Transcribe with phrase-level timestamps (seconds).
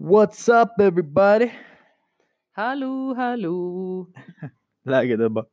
[0.00, 1.50] What's up everybody?
[2.52, 4.06] Hallå, hallå!
[4.84, 5.46] Läget är bara...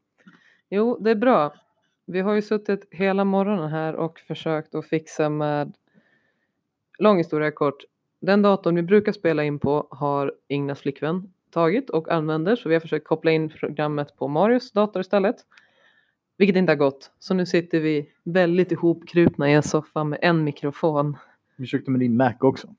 [0.69, 1.53] Jo, det är bra.
[2.05, 5.73] Vi har ju suttit hela morgonen här och försökt att fixa med...
[6.99, 7.83] Lång historia kort.
[8.19, 12.75] Den datorn vi brukar spela in på har Ingnas flickvän tagit och använder så vi
[12.75, 15.35] har försökt koppla in programmet på Marius dator istället.
[16.37, 17.11] Vilket inte har gått.
[17.19, 21.17] Så nu sitter vi väldigt ihopkrupna i en soffa med en mikrofon.
[21.55, 22.75] Vi försökte med din Mac också.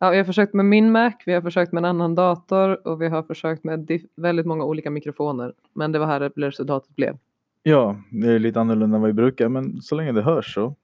[0.00, 3.02] Ja, vi har försökt med min Mac, vi har försökt med en annan dator och
[3.02, 5.52] vi har försökt med väldigt många olika mikrofoner.
[5.72, 7.18] Men det var här resultatet blev.
[7.62, 10.74] Ja, det är lite annorlunda än vad vi brukar men så länge det hörs så.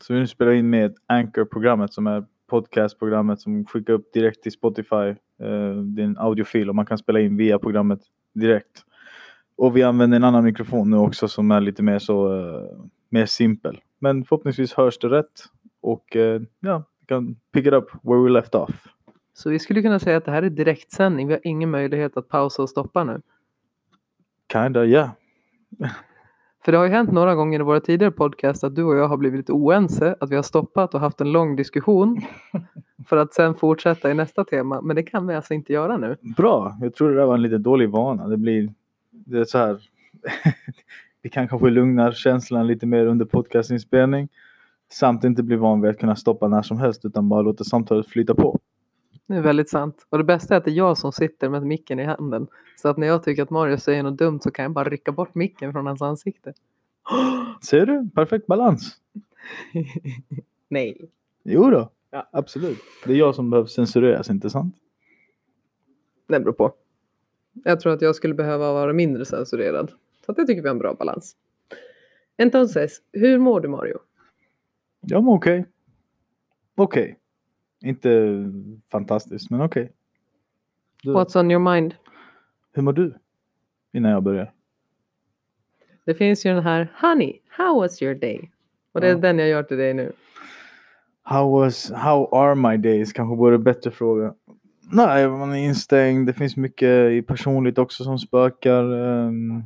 [0.00, 5.08] Så vi spelar in med Anchor-programmet som är podcastprogrammet som skickar upp direkt till Spotify.
[5.40, 8.00] Eh, det är en audiofil och man kan spela in via programmet
[8.34, 8.84] direkt.
[9.56, 13.26] Och vi använder en annan mikrofon nu också som är lite mer så eh, mer
[13.26, 13.80] simpel.
[13.98, 15.44] Men förhoppningsvis hörs det rätt
[15.80, 18.70] och eh, ja, kan pick it up where we left off.
[19.34, 21.26] Så vi skulle kunna säga att det här är direktsändning.
[21.26, 23.20] Vi har ingen möjlighet att pausa och stoppa nu.
[24.52, 25.10] Kinda, ja.
[26.64, 29.08] För det har ju hänt några gånger i våra tidigare podcast att du och jag
[29.08, 32.20] har blivit lite oense, att vi har stoppat och haft en lång diskussion
[33.06, 34.80] för att sen fortsätta i nästa tema.
[34.80, 36.16] Men det kan vi alltså inte göra nu.
[36.36, 38.28] Bra, jag tror det där var en lite dålig vana.
[38.28, 38.72] Det blir
[39.10, 39.80] det är så här.
[41.22, 44.28] vi kan kanske lugna känslan lite mer under podcastinspelning.
[44.92, 48.06] Samt inte bli van vid att kunna stoppa när som helst utan bara låta samtalet
[48.06, 48.58] flyta på.
[49.26, 50.06] Det är väldigt sant.
[50.10, 52.46] Och det bästa är att det är jag som sitter med micken i handen.
[52.76, 55.12] Så att när jag tycker att Mario säger något dumt så kan jag bara rycka
[55.12, 56.52] bort micken från hans ansikte.
[57.62, 58.10] Ser du?
[58.14, 58.96] Perfekt balans.
[60.68, 61.10] Nej.
[61.42, 61.90] Jo då.
[62.10, 62.28] Ja.
[62.32, 62.78] absolut.
[63.06, 64.74] Det är jag som behöver censureras, inte sant?
[66.28, 66.72] Det beror på.
[67.64, 69.90] Jag tror att jag skulle behöva vara mindre censurerad.
[70.26, 71.36] Så att jag tycker vi har en bra balans.
[72.36, 73.98] Entonces, hur mår du Mario?
[75.00, 75.66] Jag mår okej.
[76.74, 77.18] Okej.
[77.84, 78.34] Inte
[78.92, 79.92] fantastiskt, men okej.
[81.02, 81.94] Du, What's on your mind?
[82.72, 83.14] Hur mår du?
[83.92, 84.52] Innan jag börjar.
[86.04, 88.50] Det finns ju den här Honey, how was your day?
[88.92, 89.18] Och det är Ja.
[89.18, 90.12] den jag gör till dig nu.
[91.22, 93.12] How was, how are my days?
[93.12, 94.34] Kanske vore bättre fråga.
[94.92, 96.26] Nej, man är instängd.
[96.26, 98.84] Det finns mycket i personligt också som spökar.
[98.92, 99.62] Ehm,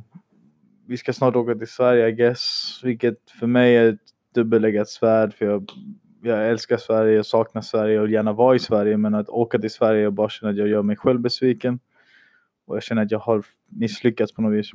[0.87, 2.79] vi ska snart åka till Sverige, I guess.
[2.83, 3.99] Vilket för mig är ett
[4.35, 5.33] dubbeleggat svärd.
[5.33, 5.69] För jag,
[6.21, 8.97] jag älskar Sverige, jag saknar Sverige och vill gärna vara i Sverige.
[8.97, 11.79] Men att åka till Sverige och bara känna att jag gör mig själv besviken.
[12.65, 14.71] Och jag känner att jag har misslyckats på något vis.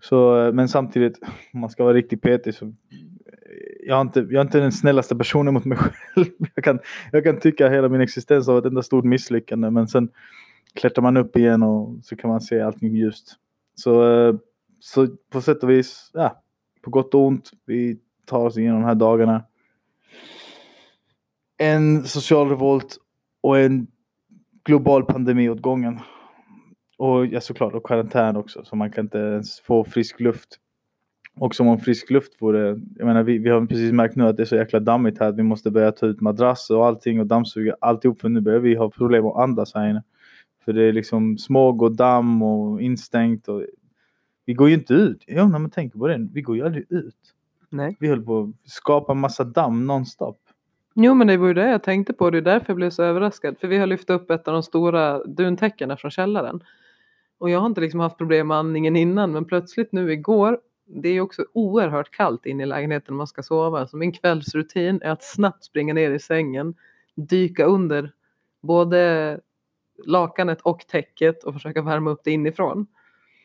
[0.00, 1.18] Så, eh, men samtidigt,
[1.52, 2.72] om man ska vara riktigt petig så eh,
[3.86, 5.78] jag är, inte, jag är inte den snällaste personen mot mig
[6.14, 6.26] själv.
[6.54, 6.78] Jag kan,
[7.12, 10.08] jag kan tycka hela min existens av ett enda stort misslyckande men sen
[10.74, 13.34] klättrar man upp igen och så kan man se allting ljust.
[13.74, 14.34] Så, eh,
[14.80, 16.42] så på sätt och vis, ja,
[16.82, 17.98] på gott och ont, vi
[18.30, 19.44] tar oss igenom de här dagarna.
[21.58, 22.96] En social revolt
[23.40, 23.86] och en
[24.64, 26.00] global pandemi åt gången.
[26.98, 30.56] Och ja, såklart, och karantän också, så man kan inte ens få frisk luft.
[31.36, 34.36] Och som om frisk luft vore, jag menar vi, vi har precis märkt nu att
[34.36, 37.20] det är så jäkla dammigt här att vi måste börja ta ut madrasser och allting
[37.20, 40.02] och dammsuga alltihop för nu börjar vi ha problem att andas här inne.
[40.64, 43.64] För det är liksom smog och damm och instängt och
[44.44, 45.24] vi går ju inte ut.
[45.26, 47.34] Ja, när man tänker på det, vi går ju aldrig ut.
[47.70, 47.96] Nej.
[48.00, 50.40] Vi höll på att skapa massa damm nonstop.
[50.94, 52.30] Jo men det var ju det jag tänkte på.
[52.30, 53.58] Det är därför jag blev så överraskad.
[53.60, 56.64] För vi har lyft upp ett av de stora duntäckena från källaren.
[57.38, 60.58] Och jag har inte liksom haft problem med andningen innan men plötsligt nu igår
[60.94, 63.86] det är ju också oerhört kallt inne i lägenheten när man ska sova.
[63.86, 66.74] Så min kvällsrutin är att snabbt springa ner i sängen,
[67.14, 68.12] dyka under
[68.60, 69.40] både
[70.04, 72.86] lakanet och täcket och försöka värma upp det inifrån.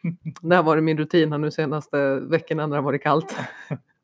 [0.42, 3.36] Det har varit min rutin här nu senaste veckorna när det har varit kallt.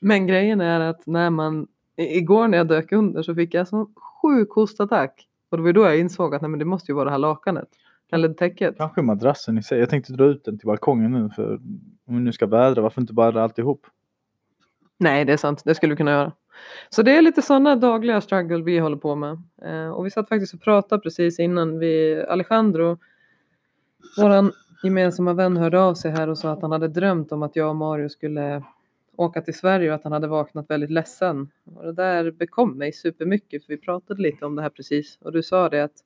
[0.00, 1.66] Men grejen är att när man,
[1.96, 5.28] igår när jag dök under så fick jag en sån sjuk hostattack.
[5.50, 7.18] Och det var då jag insåg att nej, men det måste ju vara det här
[7.18, 7.68] lakanet.
[8.12, 8.76] Eller täcket.
[8.76, 9.78] Kanske madrassen i sig.
[9.78, 11.54] Jag tänkte dra ut den till balkongen nu för
[12.06, 13.86] om vi nu ska vädra, varför inte bara alltihop?
[14.98, 15.62] Nej, det är sant.
[15.64, 16.32] Det skulle vi kunna göra.
[16.88, 19.42] Så det är lite sådana dagliga struggle vi håller på med.
[19.62, 22.98] Eh, och vi satt faktiskt och pratade precis innan vi, Alejandro,
[24.16, 24.52] våran
[24.82, 27.68] gemensamma vän hörde av sig här och sa att han hade drömt om att jag
[27.68, 28.62] och Mario skulle
[29.18, 31.50] åka till Sverige och att han hade vaknat väldigt ledsen.
[31.64, 35.32] Och det där bekom mig supermycket för vi pratade lite om det här precis och
[35.32, 36.04] du sa det att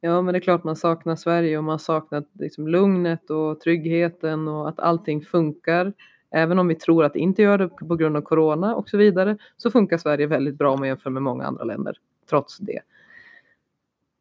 [0.00, 4.48] ja men det är klart man saknar Sverige och man saknar liksom lugnet och tryggheten
[4.48, 5.92] och att allting funkar.
[6.30, 8.96] Även om vi tror att det inte gör det på grund av corona och så
[8.96, 11.98] vidare så funkar Sverige väldigt bra om man jämför med många andra länder
[12.28, 12.80] trots det.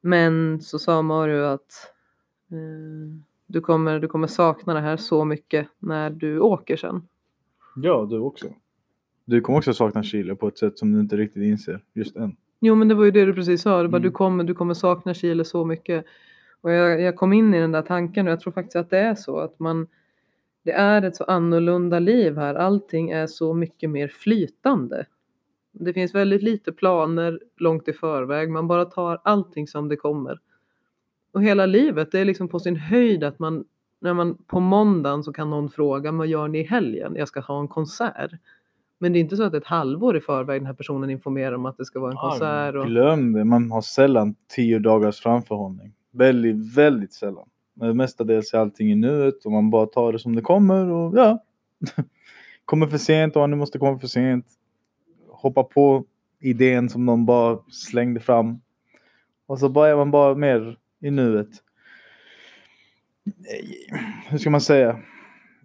[0.01, 1.93] Men så sa Mario att
[2.51, 7.07] eh, du, kommer, du kommer sakna det här så mycket när du åker sen.
[7.81, 8.47] Ja, du också.
[9.25, 12.35] Du kommer också sakna Chile på ett sätt som du inte riktigt inser just än.
[12.59, 14.01] Jo men det var ju det du precis sa, det bara, Mm.
[14.09, 16.05] du, kommer, du kommer sakna Chile så mycket.
[16.61, 18.97] Och jag, jag kom in i den där tanken och jag tror faktiskt att det
[18.99, 19.87] är så att man
[20.63, 25.05] det är ett så annorlunda liv här, allting är så mycket mer flytande.
[25.71, 30.39] Det finns väldigt lite planer långt i förväg, man bara tar allting som det kommer.
[31.31, 33.65] Och hela livet, det är liksom på sin höjd att man,
[33.99, 37.15] när man på måndagen så kan någon fråga, vad gör ni i helgen?
[37.15, 38.31] Jag ska ha en konsert.
[38.99, 41.65] Men det är inte så att ett halvår i förväg den här personen informerar om
[41.65, 42.75] att det ska vara en konsert.
[42.75, 42.85] Och...
[42.85, 45.93] Glöm det, man har sällan tio dagars framförhållning.
[46.11, 47.49] Väldigt, väldigt sällan.
[47.73, 51.17] Men mestadels är allting i nuet och man bara tar det som det kommer och
[51.17, 51.43] ja.
[52.65, 54.45] kommer för sent och nu måste komma för sent.
[55.29, 56.05] Hoppa på
[56.39, 58.61] idén som någon bara slängde fram.
[59.47, 61.49] Och så bara är man bara mer i nuet.
[64.29, 64.99] Hur ska man säga?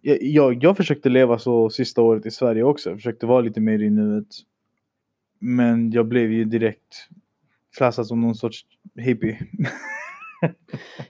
[0.00, 2.90] Jag, jag, jag försökte leva så sista året i Sverige också.
[2.90, 4.26] Jag försökte vara lite mer i nuet.
[5.38, 7.08] Men jag blev ju direkt
[7.76, 8.66] klassad som någon sorts
[8.96, 9.38] hippie.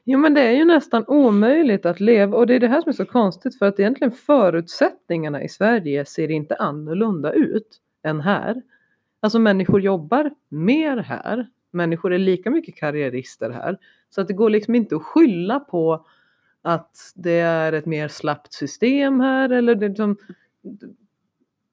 [0.04, 2.88] Jo men det är ju nästan omöjligt att leva och det är det här som
[2.88, 8.62] är så konstigt för att egentligen förutsättningarna i Sverige ser inte annorlunda ut än här.
[9.20, 13.78] Alltså människor jobbar mer här, människor är lika mycket karriärister här.
[14.10, 16.06] Så att det går liksom inte att skylla på
[16.62, 20.16] att det är ett mer slappt system här eller det liksom...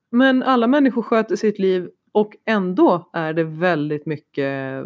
[0.10, 4.86] Men alla människor sköter sitt liv och ändå är det väldigt mycket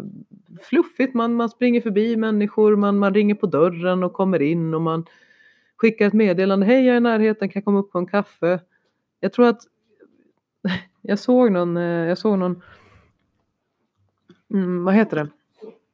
[0.62, 1.14] fluffigt.
[1.14, 5.06] Man, man springer förbi människor, man, man ringer på dörren och kommer in och man
[5.76, 6.66] skickar ett meddelande.
[6.66, 8.60] Hej, jag är i närheten, kan jag komma upp på en kaffe?
[9.20, 9.60] Jag tror att
[11.02, 12.62] jag såg någon, eh, jag såg någon,
[14.54, 15.28] mm, vad heter det?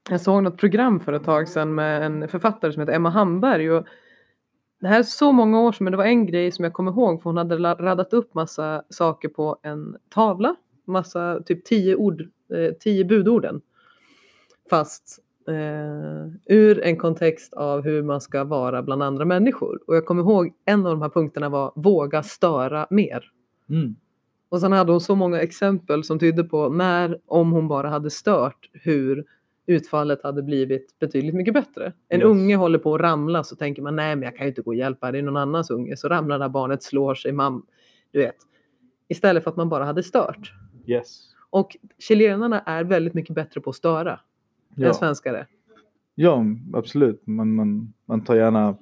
[0.09, 3.71] Jag såg något program för ett tag sedan med en författare som heter Emma Hamberg.
[3.71, 3.87] Och
[4.81, 6.93] det här är så många år sedan men det var en grej som jag kommer
[6.93, 10.57] ihåg för hon hade radat upp massa saker på en tavla.
[10.85, 12.21] Massa, typ tio ord,
[12.55, 13.61] eh, tio budorden.
[14.71, 15.19] Fast
[15.49, 19.81] eh, ur en kontext av hur man ska vara bland andra människor.
[19.87, 23.25] Och jag kommer ihåg en av de här punkterna var våga störa mer.
[23.69, 23.97] Mm.
[24.49, 28.11] Och sen hade hon så många exempel som tydde på när, om hon bara hade
[28.11, 29.25] stört, hur
[29.67, 31.93] utfallet hade blivit betydligt mycket bättre.
[32.09, 32.27] En Yes.
[32.27, 34.71] unge håller på att ramla så tänker man nej men jag kan ju inte gå
[34.71, 35.97] och hjälpa, det är någon annans unge.
[35.97, 37.67] Så ramlar det här barnet, slår sig, mam,
[38.13, 38.37] du vet.
[39.09, 40.53] Istället för att man bara hade stört.
[40.87, 41.27] Yes.
[41.51, 44.95] Och chilenarna är väldigt mycket bättre på att störa än Ja.
[44.95, 45.47] svenskar är.
[46.15, 47.27] ja, absolut.
[47.27, 48.77] Man, man, man tar gärna,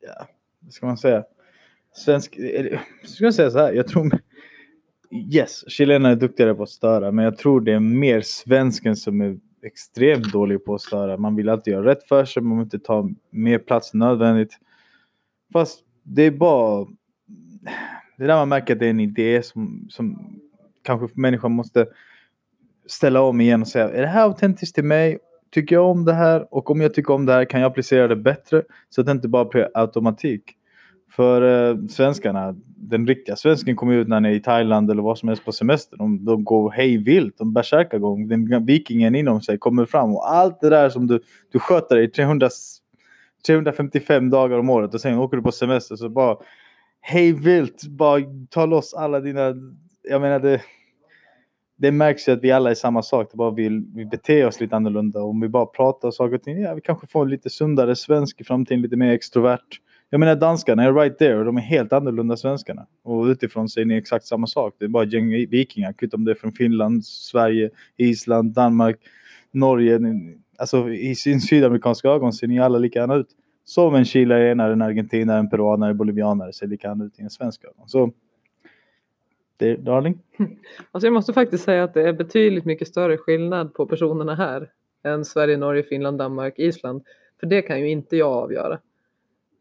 [0.00, 0.26] ja,
[0.60, 1.24] vad ska man säga?
[1.92, 4.10] Svensk, eller, ska jag säga så här, jag tror,
[5.34, 9.20] yes, chilenare är duktigare på att störa, men jag tror det är mer svensken som
[9.20, 11.16] är extremt dålig på att störa.
[11.16, 14.58] Man vill alltid göra rätt för sig, man vill inte ta mer plats än nödvändigt.
[15.52, 16.86] Fast det är bara,
[18.16, 20.36] det är där man märker att det är en idé som, som
[20.82, 21.86] kanske människan måste
[22.86, 25.18] ställa om igen och säga, är det här autentiskt till mig?
[25.50, 26.54] Tycker jag om det här?
[26.54, 28.62] Och om jag tycker om det här, kan jag applicera det bättre?
[28.88, 30.56] Så att det inte bara blir automatik.
[31.10, 35.18] För eh, svenskarna, den riktiga svensken kommer ut när han är i Thailand eller vad
[35.18, 35.96] som helst på semester.
[35.96, 38.28] De, de går hej vilt, de bärsärkagång.
[38.28, 41.20] Den vikingen inom sig kommer fram och allt det där som du,
[41.52, 42.48] du sköter dig 300,
[43.46, 46.36] 355 dagar om året och sen åker du på semester så bara
[47.00, 48.20] hej vilt, bara
[48.50, 49.54] ta loss alla dina,
[50.02, 50.60] jag menar det
[51.80, 53.28] det märks ju att vi alla är samma sak.
[53.30, 55.22] Det bara vill vi beter oss lite annorlunda.
[55.22, 56.60] Om vi bara pratar saker och ting.
[56.60, 58.82] Ja, vi kanske får en lite sundare svensk i framtiden.
[58.82, 59.78] Lite mer extrovert.
[60.12, 61.38] Jag menar danskarna är right there.
[61.38, 62.86] och De är helt annorlunda svenskarna.
[63.02, 64.74] Och utifrån säger ni exakt samma sak.
[64.78, 65.92] Det är bara ett gäng vikingar.
[65.92, 68.96] kvitt om det är från Finland, Sverige, Island, Danmark,
[69.50, 70.00] Norge.
[70.58, 73.28] Alltså i sin sydamerikanska ögon ser ni alla likadana ut.
[73.64, 77.64] Som en chilenare, en argentinare, en peruanare, en bolivianare ser likadana ut i en svensk
[77.64, 77.88] ögon.
[77.88, 78.12] Så
[79.56, 80.18] det, darling.
[80.92, 84.70] Alltså jag måste faktiskt säga att det är betydligt mycket större skillnad på personerna här
[85.04, 87.02] än Sverige, Norge, Finland, Danmark, Island.
[87.40, 88.78] För det kan ju inte jag avgöra.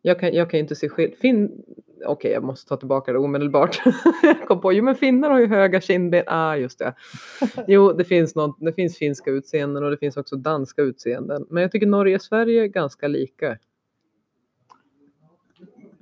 [0.01, 1.17] Jag kan, jag kan inte se skillnad.
[1.17, 1.63] Fin...
[2.05, 3.81] Okej, jag måste ta tillbaka det omedelbart.
[4.23, 6.23] jag kom på, jo men finnar har ju höga kindben.
[6.27, 6.93] Ah, just det.
[7.67, 11.45] Jo, det finns, något, det finns finska utseenden och det finns också danska utseenden.
[11.49, 13.57] Men jag tycker Norge och Sverige är ganska lika.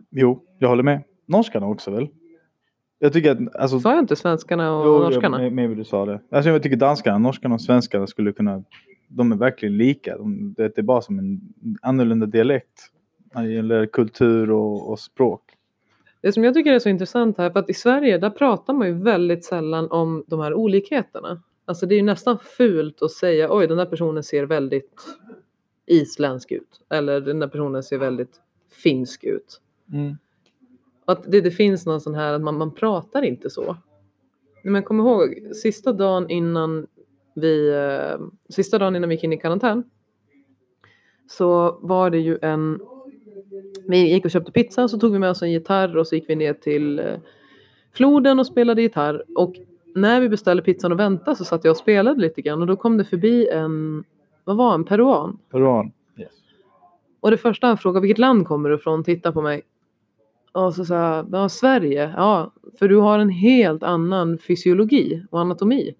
[0.09, 1.03] Jo, jag håller med.
[1.25, 2.07] Norskarna också väl?
[2.99, 3.55] Jag tycker att...
[3.55, 5.37] Alltså, Sa jag inte svenskarna och Jo, norskarna?
[5.37, 6.21] Med, med du sa det.
[6.31, 8.63] Alltså, jag tycker danskarna, norskarna och svenskarna skulle kunna...
[9.09, 10.17] De är verkligen lika.
[10.17, 11.41] De, det är bara som en
[11.81, 12.91] annorlunda dialekt.
[13.37, 15.41] När det gäller kultur och, och språk.
[16.21, 18.87] Det som jag tycker är så intressant här, för att i Sverige där pratar man
[18.87, 21.41] ju väldigt sällan om de här olikheterna.
[21.65, 25.01] Alltså det är ju nästan fult att säga oj den där personen ser väldigt
[25.85, 26.81] isländsk ut.
[26.89, 28.41] Eller den där personen ser väldigt
[28.83, 29.61] finsk ut.
[31.05, 33.77] Att det, det finns någon sån här att man, man pratar inte så.
[34.63, 36.87] Men kom ihåg, sista dagen innan
[37.35, 39.83] vi, eh, sista dagen innan vi gick in i karantän
[41.27, 42.79] så var det ju en,
[43.87, 46.29] vi gick och köpte pizza så tog vi med oss en gitarr och så gick
[46.29, 47.05] vi ner till eh,
[47.93, 49.55] floden och spelade gitarr och
[49.95, 52.75] när vi beställde pizzan och väntade så satt jag och spelade lite grann och då
[52.75, 54.03] kom det förbi en,
[54.43, 55.91] vad var en peruan Peruan.
[56.17, 56.31] Yes.
[57.19, 59.03] och det första han frågade, vilket land kommer du ifrån?
[59.03, 59.61] Titta på mig.
[60.51, 65.39] Och så sa jag, ja Sverige, ja, för du har en helt annan fysiologi och
[65.39, 65.95] anatomi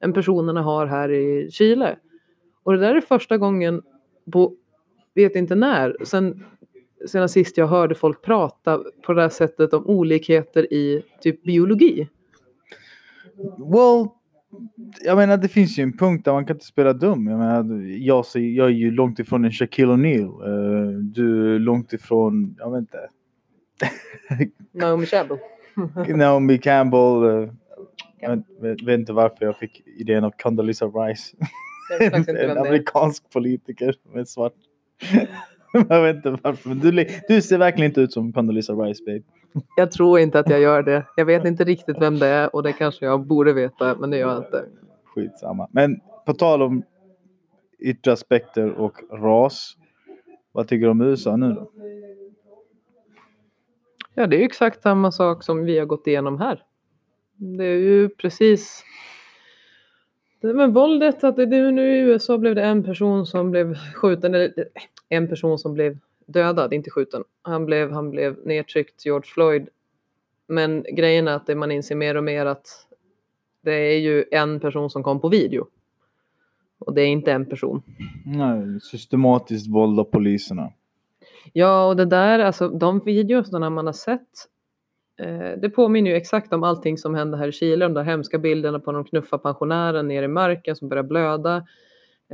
[0.00, 1.96] än personerna har här i Chile.
[2.62, 3.82] Och det där är första gången
[4.32, 4.54] på,
[5.14, 6.44] vet inte när, sen,
[7.08, 12.08] sen sist jag hörde folk prata på det här sättet om olikheter i typ biologi.
[13.58, 14.08] Well,
[15.04, 17.26] jag menar det finns ju en punkt där man kan inte spela dum.
[17.26, 20.24] Jag menar, jag, jag är ju långt ifrån en Shaquille O'Neal.
[20.24, 22.98] Eh, du är långt ifrån, jag vet inte.
[24.72, 25.38] Naomi Campbell.
[26.16, 27.24] Naomi Campbell.
[27.24, 27.50] eh,
[28.20, 31.36] jag vet, vet, inte varför jag fick idén av Condoleezza Rice.
[32.00, 32.56] En är.
[32.56, 34.52] amerikansk politiker med svart.
[35.88, 36.68] jag vet inte varför.
[36.68, 39.22] Men du, du ser verkligen inte ut som Condoleezza Rice babe.
[39.76, 41.06] Jag tror inte att jag gör det.
[41.16, 44.16] Jag vet inte riktigt vem det är och det kanske jag borde veta men det
[44.16, 44.64] gör jag inte.
[45.04, 45.68] Skitsamma.
[45.72, 46.82] Men på tal om
[47.78, 49.76] yttre aspekter och ras.
[50.52, 51.70] Vad tycker du om USA nu då?
[54.14, 56.62] Ja, det är ju exakt samma sak som vi har gått igenom här.
[57.36, 58.84] Det är ju precis...
[60.40, 64.52] Med våldet, att det, nu i USA blev det en person som blev skjuten, eller
[65.14, 67.24] en person som blev dödad, inte skjuten.
[67.42, 69.68] Han blev, han blev nedtryckt, George Floyd.
[70.46, 72.66] Men grejen är att det man inser mer och mer att
[73.62, 75.66] det är ju en person som kom på video.
[76.78, 77.82] Och det är inte en person.
[78.24, 80.72] Nej, systematiskt våld av poliserna.
[81.52, 84.48] Ja, och det där, alltså de videorna man har sett,
[85.18, 88.38] eh, det påminner ju exakt om allting som hände här i Chile, de där hemska
[88.38, 91.66] bilderna på de knuffar pensionären ner i marken som börjar blöda,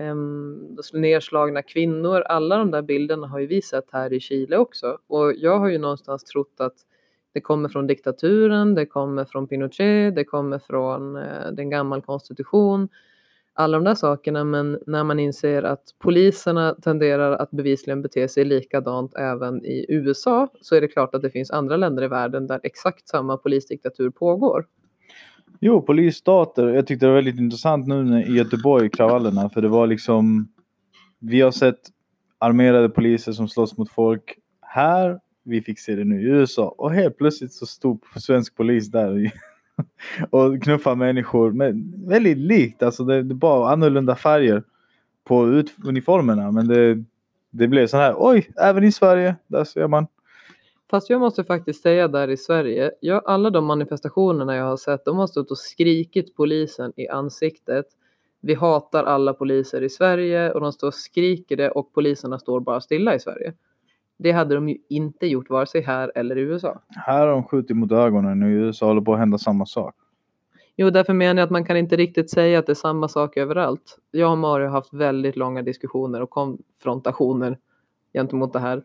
[0.01, 4.99] Ehm, nerslagna kvinnor, alla de där bilderna har ju vi sett här i Chile också.
[5.07, 6.75] Och jag har ju någonstans trott att
[7.33, 12.89] det kommer från diktaturen, det kommer från Pinochet, det kommer från eh, den gammal konstitution,
[13.53, 18.45] alla de där sakerna, men när man inser att poliserna tenderar att bevisligen bete sig
[18.45, 22.47] likadant även i USA så är det klart att det finns andra länder i världen
[22.47, 24.67] där exakt samma polisdiktatur pågår.
[25.63, 26.69] Jo, polisstater.
[26.69, 29.51] Jag tyckte det var väldigt intressant nu när, i Göteborg, kravallerna.
[29.51, 30.49] För det var liksom...
[31.19, 31.81] Vi har sett
[32.39, 35.21] armerade poliser som slåss mot folk här.
[35.43, 36.75] Vi fick se det nu i USA.
[36.79, 39.33] Och helt plötsligt så stod svensk polis där
[40.31, 41.53] och knuffade människor.
[41.53, 42.83] Men väldigt likt.
[42.83, 44.63] Alltså det, det var annorlunda färger
[45.25, 46.51] på uniformerna.
[46.51, 47.05] Men det,
[47.51, 48.15] det blev så här.
[48.19, 49.37] Oj, även i Sverige.
[49.47, 50.07] Där ser man.
[50.91, 55.05] Fast jag måste faktiskt säga där i Sverige, jag, alla de manifestationerna jag har sett,
[55.05, 57.87] de har stått och skrikit polisen i ansiktet.
[58.41, 62.61] Vi hatar alla poliser i Sverige och de står och skriker det och poliserna står
[62.61, 63.53] bara stilla i Sverige.
[64.19, 66.81] Det hade de ju inte gjort vare sig här eller i USA.
[66.89, 69.95] Här har de skjutit mot ögonen och i USA håller på att hända samma sak.
[70.77, 73.37] Jo, därför menar jag att man kan inte riktigt säga att det är samma sak
[73.37, 73.99] överallt.
[74.11, 77.59] Jag och Mario har haft väldigt långa diskussioner och konfrontationer
[78.13, 78.83] gentemot det här.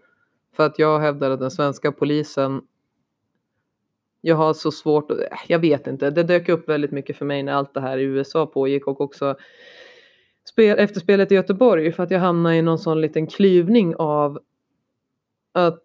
[0.55, 2.61] För att jag hävdar att den svenska polisen
[4.21, 7.25] jag har så svårt att, äh, jag vet inte, det dök upp väldigt mycket för
[7.25, 9.35] mig när allt det här i USA pågick och också
[10.49, 14.39] spel, efter spelet i Göteborg för att jag hamnade i någon sån liten klyvning av
[15.51, 15.83] att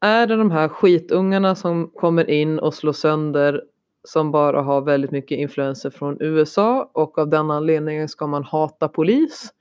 [0.00, 3.62] är det de här skitungarna som kommer in och slår sönder
[4.04, 8.88] som bara har väldigt mycket influenser från USA och av den anledningen ska man hata
[8.88, 9.52] polis?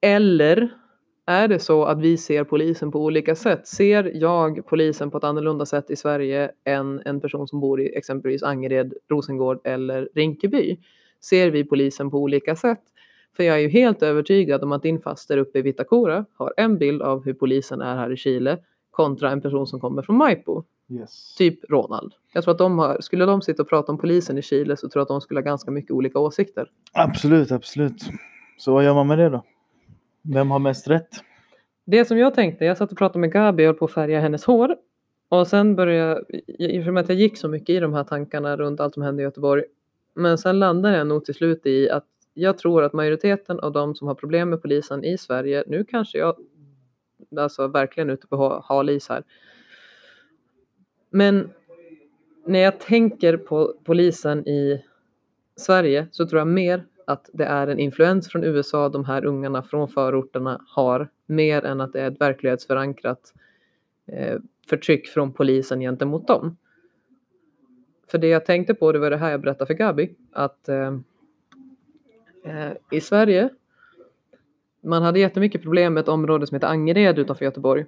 [0.00, 0.81] Eller
[1.26, 3.66] är det så att vi ser polisen på olika sätt?
[3.66, 7.96] Ser jag polisen på ett annorlunda sätt i Sverige än en person som bor i
[7.96, 10.78] exempelvis Angered, Rosengård eller Rinkeby?
[11.20, 12.80] Ser vi polisen på olika sätt?
[13.36, 16.78] För jag är ju helt övertygad om att din faster uppe i Vitacora har en
[16.78, 18.58] bild av hur polisen är här i Chile
[18.90, 21.34] kontra en person som kommer från Maipo, Yes.
[21.38, 22.12] typ Ronald.
[22.34, 24.88] Jag tror att de har, skulle de sitta och prata om polisen i Chile så
[24.88, 26.70] tror jag att de skulle ha ganska mycket olika åsikter.
[26.92, 28.02] Absolut, absolut.
[28.58, 29.44] Så vad gör man med det då?
[30.22, 31.08] Vem har mest rätt?
[31.84, 34.20] Det som jag tänkte, jag satt och pratade med Gabi och höll på att färga
[34.20, 34.76] hennes hår.
[35.28, 38.04] Och sen började jag, i och med att jag gick så mycket i de här
[38.04, 39.64] tankarna runt allt som hände i Göteborg.
[40.14, 43.94] Men sen landade jag nog till slut i att jag tror att majoriteten av de
[43.94, 46.36] som har problem med polisen i Sverige, nu kanske jag
[47.36, 49.22] alltså verkligen ute på hal is här.
[51.10, 51.50] Men
[52.46, 54.84] när jag tänker på polisen i
[55.56, 59.62] Sverige så tror jag mer att det är en influens från USA de här ungarna
[59.62, 63.34] från förorterna har mer än att det är ett verklighetsförankrat
[64.06, 66.56] eh, förtryck från polisen gentemot dem.
[68.10, 70.92] För det jag tänkte på, det var det här jag berättade för Gabi, att eh,
[72.44, 73.50] Eh, I Sverige,
[74.82, 77.86] man hade jättemycket problem med ett område som heter Angered utanför Göteborg.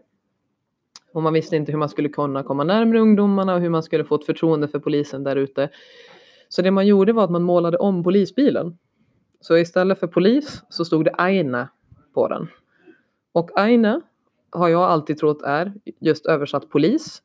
[1.12, 4.04] Och man visste inte hur man skulle kunna komma närmare ungdomarna och hur man skulle
[4.04, 5.70] få ett förtroende för polisen där ute.
[6.48, 8.78] Så det man gjorde var att man målade om polisbilen.
[9.44, 11.68] Så istället för polis så stod det Aina
[12.14, 12.48] på den.
[13.32, 14.00] Och Aina
[14.50, 17.22] har jag alltid trott är just översatt polis,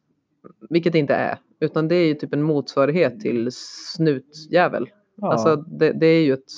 [0.69, 4.89] vilket det inte är, utan det är ju typ en motsvarighet till snutjävel.
[5.15, 5.31] Ja.
[5.31, 6.51] Alltså det, det är ju ett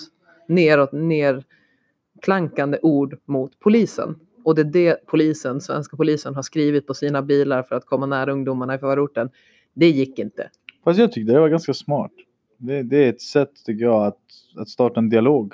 [0.48, 4.16] neråt, nerklankande ord mot polisen.
[4.44, 8.06] Och det är det polisen, svenska polisen har skrivit på sina bilar för att komma
[8.06, 9.30] nära ungdomarna i förorten.
[9.74, 10.50] Det gick inte.
[10.84, 12.12] Fast jag tyckte det var ganska smart.
[12.58, 14.22] Det, det är ett sätt tycker jag att,
[14.58, 15.54] att starta en dialog.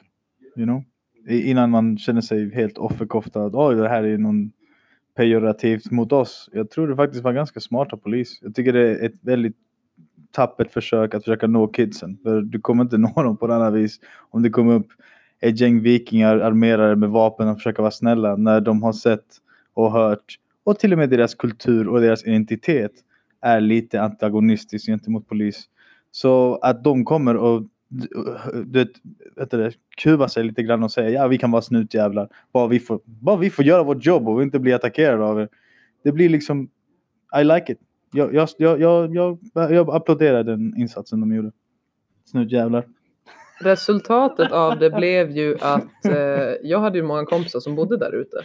[0.56, 0.84] You know?
[1.30, 3.52] Innan man känner sig helt offerkoftad.
[3.54, 4.52] Oj, det här är någon
[5.16, 6.50] pejorativt mot oss.
[6.54, 8.40] Jag tror det faktiskt var ganska smart av polis.
[8.42, 9.56] Jag tycker det är ett väldigt
[10.32, 12.18] tappert försök att försöka nå kidsen.
[12.24, 14.00] För du kommer inte nå dem på något här vis
[14.30, 14.88] om det kommer upp
[15.40, 19.26] ett gäng vikingar armerade med vapen och försöka vara snälla när de har sett
[19.74, 22.92] och hört och till och med deras kultur och deras identitet
[23.42, 25.66] är lite antagonistisk gentemot polis.
[26.12, 28.90] Så att de kommer och du vet,
[29.36, 32.30] vet du, kuva sig lite grann och säga ja vi kan vara snutjävlar.
[32.54, 35.50] Bara vi, får, bara vi får göra vårt jobb och inte bli attackerade av er.
[36.04, 36.70] Det blir liksom
[37.42, 37.80] I like it.
[38.12, 41.52] Jag, jag, jag, jag, jag, jag applåderar den insatsen de gjorde.
[42.26, 42.88] Snutjävlar.
[43.60, 46.14] Resultatet av det blev ju att eh,
[46.64, 48.38] jag hade ju många kompisar som bodde där ute.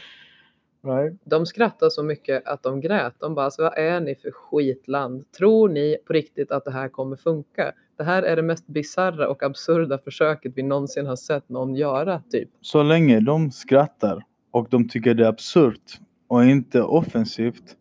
[0.84, 1.20] Right.
[1.25, 3.14] De skrattade så mycket att de grät.
[3.18, 5.32] De bara, alltså, vad är ni för skitland?
[5.32, 7.72] Tror ni på riktigt att det här kommer funka?
[7.96, 12.22] Det här är det mest bisarra och absurda försöket vi någonsin har sett någon göra,
[12.30, 12.49] typ.
[12.61, 17.76] Så länge de skrattar och de tycker det är absurt och inte offensivt.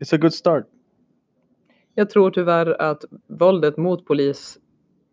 [0.00, 0.64] It's a good start.
[1.94, 4.58] Jag tror tyvärr att våldet mot polis,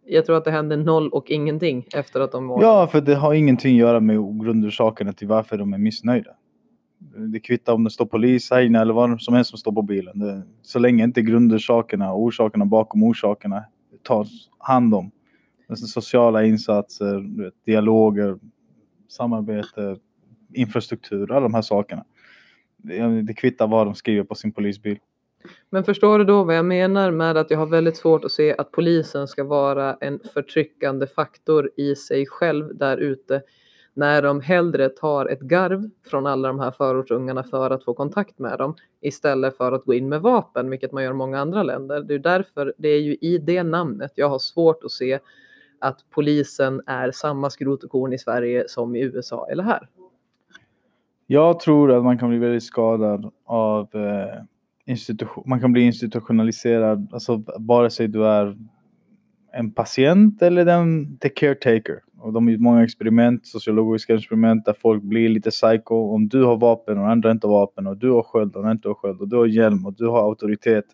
[0.05, 2.61] jag tror att det hände noll och ingenting efter att de var...
[2.61, 6.31] Ja, för det har ingenting att göra med grundorsakerna till varför de är missnöjda.
[7.33, 10.19] Det kvittar om det står polis, Heine eller vad som helst som står på bilen.
[10.19, 13.65] Det, så länge inte grundorsakerna orsakerna bakom orsakerna
[14.03, 15.11] tas hand om.
[15.69, 18.39] Alltså sociala insatser, dialoger,
[19.07, 19.97] samarbete,
[20.53, 22.05] infrastruktur, alla de här sakerna.
[23.23, 24.99] Det kvittar vad de skriver på sin polisbil.
[25.69, 28.55] Men förstår du då vad jag menar med att jag har väldigt svårt att se
[28.57, 33.41] att polisen ska vara en förtryckande faktor i sig själv där ute
[33.93, 38.39] när de hellre tar ett garv från alla de här förortsungarna för att få kontakt
[38.39, 41.63] med dem istället för att gå in med vapen, vilket man gör i många andra
[41.63, 42.01] länder.
[42.01, 45.19] Det är därför, det är ju i det namnet jag har svårt att se
[45.79, 49.87] att polisen är samma skrot och korn i Sverige som i USA eller här.
[51.27, 54.43] Jag tror att man kan bli väldigt skadad av eh,
[54.85, 55.43] institution.
[55.47, 58.57] Man kan bli institutionaliserad, alltså vare sig du är
[59.53, 61.99] en patient eller den the caretaker.
[62.19, 65.95] Och de har gjort många experiment, sociologiska experiment där folk blir lite psycho.
[65.95, 68.87] Om du har vapen och andra inte har vapen och du har sköld och inte
[68.87, 70.85] har sköld och du har hjälm och du har auktoritet.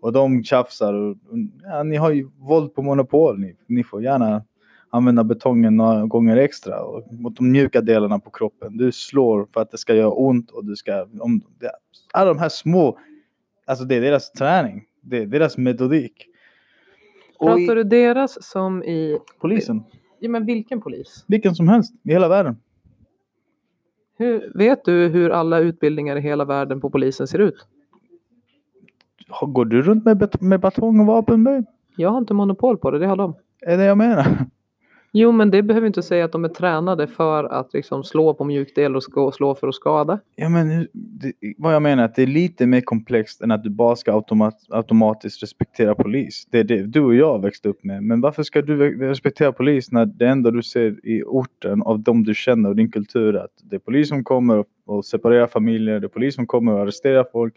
[0.00, 1.16] Och de tjafsar och,
[1.62, 3.38] ja, ni har ju våld på monopol.
[3.38, 4.44] Ni, ni får gärna
[4.90, 8.76] använda betongen några gånger extra och mot de mjuka delarna på kroppen.
[8.76, 11.06] Du slår för att det ska göra ont och du ska...
[11.20, 11.70] Om, ja,
[12.12, 12.98] alla de här små...
[13.66, 14.84] Alltså det är deras träning.
[15.02, 16.28] Det är deras metodik.
[17.38, 19.18] Och i Pratar du deras som i...
[19.40, 19.82] polisen.
[20.18, 21.24] Ja, men vilken polis?
[21.28, 22.56] Vilken som helst i hela världen.
[24.18, 27.66] Hur, vet du hur alla utbildningar i hela världen på polisen ser ut?
[29.40, 31.44] Går du runt med, med batong och vapen?
[31.44, 31.64] babe?
[31.96, 33.34] Jag har inte monopol på det, det har de.
[33.60, 34.46] Är det jag menar?
[35.12, 38.44] Jo, men det behöver inte säga att de är tränade för att liksom slå på
[38.44, 40.18] mjukdel och slå för att skada.
[40.36, 43.62] Ja, men det, vad jag menar är att det är lite mer komplext än att
[43.62, 46.48] du bara ska automat, automatiskt respektera polis.
[46.50, 48.02] Det är det du och jag växte upp med.
[48.02, 52.24] Men varför ska du respektera polis när det enda du ser i orten av de
[52.24, 56.00] du känner och din kultur är att det är polis som kommer och separerar familjer,
[56.00, 57.54] det är polis som kommer och arresterar folk.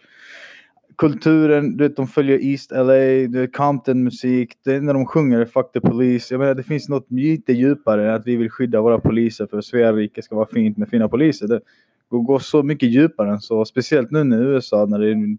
[0.97, 5.45] Kulturen, du vet, de följer East LA, du vet Compton-musik, det enda de sjunger är
[5.45, 6.33] Fuck the Police.
[6.33, 9.61] Jag menar det finns något lite djupare än att vi vill skydda våra poliser för
[9.61, 11.47] Sverige ska vara fint med fina poliser.
[11.47, 11.61] Det
[12.09, 13.65] går, går så mycket djupare än så.
[13.65, 15.37] Speciellt nu i USA när det är en,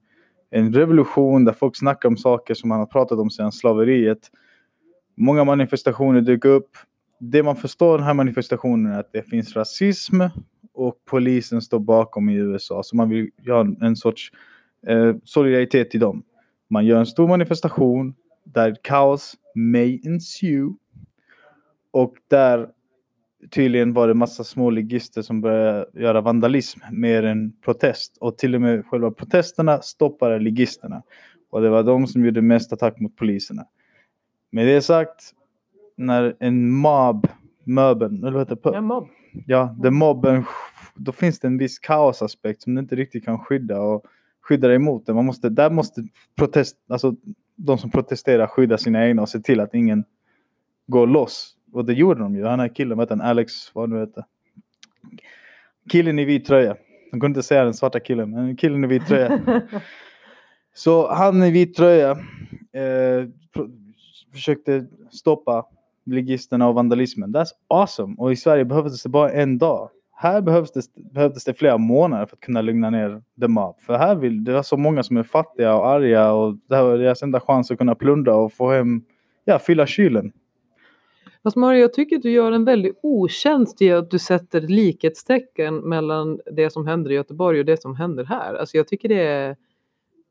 [0.51, 4.31] en revolution där folk snackar om saker som man har pratat om sedan slaveriet.
[5.17, 6.71] Många manifestationer dyker upp.
[7.21, 10.21] Det man förstår den här manifestationen är att det finns rasism
[10.75, 12.83] och polisen står bakom i USA.
[12.83, 14.33] Så man vill göra en sorts
[14.87, 16.23] eh, solidaritet till dem.
[16.69, 18.15] Man gör en stor manifestation
[18.45, 20.75] där kaos may ensue.
[21.91, 22.69] Och där
[23.51, 28.17] tydligen var det massa små ligister som började göra vandalism mer än protest.
[28.21, 31.03] Och till och med själva protesterna stoppade ligisterna.
[31.51, 33.67] Och det var de som gjorde mest attack mot poliserna.
[34.51, 35.33] Med det sagt,
[35.97, 37.27] när en mob
[37.65, 38.77] möbeln, eller vad heter det?
[38.77, 39.09] Ja, mobb.
[39.47, 40.45] Ja, där mobben,
[40.95, 44.05] då finns det en viss kaosaspekt som du inte riktigt kan skydda och
[44.53, 45.15] skydda dig emot det.
[45.15, 46.03] Man måste, där måste
[46.37, 47.15] protest, alltså
[47.57, 50.05] de som protesterar skydda sina egna och se till att ingen
[50.87, 51.57] går loss.
[51.73, 52.45] Och det gjorde de ju.
[52.45, 53.25] Han här killen, vad heter?
[53.25, 54.25] Alex, vad nu heter.
[55.91, 56.77] Killen i vit tröja.
[57.11, 59.41] De kunde inte säga den svarta killen, men killen i vit tröja.
[60.75, 62.11] Så han i vit tröja
[62.73, 63.29] eh,
[64.33, 65.67] försökte stoppa
[66.05, 67.35] ligisterna och vandalismen.
[67.35, 68.15] That's awesome.
[68.19, 69.91] Och i Sverige behövdes det bara en dag.
[70.23, 73.81] Här behövs det, behövdes det flera månader för att kunna lugna ner the mob.
[73.81, 76.83] För här vill det är så många som är fattiga och arga och det här
[76.83, 79.03] var deras enda chans att kunna plundra och få hem,
[79.45, 80.33] ja, fylla kylen.
[81.43, 85.77] Fast Mario, jag tycker att du gör en väldig otjänst i att du sätter likhetstecken
[85.77, 88.55] mellan det som händer i Göteborg och det som händer här.
[88.55, 89.57] Alltså jag tycker det är,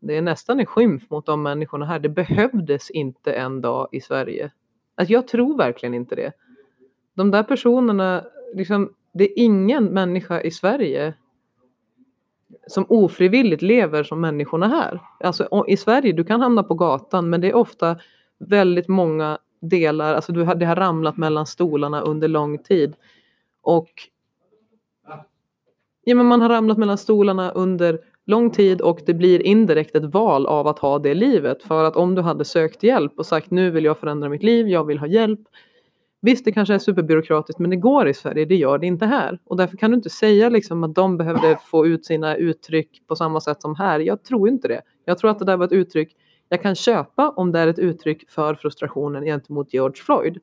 [0.02, 2.00] det är nästan en skymf mot de människorna här.
[2.00, 4.52] Det behövdes inte en dag i Sverige.
[4.96, 6.32] Alltså jag tror verkligen inte det.
[7.16, 8.24] De där personerna,
[8.54, 11.14] liksom, det är ingen människa i Sverige
[12.68, 15.02] som ofrivilligt lever som människorna här.
[15.20, 17.98] Alltså i Sverige, du kan hamna på gatan men det är ofta
[18.40, 22.96] väldigt många delar, alltså du har, det har ramlat mellan stolarna under lång tid.
[23.62, 23.90] Och
[26.04, 30.14] ja, men man har ramlat mellan stolarna under lång tid och det blir indirekt ett
[30.14, 31.64] val av att ha det livet.
[31.64, 34.68] För att om du hade sökt hjälp och sagt nu vill jag förändra mitt liv,
[34.68, 35.40] jag vill ha hjälp.
[36.22, 39.40] Visst, det kanske är superbyråkratiskt, men det går i Sverige, det gör det inte här.
[39.44, 43.16] Och därför kan du inte säga liksom att de behövde få ut sina uttryck på
[43.16, 44.00] samma sätt som här.
[44.00, 44.82] Jag tror inte det.
[45.06, 46.16] Jag tror att det där var ett uttryck
[46.52, 50.38] jag kan köpa om det är ett uttryck för frustrationen gentemot George Floyd.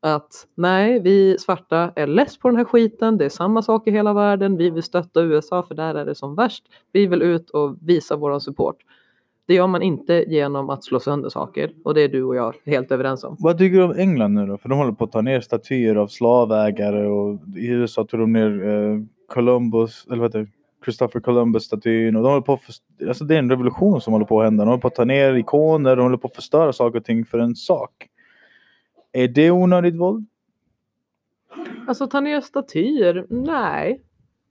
[0.00, 3.90] Att nej, vi svarta är less på den här skiten, det är samma sak i
[3.90, 6.64] hela världen, vi vill stötta USA för där är det som värst.
[6.92, 8.76] Vi vill ut och visa vår support.
[9.46, 12.54] Det gör man inte genom att slå sönder saker och det är du och jag
[12.66, 13.36] helt överens om.
[13.38, 14.58] Vad tycker du om England nu då?
[14.58, 18.32] För de håller på att ta ner statyer av slavägare och i USA tog de
[18.32, 20.48] ner eh, Columbus, eller vad heter?
[20.84, 24.26] Christopher Columbus-statyn och de håller på att först- alltså det är en revolution som håller
[24.26, 24.64] på att hända.
[24.64, 27.24] De håller på att ta ner ikoner, de håller på att förstöra saker och ting
[27.24, 27.90] för en sak.
[29.12, 30.26] Är det onödigt våld?
[31.88, 33.26] Alltså ta ner statyer?
[33.28, 34.00] Nej.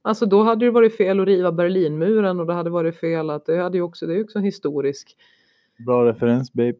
[0.06, 3.46] Alltså då hade det varit fel att riva Berlinmuren och det hade varit fel att
[3.46, 5.16] det hade ju också, det är ju också en historisk
[5.86, 6.76] Bra referens babe.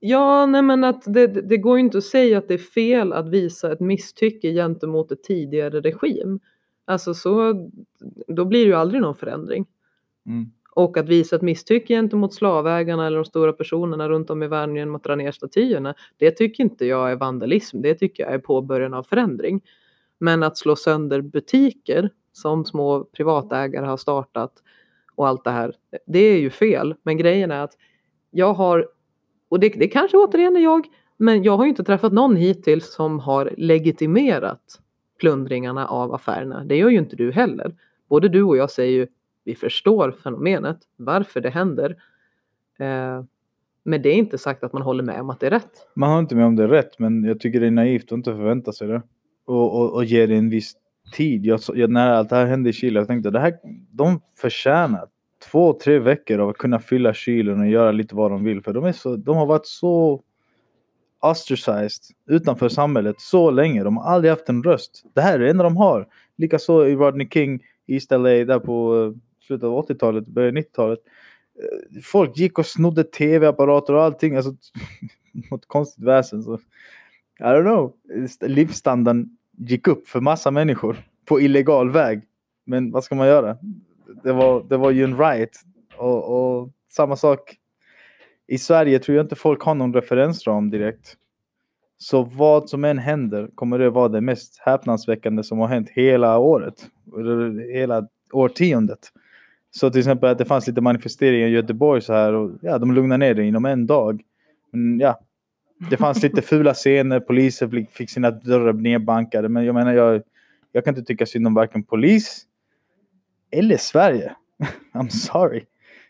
[0.00, 3.12] Ja, nej men att det, det går ju inte att säga att det är fel
[3.12, 6.40] att visa ett misstycke gentemot ett tidigare regim.
[6.84, 7.54] Alltså så,
[8.26, 9.66] då blir det ju aldrig någon förändring.
[10.26, 10.50] Mm.
[10.70, 14.76] Och att visa ett misstycke gentemot slavägarna eller de stora personerna runt om i världen
[14.76, 18.38] genom att dra ner statyerna, det tycker inte jag är vandalism, det tycker jag är
[18.38, 19.60] påbörjan av förändring.
[20.18, 24.52] Men att slå sönder butiker som små privatägare har startat
[25.14, 25.74] och allt det här,
[26.06, 26.94] det är ju fel.
[27.02, 27.76] Men grejen är att
[28.30, 28.88] jag har,
[29.48, 32.94] och det, det kanske återigen är jag, men jag har ju inte träffat någon hittills
[32.94, 34.80] som har legitimerat
[35.20, 36.64] plundringarna av affärerna.
[36.64, 37.74] Det gör ju inte du heller.
[38.08, 39.06] Både du och jag säger ju
[39.44, 41.90] vi förstår fenomenet, varför det händer.
[42.78, 43.24] Eh,
[43.82, 45.88] men det är inte sagt att man håller med om att det är rätt.
[45.94, 48.12] Man har inte med om det är rätt, men jag tycker det är naivt att
[48.12, 49.02] inte förvänta sig det.
[49.44, 50.76] Och, och, och ge det en viss
[51.12, 51.46] tid.
[51.46, 53.54] Jag, jag, när allt det här hände i Chile, jag tänkte det här,
[53.90, 55.08] de förtjänar
[55.50, 58.62] två, tre veckor av att kunna fylla kylen och göra lite vad de vill.
[58.62, 60.22] För de, är så, de har varit så
[61.20, 63.84] ostracized utanför samhället så länge.
[63.84, 65.04] De har aldrig haft en röst.
[65.14, 66.06] Det här är det enda de har.
[66.36, 70.98] Likaså i Rodney King, East LA, där på eh, slutet av 80-talet, början av 90-talet.
[71.58, 74.36] Eh, folk gick och snodde tv-apparater och allting.
[74.36, 74.54] Alltså,
[75.50, 76.42] något konstigt väsen.
[76.42, 76.54] Så.
[77.40, 77.92] I don't know.
[78.40, 82.22] Livsstandarden gick upp för massa människor på illegal väg.
[82.66, 83.56] Men vad ska man göra?
[84.22, 85.50] Det var, det var ju en riot.
[85.96, 87.56] Och, och samma sak.
[88.46, 91.16] I Sverige tror jag inte folk har någon referensram direkt.
[91.98, 96.38] Så vad som än händer kommer det vara det mest häpnadsväckande som har hänt hela
[96.38, 96.74] året.
[97.18, 99.12] Eller hela årtiondet.
[99.70, 102.92] Så till exempel att det fanns lite manifesteringar i Göteborg så här och ja, de
[102.92, 104.22] lugnade ner det inom en dag.
[104.70, 105.20] Men ja,
[105.90, 109.48] det fanns lite fula scener, poliser fick- sina dörrar nedbankade.
[109.48, 110.22] Men jag menar, jag,
[110.72, 112.46] jag kan inte tycka synd om varken polis
[113.50, 114.32] eller Sverige.
[114.94, 115.64] I'm sorry.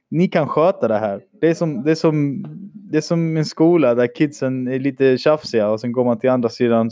[0.09, 1.21] Ni kan sköta det här.
[1.41, 5.19] Det är som, det är som, det är som en skola där kidsen är lite
[5.19, 6.91] tjafsiga och sen går man till andra sidan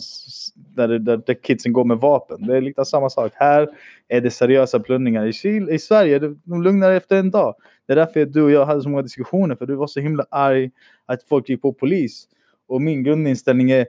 [0.54, 2.46] där, där, där kidsen går med vapen.
[2.46, 3.32] Det är lite samma sak.
[3.34, 3.68] Här
[4.08, 5.26] är det seriösa plundringar.
[5.26, 7.54] I, Chile, i Sverige, de lugnar efter en dag.
[7.86, 10.26] Det är därför du och jag hade så många diskussioner, för du var så himla
[10.30, 10.70] arg
[11.06, 12.28] att folk gick på polis.
[12.68, 13.86] Och min grundinställning är,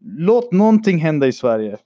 [0.00, 1.78] låt någonting hända i Sverige.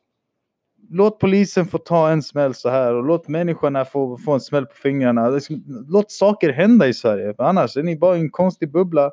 [0.91, 4.67] Låt polisen få ta en smäll så här och låt människorna få, få en smäll
[4.67, 5.41] på fingrarna.
[5.89, 9.11] Låt saker hända i Sverige, för annars är ni bara en konstig bubbla.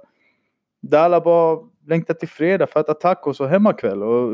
[0.82, 4.04] Där alla bara längtar till fredag för att äta tacos och hemmakväll.
[4.04, 4.32] Och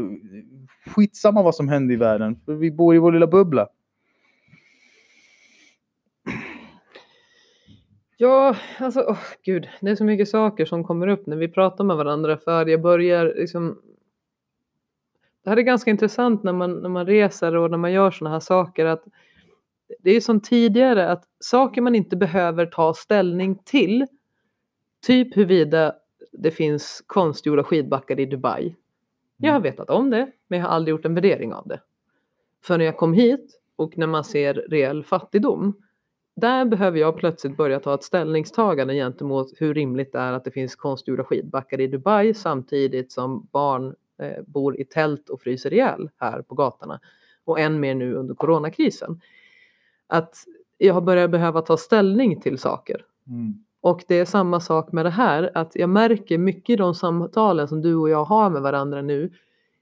[0.95, 2.39] skitsamma vad som händer i världen.
[2.45, 3.67] För vi bor i vår lilla bubbla.
[8.19, 11.84] Ja, alltså åh, gud, det är så mycket saker som kommer upp när vi pratar
[11.84, 13.82] med varandra för jag börjar liksom
[15.43, 18.36] det här är ganska intressant när man, när man reser och när man gör sådana
[18.36, 19.03] här saker att
[19.99, 24.06] det är som tidigare att saker man inte behöver ta ställning till
[25.06, 25.95] typ huruvida
[26.32, 28.75] det finns konstgjorda skidbackar i Dubai.
[29.38, 31.82] Jag har vetat om det men jag har aldrig gjort en värdering av det.
[32.63, 35.73] För när jag kom hit och när man ser reell fattigdom
[36.38, 40.52] där behöver jag plötsligt börja ta ett ställningstagande gentemot hur rimligt det är att det
[40.52, 46.10] finns konstgjorda skidbackar i Dubai samtidigt som barn eh, bor i tält och fryser ihjäl
[46.17, 47.00] här på gatorna.
[47.45, 49.21] Och än mer nu under coronakrisen.
[50.08, 50.36] Att
[50.78, 53.06] jag börjar behöva ta ställning till saker.
[53.28, 53.63] Mm.
[53.82, 57.67] Och det är samma sak med det här, att jag märker mycket i de samtalen
[57.67, 59.32] som du och jag har med varandra nu,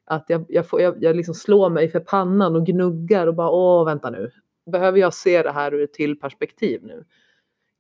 [0.06, 3.50] att jag, jag, får, jag, jag liksom slår mig för pannan och gnuggar och bara
[3.50, 4.32] åh vänta nu,
[4.66, 7.06] behöver jag se det här ur ett till perspektiv nu?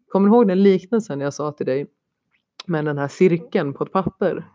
[0.08, 1.88] Kommer du ihåg den liknelsen jag sa till dig
[2.65, 4.45] med den här cirkeln på ett papper?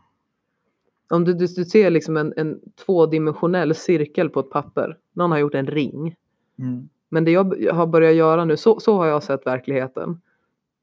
[1.10, 5.38] Om du, du, du ser liksom en, en tvådimensionell cirkel på ett papper, någon har
[5.38, 6.16] gjort en ring.
[6.58, 6.88] Mm.
[7.08, 10.20] Men det jag har börjat göra nu, så, så har jag sett verkligheten.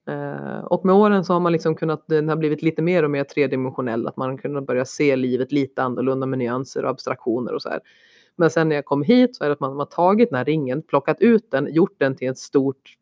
[0.07, 3.11] Eh, och med åren så har man liksom kunnat, den har blivit lite mer och
[3.11, 7.53] mer tredimensionell, att man har kunnat börja se livet lite annorlunda med nyanser och abstraktioner
[7.53, 7.79] och så här.
[8.37, 10.45] Men sen när jag kom hit så är det att man har tagit den här
[10.45, 12.97] ringen, plockat ut den, gjort den till ett stort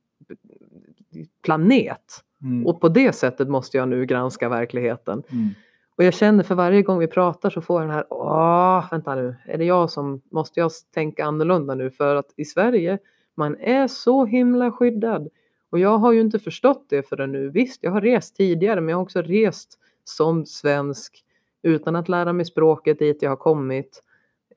[1.44, 2.24] planet.
[2.42, 2.68] Mm.
[2.68, 5.24] Och på det sättet måste jag nu granska verkligheten.
[5.32, 5.50] Mm.
[5.98, 9.16] Och jag känner för varje gång vi pratar så får jag den här, åh, vänta
[9.16, 11.92] nu, är det jag som, måste jag tänka annorlunda nu?
[11.92, 12.98] För att i Sverige,
[13.36, 15.30] man är så himla skyddad.
[15.70, 17.50] Och jag har ju inte förstått det förrän nu.
[17.50, 21.24] Visst, jag har rest tidigare, men jag har också rest som svensk
[21.62, 24.04] utan att lära mig språket dit jag har kommit.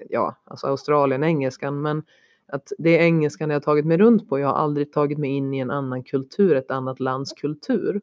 [0.08, 2.02] Ja, alltså Australien, engelskan, men
[2.46, 4.38] att det är engelskan jag har tagit mig runt på.
[4.38, 8.00] Jag har aldrig tagit mig in i en annan kultur, ett annat lands kultur.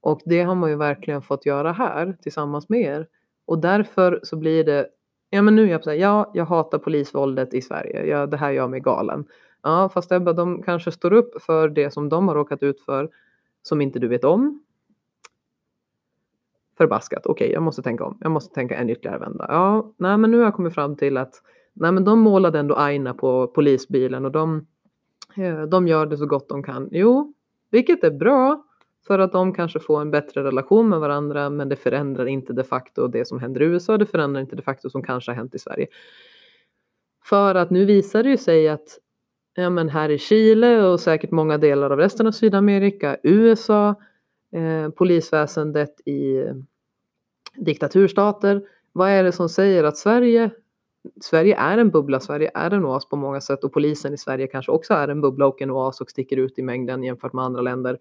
[0.00, 3.06] Och det har man ju verkligen fått göra här tillsammans med er.
[3.46, 4.86] Och därför så blir det,
[5.30, 8.50] ja men nu är jag på ja, jag hatar polisvåldet i Sverige, ja, det här
[8.50, 9.24] gör mig galen.
[9.62, 13.10] Ja, fast Ebba, de kanske står upp för det som de har råkat ut för
[13.62, 14.62] som inte du vet om.
[16.80, 18.18] Förbaskat, okej, jag måste tänka om.
[18.20, 19.46] Jag måste tänka en ytterligare vända.
[19.48, 21.34] Ja, nej, men nu har jag kommit fram till att
[21.72, 24.66] nej, men de målade ändå aina på polisbilen och de,
[25.36, 26.88] eh, de gör det så gott de kan.
[26.92, 27.34] Jo,
[27.70, 28.64] vilket är bra
[29.06, 32.64] för att de kanske får en bättre relation med varandra, men det förändrar inte de
[32.64, 33.98] facto det som händer i USA.
[33.98, 35.86] Det förändrar inte de facto som kanske har hänt i Sverige.
[37.24, 38.98] För att nu visar det ju sig att
[39.54, 43.94] ja, men här i Chile och säkert många delar av resten av Sydamerika, USA,
[44.52, 46.44] eh, polisväsendet i
[47.56, 48.62] diktaturstater.
[48.92, 50.50] Vad är det som säger att Sverige,
[51.20, 54.46] Sverige är en bubbla, Sverige är en oas på många sätt och polisen i Sverige
[54.46, 57.44] kanske också är en bubbla och en oas och sticker ut i mängden jämfört med
[57.44, 57.98] andra länder.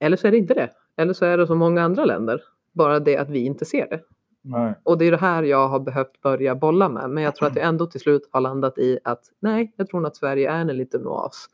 [0.00, 0.70] Eller så är det inte det.
[0.96, 2.42] Eller så är det som många andra länder.
[2.72, 4.00] Bara det att vi inte ser det.
[4.42, 4.74] Nej.
[4.82, 7.10] Och det är det här jag har behövt börja bolla med.
[7.10, 10.06] Men jag tror att jag ändå till slut har landat i att nej, jag tror
[10.06, 11.48] att Sverige är en liten oas.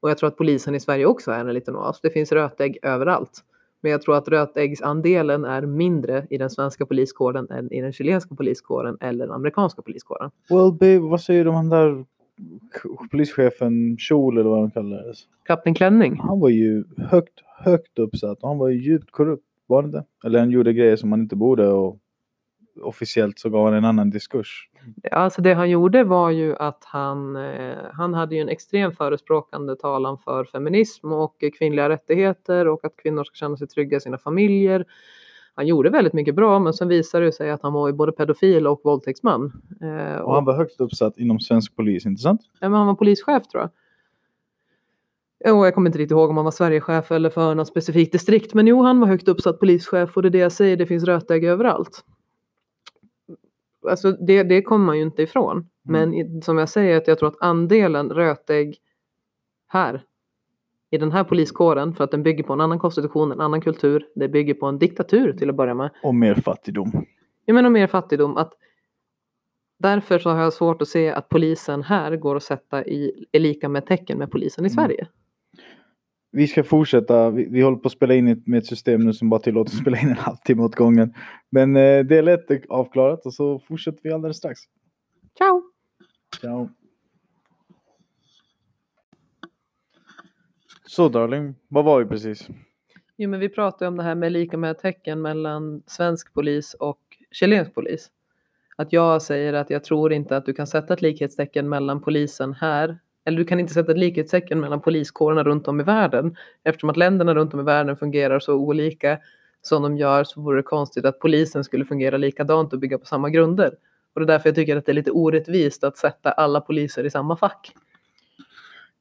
[0.00, 2.00] Och jag tror att polisen i Sverige också är en liten oas.
[2.00, 3.44] Det finns rötägg överallt.
[3.82, 8.34] Men jag tror att rötäggsandelen är mindre i den svenska poliskåren än i den chilenska
[8.34, 10.30] poliskåren eller den amerikanska poliskåren.
[10.50, 12.04] Well, babe, vad säger han där
[13.10, 15.18] polischefen Kjol eller vad han kallades?
[15.46, 16.16] Kapten Klänning.
[16.20, 20.04] Han var ju högt, högt uppsatt och han var ju djupt korrupt, var det inte?
[20.24, 21.98] Eller han gjorde grejer som han inte borde och
[22.80, 24.68] officiellt så gav han en annan diskurs.
[25.10, 29.76] Alltså det han gjorde var ju att han, eh, han hade ju en extrem förespråkande
[29.76, 34.18] talan för feminism och kvinnliga rättigheter och att kvinnor ska känna sig trygga i sina
[34.18, 34.84] familjer.
[35.54, 38.12] Han gjorde väldigt mycket bra men sen visade det sig att han var ju både
[38.12, 39.52] pedofil och våldtäktsman.
[39.82, 42.40] Eh, Och han var högt uppsatt inom svensk polis, inte sant?
[42.60, 43.70] Ja, men han var polischef tror jag.
[45.44, 48.54] Och jag kommer inte riktigt ihåg om han var Sverigechef eller för något specifikt distrikt.
[48.54, 51.04] Men jo, han var högt uppsatt polischef och det är det jag säger, det finns
[51.04, 52.04] rötägg överallt.
[53.90, 55.68] Alltså det, det kommer man ju inte ifrån.
[55.82, 58.76] Men i- som jag säger, att jag tror att andelen rötägg
[59.68, 60.02] här
[60.90, 64.06] i den här poliskåren, för att den bygger på en annan konstitution, en annan kultur,
[64.14, 65.90] det bygger på en diktatur till att börja med.
[66.02, 66.92] Och mer fattigdom.
[67.44, 68.36] Jag menar mer fattigdom.
[68.36, 68.52] Att
[69.78, 73.40] därför så har jag svårt att se att polisen här går att sätta i är
[73.40, 74.74] lika med tecken med polisen i Mm.
[74.74, 75.06] Sverige.
[76.34, 77.30] Vi ska fortsätta.
[77.30, 79.72] Vi, vi håller på att spela in ett, med ett system nu som bara tillåter
[79.72, 81.14] att spela in en halvtimme åt gången.
[81.50, 84.60] Men eh, del ett är avklarat och så fortsätter vi alldeles strax.
[85.38, 85.62] Ciao!
[86.40, 86.68] Ciao.
[90.86, 92.48] Så darling, vad var vi precis?
[93.16, 97.00] Jo, men vi pratade om det här med lika med tecken mellan svensk polis och
[97.30, 98.10] chilensk polis.
[98.76, 102.52] Att jag säger att jag tror inte att du kan sätta ett likhetstecken mellan polisen
[102.52, 106.36] här eller du kan inte sätta ett likhetstecken mellan poliskårerna runt om i världen.
[106.64, 109.18] Eftersom att länderna runt om i världen fungerar så olika
[109.62, 113.06] som de gör så vore det konstigt att polisen skulle fungera likadant och bygga på
[113.06, 113.74] samma grunder.
[114.14, 117.04] Och det är därför jag tycker att det är lite orättvist att sätta alla poliser
[117.04, 117.72] i samma fack.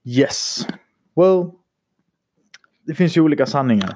[0.04, 0.68] Yes.
[1.16, 1.52] Well,
[2.88, 3.96] det finns ju olika sanningar.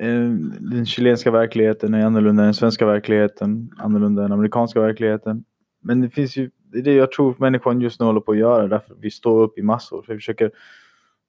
[0.00, 0.30] Eh,
[0.60, 5.44] den chilenska verkligheten är annorlunda än den svenska verkligheten, annorlunda än den amerikanska verkligheten.
[5.82, 8.38] Men det finns ju, det är det jag tror människan just nu håller på att
[8.38, 10.04] göra, därför vi står upp i massor.
[10.08, 10.50] Vi försöker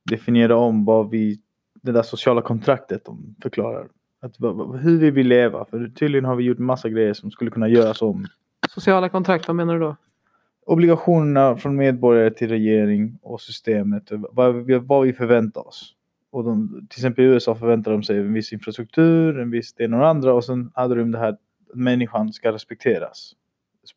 [0.09, 1.39] definiera om vad vi,
[1.81, 3.87] det där sociala kontraktet de förklarar.
[4.21, 4.35] Att,
[4.81, 5.65] hur vi vill leva.
[5.65, 8.25] För tydligen har vi gjort massa grejer som skulle kunna göras om.
[8.69, 9.95] Sociala kontrakt, vad menar du då?
[10.65, 14.11] Obligationerna från medborgare till regering och systemet.
[14.31, 15.95] Vad vad vi förväntar oss.
[16.31, 19.83] Och de, till exempel i USA förväntar de sig en viss infrastruktur, en viss det
[19.83, 20.33] ena och andra.
[20.33, 21.39] Och sen hade de det här att
[21.73, 23.35] människan ska respekteras.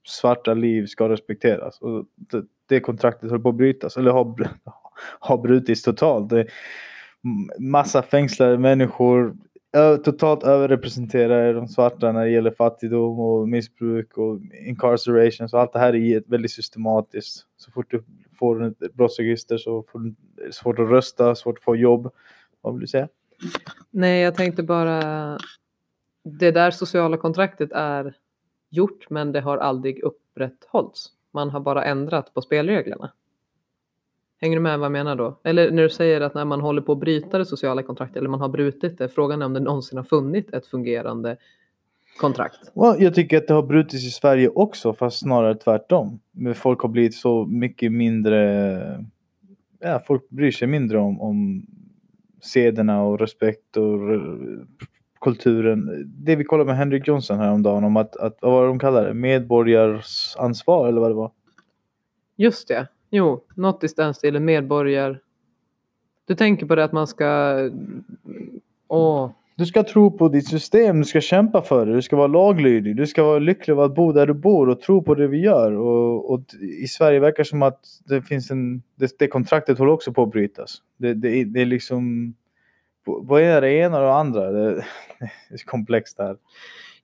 [0.06, 1.80] Svarta liv ska respekteras.
[1.80, 3.96] Och det, det kontraktet håller på att brytas.
[3.96, 4.48] Eller har,
[5.18, 6.30] har brutits totalt.
[6.30, 6.50] Det är
[7.58, 9.36] massa fängslade människor.
[10.04, 15.48] Totalt överrepresenterade de svarta när det gäller fattigdom och missbruk och incarceration.
[15.48, 17.46] Så allt det här är väldigt systematiskt.
[17.56, 18.04] Så fort du
[18.38, 22.12] får ett brottsregister så får du det svårt att rösta, svårt att få jobb.
[22.60, 23.08] Vad vill du säga?
[23.90, 25.38] Nej, jag tänkte bara
[26.24, 28.14] det där sociala kontraktet är
[28.76, 31.12] gjort men det har aldrig upprätthållits.
[31.32, 33.12] Man har bara ändrat på spelreglerna.
[34.40, 35.38] Hänger du med vad jag menar då?
[35.44, 38.28] Eller när du säger att när man håller på att bryta det sociala kontraktet eller
[38.28, 41.36] man har brutit det, frågan är om det någonsin har funnits ett fungerande
[42.20, 42.72] kontrakt.
[42.74, 46.20] Well, jag tycker att det har brutits i Sverige också, fast snarare tvärtom.
[46.32, 49.04] Men folk har blivit så mycket mindre...
[49.80, 51.66] Ja, folk bryr sig mindre om, om
[52.42, 53.98] sederna och respekt och
[55.24, 56.04] kulturen.
[56.06, 59.08] Det vi kollade med Henrik Johnson häromdagen om att, att vad var det de kallade
[59.08, 59.14] det?
[59.14, 61.30] Medborgarsansvar eller vad det var.
[62.36, 62.88] Just det.
[63.10, 64.44] Jo, något i den stilen.
[64.44, 65.20] Medborgar...
[66.26, 67.56] Du tänker på det att man ska...
[68.88, 72.26] Åh, Du ska tro på ditt system, du ska kämpa för det, du ska vara
[72.26, 75.26] laglydig, du ska vara lycklig över att bo där du bor och tro på det
[75.26, 75.72] vi gör.
[75.72, 76.40] Och, och
[76.82, 80.30] i Sverige verkar som att det finns en, det, det kontraktet håller också på att
[80.30, 80.82] brytas.
[80.96, 82.34] Det, det, det är liksom,
[83.04, 84.50] vad är det ena och det andra?
[84.50, 84.70] Det,
[85.50, 86.36] är komplext det här.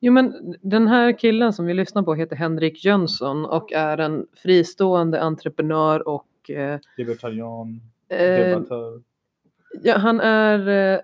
[0.00, 4.26] Jo men den här killen som vi lyssnar på heter Henrik Jönsson och är en
[4.36, 9.02] fristående entreprenör och eh, Libertarian, eh, debattör.
[9.82, 11.00] ja, han är eh,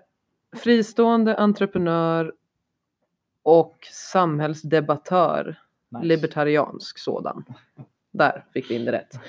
[0.59, 2.33] fristående entreprenör
[3.43, 5.55] och samhällsdebattör,
[5.89, 6.05] Nice.
[6.05, 7.43] libertariansk sådan.
[8.17, 9.19] Där fick vi in det rätt.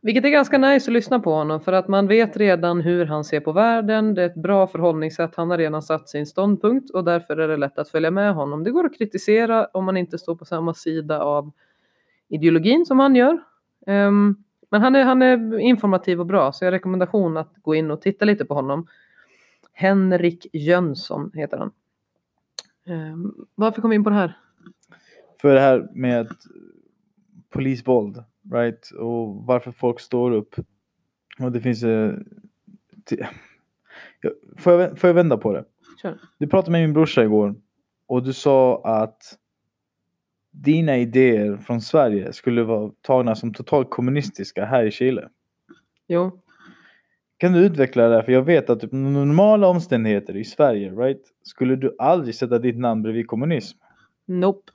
[0.00, 3.24] Vilket är ganska nice att lyssna på honom för att man vet redan hur han
[3.24, 4.14] ser på världen.
[4.14, 5.36] Det är ett bra förhållningssätt.
[5.36, 8.64] Han har redan satt sin ståndpunkt och därför är det lätt att följa med honom.
[8.64, 11.52] Det går att kritisera om man inte står på samma sida av
[12.28, 13.38] ideologin som han gör.
[13.86, 17.90] Um, men han är, han är informativ och bra så jag rekommendation att gå in
[17.90, 18.86] och titta lite på honom.
[19.72, 21.72] Henrik Jönsson heter han.
[22.86, 24.38] Um, varför kom vi in på det här?
[25.40, 26.28] För det här med
[27.50, 28.90] polisvåld, right?
[28.90, 30.54] Och varför folk står upp.
[31.40, 31.82] Och det finns...
[31.82, 32.14] Eh,
[34.58, 35.64] får, jag, får jag vända på det?
[36.02, 36.18] Kör.
[36.38, 37.54] Du pratade med min brorsa igår
[38.06, 39.38] och du sa att
[40.50, 45.28] dina idéer från Sverige skulle vara tagna som totalt kommunistiska här i Chile.
[46.08, 46.40] Jo,
[47.36, 48.24] Kan du utveckla det?
[48.24, 51.22] För jag vet att typ, normala omständigheter i Sverige, right?
[51.42, 53.78] Skulle du aldrig sätta ditt namn bredvid kommunism.
[54.26, 54.72] nope.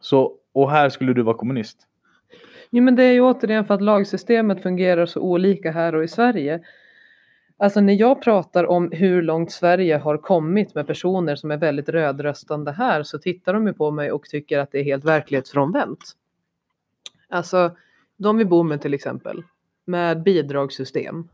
[0.00, 1.86] Så, och här skulle du vara kommunist.
[2.70, 6.08] Jo, men det är ju återigen för att lagsystemet fungerar så olika här och i
[6.08, 6.60] Sverige.
[7.56, 11.88] Alltså när jag pratar om hur långt Sverige har kommit med personer som är väldigt
[11.88, 15.98] rödröstande här så tittar de ju på mig och tycker att det är helt verklighetsfrånvänt.
[17.28, 17.76] Alltså
[18.16, 19.42] de vi bor med till exempel
[19.84, 21.28] med bidragssystem.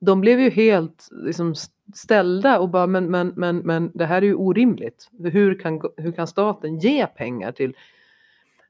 [0.00, 1.54] De blev ju helt liksom,
[1.94, 5.10] ställda och bara men, men, men, men det här är ju orimligt.
[5.18, 7.76] Hur kan, hur kan staten ge pengar till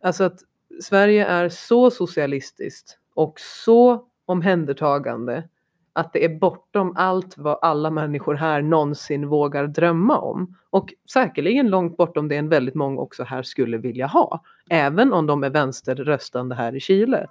[0.02, 0.38] Alltså att
[0.80, 5.48] Sverige är så socialistiskt och så omhändertagande
[5.92, 10.56] att det är bortom allt vad alla människor här någonsin vågar drömma om.
[10.70, 14.44] Och säkerligen långt bortom det en väldigt många också här skulle vilja ha.
[14.70, 17.26] Även om de är vänsterröstande här i Chile.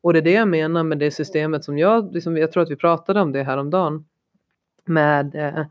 [0.00, 2.70] Och det är det jag menar med det systemet som jag, liksom, jag tror att
[2.70, 4.04] vi pratade om det häromdagen.
[4.84, 5.64] med eh,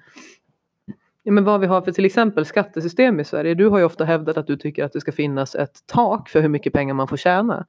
[1.28, 3.54] Ja, men vad vi har för till exempel skattesystem i Sverige.
[3.54, 6.42] Du har ju ofta hävdat att du tycker att det ska finnas ett tak för
[6.42, 7.66] hur mycket pengar man får tjäna.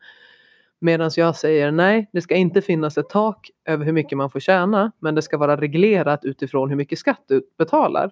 [0.78, 4.40] Medan jag säger nej, det ska inte finnas ett tak över hur mycket man får
[4.40, 8.10] tjäna, men det ska vara reglerat utifrån hur mycket skatt du betalar.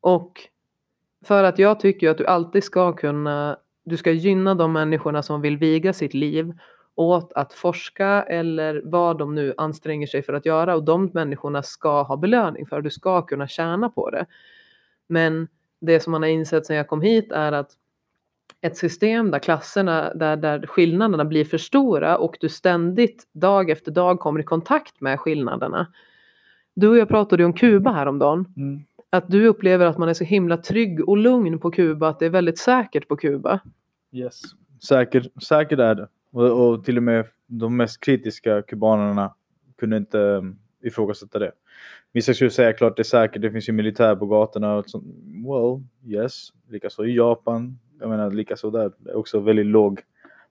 [0.00, 0.32] Och
[1.24, 5.40] För att jag tycker att du alltid ska kunna, du ska gynna de människorna som
[5.40, 6.52] vill viga sitt liv
[6.96, 11.62] åt att forska eller vad de nu anstränger sig för att göra och de människorna
[11.62, 14.26] ska ha belöning för, du ska kunna tjäna på det.
[15.06, 15.48] Men
[15.80, 17.70] det som man har insett sedan jag kom hit är att
[18.60, 23.92] ett system där klasserna, där, där skillnaderna blir för stora och du ständigt dag efter
[23.92, 25.86] dag kommer i kontakt med skillnaderna.
[26.74, 28.52] Du och jag pratade om Kuba häromdagen.
[28.56, 28.80] Mm.
[29.10, 32.26] Att du upplever att man är så himla trygg och lugn på Kuba, att det
[32.26, 33.60] är väldigt säkert på Kuba.
[34.12, 34.42] Yes.
[34.88, 36.08] Säkert, säkert är det.
[36.36, 39.34] Och, och till och med de mest kritiska kubanerna
[39.78, 41.52] kunde inte um, ifrågasätta det.
[42.12, 45.04] Vissa skulle säga klart det är säkert, det finns ju militär på gatorna och sånt.
[45.24, 46.48] Well, yes.
[46.68, 47.78] Likaså i Japan.
[48.00, 48.92] Jag menar likaså där.
[48.98, 50.00] Det är också väldigt låg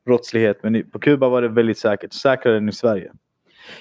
[0.06, 0.64] brottslighet.
[0.64, 2.14] Men på Kuba var det väldigt säkert.
[2.14, 3.12] Säkrare än i Sverige.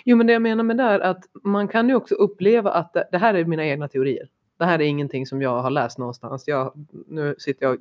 [0.04, 2.92] Jo men det jag menar med det är att man kan ju också uppleva att
[2.92, 4.28] det, det här är mina egna teorier.
[4.58, 6.48] Det här är ingenting som jag har läst någonstans.
[6.48, 6.72] Jag,
[7.06, 7.80] nu sitter jag och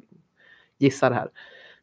[0.78, 1.30] gissar här.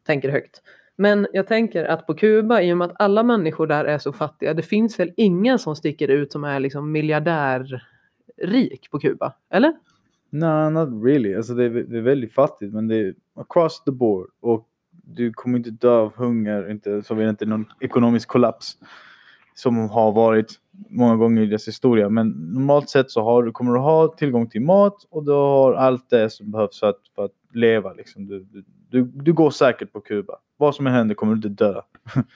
[0.03, 0.61] Tänker högt.
[0.95, 4.13] Men jag tänker att på Kuba, i och med att alla människor där är så
[4.13, 9.33] fattiga, det finns väl ingen som sticker ut som är liksom miljardärrik på Kuba?
[9.49, 9.73] Eller?
[10.29, 11.35] No, not really.
[11.35, 14.27] Alltså det är, det är väldigt fattigt men det är across the board.
[14.39, 18.77] Och du kommer inte dö av hunger, inte, så vi inte någon ekonomisk kollaps.
[19.53, 20.59] Som har varit
[20.89, 22.09] många gånger i deras historia.
[22.09, 26.09] Men normalt sett så har, kommer du ha tillgång till mat och du har allt
[26.09, 27.93] det som behövs för att, för att leva.
[27.93, 28.27] Liksom.
[28.27, 28.45] Du,
[28.89, 30.33] du, du går säkert på Kuba.
[30.57, 31.81] Vad som än händer kommer du inte dö.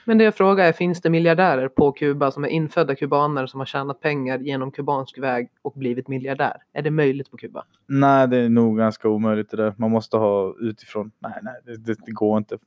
[0.04, 3.60] Men det jag frågar är, finns det miljardärer på Kuba som är infödda kubaner som
[3.60, 6.56] har tjänat pengar genom kubansk väg och blivit miljardär?
[6.72, 7.64] Är det möjligt på Kuba?
[7.86, 9.74] Nej, det är nog ganska omöjligt det där.
[9.76, 11.10] Man måste ha utifrån.
[11.18, 12.58] Nej, nej, det, det, går inte.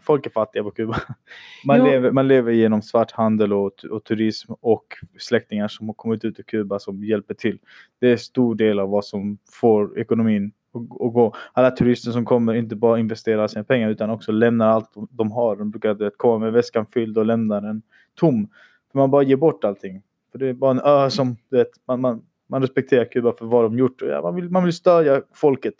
[0.00, 0.96] Folk är fattiga på Kuba.
[1.66, 1.84] Man, Jo.
[1.84, 4.84] lever, man lever genom svarthandel och, och turism och
[5.18, 7.58] släktingar som har kommit ut ur Kuba som hjälper till.
[8.00, 11.34] Det är en stor del av vad som får ekonomin och, och gå.
[11.52, 15.56] Alla turister som kommer inte bara investerar sina pengar utan också lämnar allt de- har.
[15.56, 17.82] De brukar vet, komma med väskan fylld och lämna den
[18.14, 18.48] tom.
[18.92, 20.02] För man bara ger bort allting.
[20.32, 23.64] För det är bara en ö som vet, man, man, man respekterar Kuba för vad
[23.64, 24.02] de gjort.
[24.02, 25.74] Och ja, man, vill, man vill stödja folket.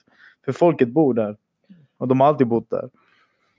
[0.45, 1.36] För folket bor där.
[1.99, 2.91] Och de har alltid bott där.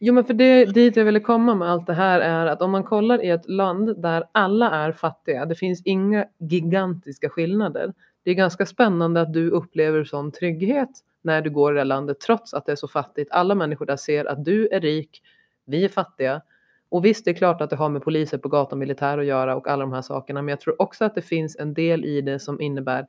[0.04, 2.72] Jo men för det dit jag ville komma med allt det här är att om
[2.72, 7.94] man kollar i ett land där alla är fattiga, det finns inga gigantiska skillnader.
[8.24, 10.90] Det är ganska spännande att du upplever sån trygghet
[11.22, 13.32] när du går i det landet trots att det är så fattigt.
[13.32, 15.22] Alla människor där ser att du är rik,
[15.66, 16.42] vi är fattiga.
[16.90, 19.56] Och visst, det är klart att det har med poliser på gatan, militär att göra
[19.56, 20.42] och alla de här sakerna.
[20.42, 23.08] Men jag tror också att det finns en del i det som innebär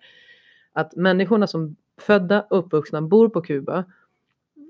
[0.73, 3.85] att människorna som födda, uppvuxna, bor på Kuba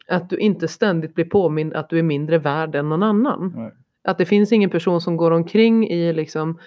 [0.09, 3.53] att du inte ständigt blir påmind att du är mindre värd än någon annan.
[3.57, 3.73] Nej.
[4.05, 6.59] Att det finns ingen person som går omkring i liksom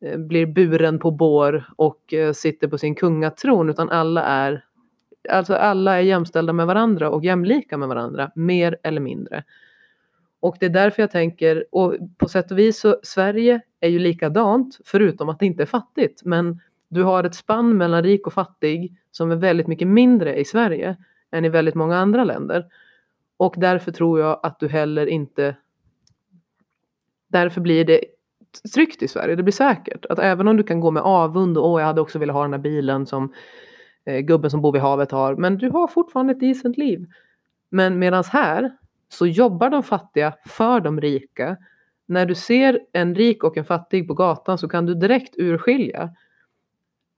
[0.00, 4.64] eh, blir buren på bår och eh, sitter på sin kungatron utan alla är
[5.30, 9.44] alltså alla är jämställda med varandra och jämlika med varandra mer eller mindre.
[10.40, 13.98] Och det är därför jag tänker, och på sätt och vis så Sverige är ju
[13.98, 18.32] likadant förutom att det inte är fattigt men du har ett spann mellan rik och
[18.32, 20.96] fattig som är väldigt mycket mindre i Sverige
[21.30, 22.66] än i väldigt många andra länder.
[23.36, 25.56] Och därför tror jag att du heller inte...
[27.28, 28.00] Därför blir det
[28.74, 30.06] tryggt i Sverige, det blir säkert.
[30.06, 32.42] Att även om du kan gå med avund och åh, jag hade också velat ha
[32.42, 33.32] den här bilen som
[34.06, 35.36] Eh, gubben som bor vid havet har.
[35.36, 37.06] Men du har fortfarande ett decent liv.
[37.70, 38.72] Men medan här
[39.08, 41.56] så jobbar de fattiga för de rika.
[42.06, 46.10] När du ser en rik och en fattig på gatan så kan du direkt urskilja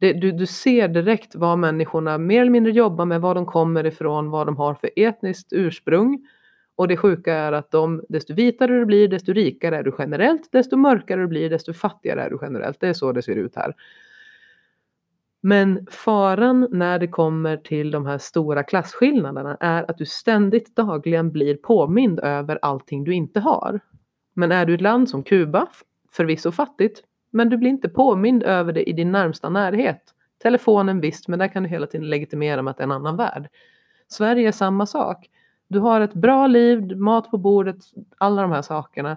[0.00, 3.86] det, du, du ser direkt vad människorna mer eller mindre jobbar med, var de kommer
[3.86, 6.26] ifrån, vad de har för etniskt ursprung.
[6.76, 10.52] Och det sjuka är att de, desto vitare du blir, desto rikare är du generellt,
[10.52, 12.80] desto mörkare du blir, desto fattigare är du generellt.
[12.80, 13.74] Det är så det ser ut här.
[15.40, 21.30] Men faran när det kommer till de här stora klasskillnaderna är att du ständigt dagligen
[21.32, 23.80] blir påmind över allting du inte har.
[24.34, 25.66] Men är du ett land som Kuba,
[26.10, 30.02] förvisso fattigt, men du blir inte påmind över det i din närmsta närhet.
[30.42, 33.16] Telefonen visst, men där kan du hela tiden legitimera med att det är en annan
[33.16, 33.48] värld.
[34.08, 35.30] Sverige är samma sak.
[35.68, 37.76] Du har ett bra liv, mat på bordet,
[38.18, 39.16] alla de här sakerna.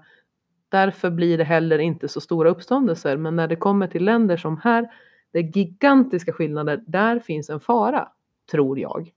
[0.70, 3.18] Därför blir det heller inte så stora uppståndelser.
[3.18, 4.92] Men när det kommer till länder som här,
[5.32, 8.08] det är gigantiska skillnader, där finns en fara,
[8.52, 9.12] tror jag.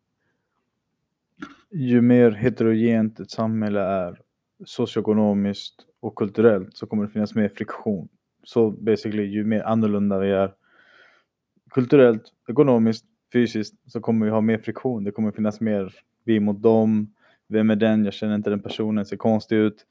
[1.71, 4.21] Ju mer heterogent ett samhälle är
[4.65, 8.09] socioekonomiskt och kulturellt så kommer det finnas mer friktion.
[8.45, 10.55] Så basically ju mer annorlunda vi är
[11.71, 15.05] kulturellt, ekonomiskt, fysiskt så kommer vi ha mer friktion.
[15.05, 15.95] Det kommer finnas mer
[16.25, 17.15] vi mot dem.
[17.49, 18.05] Vem är den?
[18.05, 19.87] Jag känner inte den personen, ser konstig ut.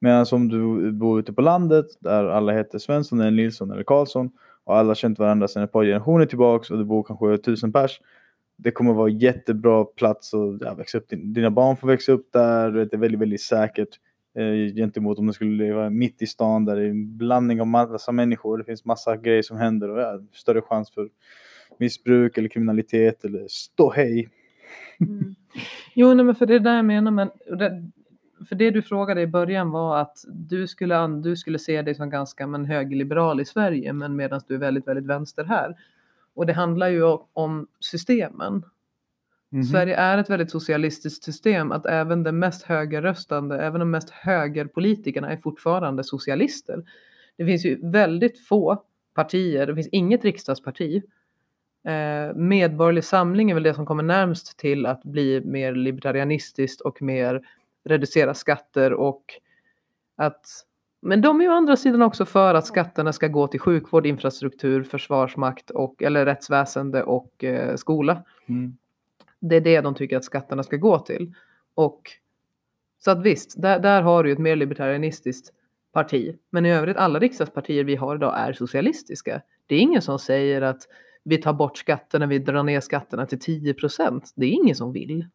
[0.00, 4.30] Medan om du bor ute på landet där alla heter Svensson eller Nilsson eller Karlsson
[4.68, 7.72] och alla har känt varandra sedan ett par generationer tillbaks och det bor kanske tusen
[7.72, 8.00] pers.
[8.56, 11.04] det kommer vara jättebra plats och ja, växa upp.
[11.08, 12.70] Dina barn får växa upp där.
[12.70, 13.88] Det är väldigt, väldigt säkert
[14.38, 17.66] eh, gentemot om du skulle leva mitt i stan där det är en blandning av
[17.66, 18.58] massa människor.
[18.58, 21.08] Det finns massa grejer som händer och ja, större chans för
[21.78, 24.28] missbruk eller kriminalitet eller ståhej.
[25.00, 25.34] Mm.
[25.94, 27.10] Jo, nej, men för det är det jag menar.
[27.10, 27.90] Men det,
[28.48, 32.10] för det du frågade i början var att du skulle, du skulle se dig som
[32.10, 35.76] ganska men, högerliberal i Sverige men medan du är väldigt, väldigt vänster här.
[36.34, 38.62] Och det handlar ju om systemen.
[39.52, 39.64] Mm.
[39.64, 45.32] Sverige är ett väldigt socialistiskt system att även de mest högerröstande, även de mest högerpolitikerna
[45.32, 46.84] är fortfarande socialister.
[47.36, 48.82] Det finns ju väldigt få
[49.14, 51.02] partier, det finns inget riksdagsparti.
[51.84, 57.02] Eh, medborgerlig samling är väl det som kommer närmst till att bli mer libertarianistiskt och
[57.02, 57.42] mer
[57.88, 59.24] reducera skatter och
[60.16, 60.46] att
[61.00, 64.06] men de är ju å andra sidan också för att skatterna ska gå till sjukvård,
[64.06, 68.22] infrastruktur, försvarsmakt och eller rättsväsende och eh, skola.
[68.46, 68.76] Mm.
[69.40, 71.34] Det är det de tycker att skatterna ska gå till.
[71.74, 72.02] Och
[72.98, 75.52] så att visst, där, där har du ett mer libertarianistiskt
[75.92, 76.36] parti.
[76.50, 79.42] Men i övrigt, alla riksdagspartier vi har idag är socialistiska.
[79.66, 80.82] Det är ingen som säger att
[81.24, 84.32] vi tar bort skatterna, vi drar ner skatterna till 10 procent.
[84.36, 85.26] Det är ingen som vill.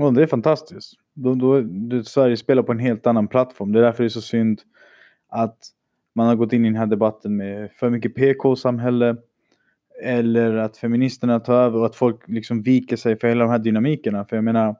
[0.00, 0.94] Ja, det är fantastiskt.
[1.14, 3.72] Då, då, då, Sverige spelar på en helt annan plattform.
[3.72, 4.60] Det är därför det är så synd
[5.28, 5.58] att
[6.14, 9.16] man har gått in i den här debatten med för mycket PK-samhälle
[10.02, 13.58] eller att feministerna tar över och att folk liksom viker sig för hela de här
[13.58, 14.24] dynamikerna.
[14.24, 14.76] För jag menar,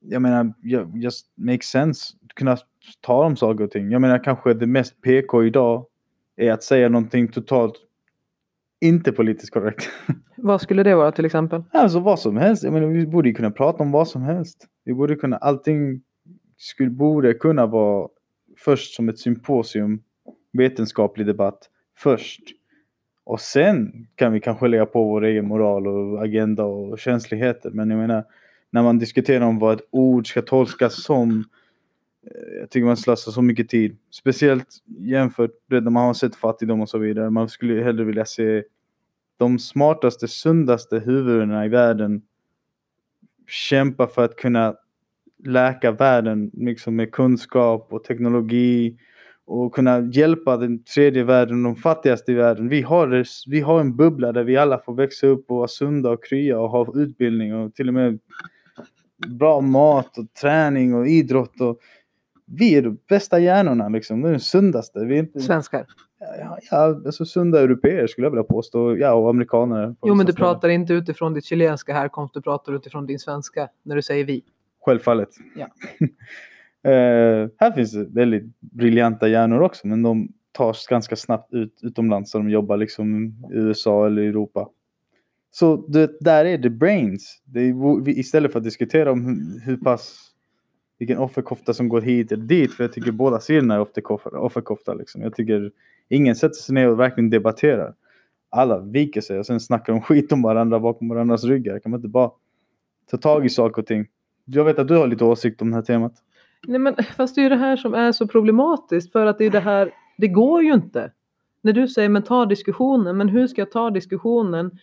[0.00, 0.54] jag menar,
[0.94, 2.14] just makes sense.
[2.34, 2.56] Kunna
[3.00, 3.90] ta om saker och ting.
[3.90, 5.86] Jag menar kanske det mest PK idag
[6.36, 7.74] är att säga någonting totalt
[8.80, 9.88] inte politiskt korrekt.
[10.36, 11.62] Vad skulle det vara till exempel?
[11.72, 12.62] Alltså vad som helst.
[12.64, 14.66] Jag menar, vi borde kunna prata om vad som helst.
[14.84, 16.02] Vi borde kunna, allting
[16.56, 18.08] skulle, borde kunna vara
[18.58, 20.02] först som ett symposium,
[20.52, 21.58] vetenskaplig debatt
[21.96, 22.40] först.
[23.24, 27.70] Och sen kan vi kanske lägga på vår egen moral och agenda och känsligheter.
[27.70, 28.24] Men jag menar,
[28.70, 31.44] när man diskuterar om vad ett ord ska tolkas som.
[32.26, 33.98] Eh, jag tycker man slösar så mycket tid.
[34.10, 37.30] Speciellt jämfört med när man har sett fattigdom och så vidare.
[37.30, 38.64] Man skulle hellre vilja se
[39.36, 42.22] de smartaste, sundaste huvudena i världen
[43.46, 44.74] kämpa för att kunna
[45.44, 48.98] läka världen liksom med kunskap och teknologi
[49.44, 52.68] och kunna hjälpa den tredje världen, de fattigaste i världen.
[52.68, 56.10] Vi har, vi har en bubbla där vi alla får växa upp och vara sunda
[56.10, 58.18] och krya och ha utbildning och till och med
[59.26, 61.60] bra mat och träning och idrott.
[61.60, 61.80] Och
[62.50, 65.04] vi är de bästa hjärnorna liksom, de sundaste.
[65.04, 65.40] Vi är inte...
[65.40, 65.86] Svenskar?
[66.20, 68.96] Ja, ja, alltså sunda europeer skulle jag vilja påstå.
[68.96, 69.94] Ja, och amerikaner.
[70.02, 73.96] Jo, men du pratar inte utifrån ditt chilenska härkomst, du pratar utifrån din svenska när
[73.96, 74.44] du säger vi.
[74.84, 75.28] Självfallet.
[75.54, 75.66] Ja.
[76.90, 82.30] uh, här finns det väldigt briljanta hjärnor också, men de tas ganska snabbt ut utomlands
[82.30, 84.68] så de jobbar liksom i USA eller Europa.
[85.50, 87.42] Så det, där är the brains.
[87.44, 90.32] Det är, istället för att diskutera om hur, hur pass
[90.98, 92.74] vilken offerkofta som går hit eller dit.
[92.74, 93.80] För jag tycker båda sidorna är
[94.36, 94.94] offerkofta.
[94.94, 95.22] Liksom.
[95.22, 95.70] Jag tycker
[96.08, 97.94] ingen sätter sig ner och verkligen debatterar.
[98.50, 101.78] Alla viker sig och sen snackar de skit om varandra bakom varandras ryggar.
[101.78, 102.30] Kan man inte bara
[103.10, 104.06] ta tag i saker och ting?
[104.44, 106.12] Jag vet att du har lite åsikt om det här temat.
[106.66, 109.44] Nej men fast det är ju det här som är så problematiskt för att det
[109.44, 111.12] är det här, det går ju inte.
[111.62, 114.78] När du säger men ta diskussionen, men hur ska jag ta diskussionen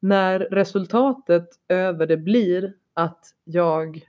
[0.00, 4.07] när resultatet över det blir att jag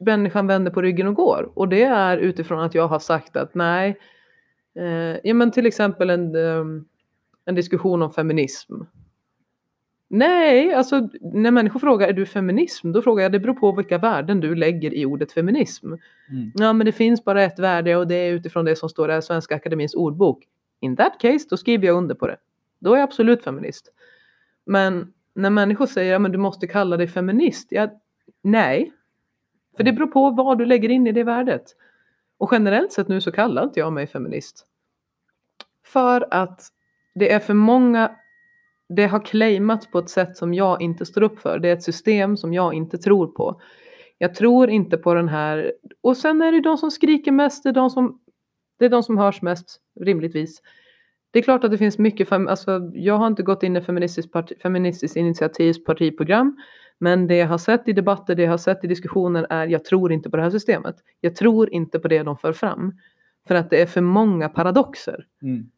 [0.00, 1.52] människan vänder på ryggen och går.
[1.54, 3.98] Och det är utifrån att jag har sagt att nej,
[4.78, 6.84] eh, ja men till exempel en, ehm,
[7.44, 8.74] en diskussion om feminism.
[10.10, 12.92] Nej, alltså när människor frågar är du feminism?
[12.92, 15.86] Då frågar jag det beror på vilka värden du lägger i ordet feminism.
[15.86, 16.52] Mm.
[16.54, 19.22] Ja, men det finns bara ett värde och det är utifrån det som står i
[19.22, 20.44] Svenska Akademins ordbok.
[20.80, 22.36] In that case, då skriver jag under på det.
[22.78, 23.92] Då är jag absolut feminist.
[24.66, 27.68] Men när människor säger att ja, du måste kalla dig feminist.
[27.70, 27.88] Ja,
[28.42, 28.92] nej,
[29.78, 31.62] för det beror på vad du lägger in i det värdet.
[32.38, 34.66] Och generellt sett nu så kallar inte jag mig feminist.
[35.86, 36.60] För att
[37.14, 38.10] det är för många,
[38.88, 41.58] det har claimats på ett sätt som jag inte står upp för.
[41.58, 43.60] Det är ett system som jag inte tror på.
[44.18, 47.68] Jag tror inte på den här, och sen är det de som skriker mest, det
[47.68, 48.20] är de som,
[48.78, 50.62] det är de som hörs mest, rimligtvis.
[51.30, 54.32] Det är klart att det finns mycket, alltså jag har inte gått in i Feministiskt,
[54.32, 56.56] parti, feministiskt initiativs partiprogram.
[57.00, 59.84] Men det jag har sett i debatter, det jag har sett i diskussioner är jag
[59.84, 60.96] tror inte på det här systemet.
[61.20, 62.92] Jag tror inte på det de för fram.
[63.48, 65.26] För att det är för många paradoxer.
[65.42, 65.70] Mm.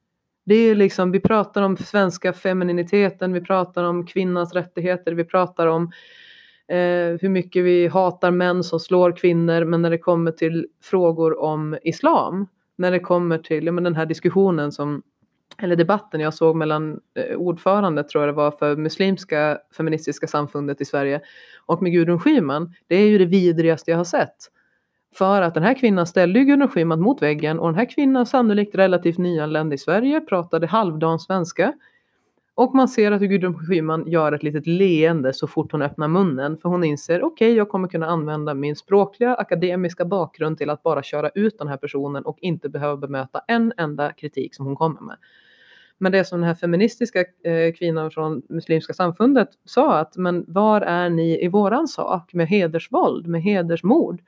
[0.45, 5.66] Det är liksom, vi pratar om svenska femininiteten, vi pratar om kvinnans rättigheter, vi pratar
[5.66, 5.83] om
[6.68, 9.64] eh, hur mycket vi hatar män som slår kvinnor.
[9.64, 12.47] Men när det kommer till frågor om islam,
[12.79, 15.03] när det kommer till ja, men den här diskussionen som
[15.63, 20.81] eller debatten jag såg mellan eh, ordförande, tror jag det var, för muslimska feministiska samfundet
[20.81, 21.21] i Sverige
[21.67, 24.37] och med Gudrun Schyman, det är ju det vidrigaste jag har sett.
[25.15, 28.27] För att den här kvinnan ställde ju Gudrun Schyman mot väggen och den här kvinnan
[28.27, 31.73] sannolikt relativt nyanländ i Sverige, pratade halvdan svenska.
[32.55, 36.59] Och man ser att Gudrun Schyman gör ett litet leende så fort hon öppnar munnen
[36.59, 40.83] för hon inser okej, okay, jag kommer kunna använda min språkliga akademiska bakgrund till att
[40.83, 44.77] bara köra ut den här personen och inte behöva bemöta en enda kritik som hon
[44.77, 45.17] kommer med.
[46.03, 50.81] Men det som den här feministiska eh, kvinnan från Muslimska samfundet sa att men var
[50.81, 54.23] är ni i våran sak med hedersvåld, med hedersmord?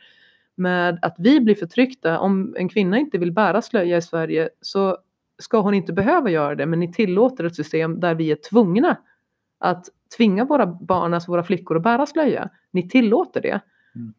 [0.55, 2.19] Med att vi blir förtryckta.
[2.19, 4.99] Om en kvinna inte vill bära slöja i Sverige så
[5.39, 6.67] ska hon inte behöva göra det.
[6.67, 8.97] Men ni tillåter ett system där vi är tvungna
[9.59, 12.51] att tvinga våra barn, alltså våra flickor att bära slöja.
[12.71, 13.61] Ni tillåter det.
[13.95, 14.15] Mm.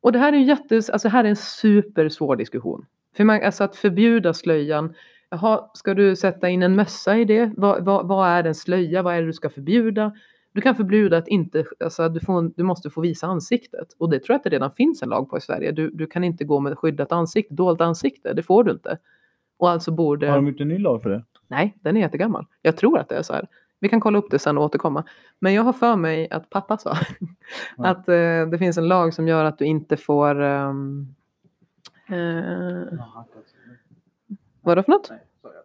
[0.00, 2.86] Och det här är, jättes, alltså här är en supersvår diskussion.
[3.16, 4.94] För man, alltså att förbjuda slöjan
[5.34, 7.52] Jaha, ska du sätta in en mössa i det?
[7.56, 9.02] Vad, vad, vad, är en slöja?
[9.02, 10.12] Vad är det du ska förbjuda?
[10.52, 13.88] Du kan förbjuda att inte, alltså du, får, du måste få visa ansiktet.
[13.98, 15.72] Och det tror jag att det redan finns en lag på i Sverige.
[15.72, 18.32] Du, du kan inte gå med skyddat ansikte, dolt ansikte.
[18.32, 18.98] Det får du inte.
[19.56, 20.28] Och alltså borde...
[20.28, 21.24] Har de gjort en ny lag för det?
[21.48, 22.46] Nej, den är jättegammal.
[22.62, 23.48] Jag tror att det är så här.
[23.80, 25.04] Vi kan kolla upp det sen och återkomma.
[25.38, 26.96] Men jag har för mig att pappa sa
[27.76, 27.86] ja.
[27.86, 31.14] att eh, det finns en lag som gör att du inte får um,
[32.08, 32.98] eh,
[34.64, 35.10] Vadå för något?
[35.10, 35.23] Nej,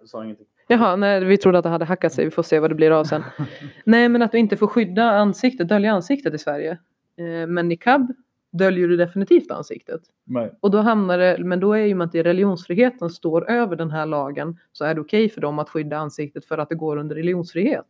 [0.10, 0.46] sa ingenting.
[0.68, 2.26] Jaha, nej, vi trodde att det hade hackat sig.
[2.26, 3.24] Vi får se vad det blir av sen.
[3.84, 6.72] nej, men att du inte får skydda ansiktet, dölja ansiktet i Sverige.
[7.18, 8.14] Eh, men niqab
[8.52, 10.02] döljer du definitivt ansiktet.
[10.24, 10.52] Nej.
[10.60, 14.06] Och då hamnar det, men då är ju att det religionsfriheten står över den här
[14.06, 16.98] lagen så är det okej okay för dem att skydda ansiktet för att det går
[16.98, 17.86] under religionsfrihet.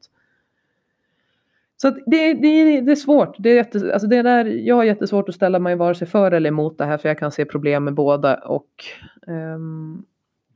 [1.81, 3.35] Så det, det, det, är svårt.
[3.39, 6.31] Det är jätte, alltså det där, jag har jättesvårt att ställa mig vare sig för
[6.31, 8.35] eller emot det här för jag kan se problem med båda.
[8.35, 8.85] Och,
[9.27, 10.05] um,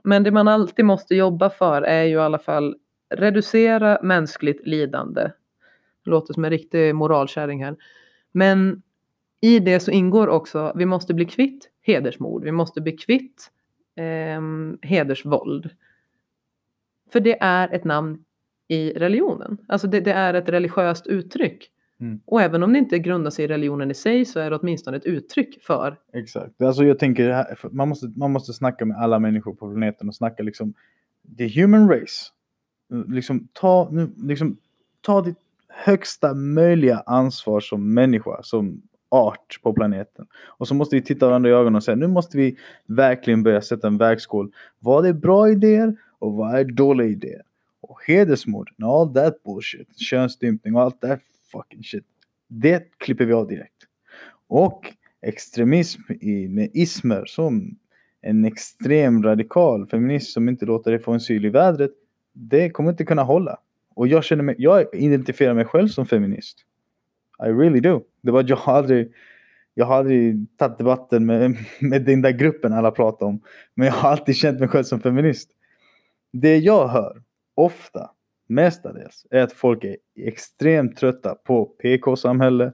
[0.03, 2.75] men det man alltid måste jobba för är ju i alla fall
[3.09, 5.21] reducera mänskligt lidande.
[6.03, 7.75] Det låter som en riktig moralkärring här.
[8.31, 8.81] Men
[9.41, 13.51] i det så ingår också, vi måste bli kvitt hedersmord, vi måste bli kvitt
[13.95, 14.41] eh,
[14.81, 15.69] hedersvåld.
[17.11, 18.23] För det är ett namn
[18.67, 19.57] i religionen.
[19.67, 21.69] Alltså det, det är ett religiöst uttryck.
[22.03, 22.19] Mm.
[22.25, 24.97] Och även om det inte grundar sig i religionen i sig så är det åtminstone
[24.97, 25.97] ett uttryck för.
[26.13, 26.61] Exakt.
[26.61, 30.43] Alltså jag tänker, man måste, man måste snacka med alla människor på planeten och snacka
[30.43, 30.73] liksom
[31.37, 32.31] the human race.
[33.07, 34.57] Liksom ta, liksom,
[35.01, 35.37] ta ditt
[35.67, 40.25] högsta möjliga ansvar som människa, som art på planeten.
[40.45, 43.61] Och så måste vi titta varandra i ögonen och säga nu måste vi verkligen börja
[43.61, 44.51] sätta en vägskål.
[44.79, 47.41] Vad är bra idéer och vad är dåliga idéer?
[47.81, 51.07] Och hedersmord, all that bullshit, könsstympning och allt det
[51.53, 52.05] fucking shit.
[52.47, 53.87] Det klipper vi av direkt.
[54.47, 57.77] Och extremism i, med ismer som
[58.21, 61.91] en extrem radikal feminist som inte låter dig få en syl i vädret.
[62.33, 63.57] Det kommer inte kunna hålla.
[63.95, 66.57] Och jag känner mig, jag identifierar mig själv som feminist.
[67.39, 68.03] I really do.
[68.21, 69.13] Det var jag har aldrig,
[69.73, 73.41] jag har aldrig tagit debatten med, med den där gruppen alla pratar om.
[73.75, 75.49] Men jag har alltid känt mig själv som feminist.
[76.31, 77.21] Det jag hör
[77.55, 78.11] ofta
[78.53, 82.73] mestadels är att folk är extremt trötta på PK-samhälle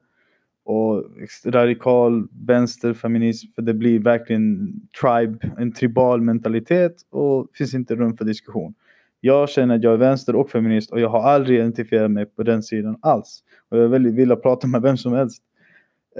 [0.66, 1.06] och
[1.46, 8.26] radikal vänsterfeminism för det blir verkligen tribe, en tribal mentalitet och finns inte rum för
[8.26, 8.74] diskussion.
[9.22, 12.44] Jag känner att jag är vänster och feminist och jag har aldrig identifierat mig på
[12.44, 13.44] den sidan alls.
[13.70, 15.44] Och jag är väldigt villig att prata med vem som helst.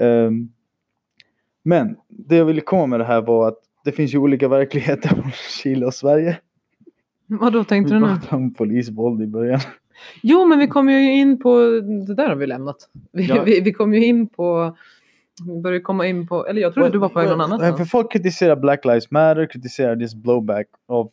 [0.00, 0.52] Um,
[1.62, 5.08] men det jag ville komma med det här var att det finns ju olika verkligheter
[5.08, 5.30] från
[5.62, 6.38] Chile och Sverige.
[7.30, 8.06] Vad då tänkte du nu?
[8.06, 9.60] Vi om polisvåld i början.
[10.22, 11.58] Jo, men vi kom ju in på,
[12.06, 12.76] det där har vi lämnat.
[13.12, 13.42] Vi, ja.
[13.42, 14.76] vi, vi kom ju in på,
[15.46, 17.76] vi började komma in på, eller jag trodde well, du var på well, någon annan.
[17.76, 21.10] För folk kritiserar Black Lives Matter, kritiserar this blowback av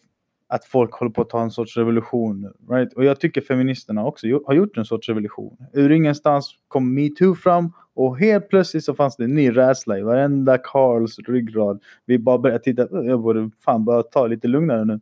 [0.50, 2.54] att folk håller på att ta en sorts revolution.
[2.70, 2.94] Right?
[2.94, 5.58] Och jag tycker feministerna också har gjort en sorts revolution.
[5.74, 10.02] Ur ingenstans kom metoo fram och helt plötsligt så fanns det en ny rädsla i
[10.02, 11.84] varenda Karls ryggrad.
[12.06, 15.00] Vi bara började titta, jag borde fan bara ta lite lugnare nu.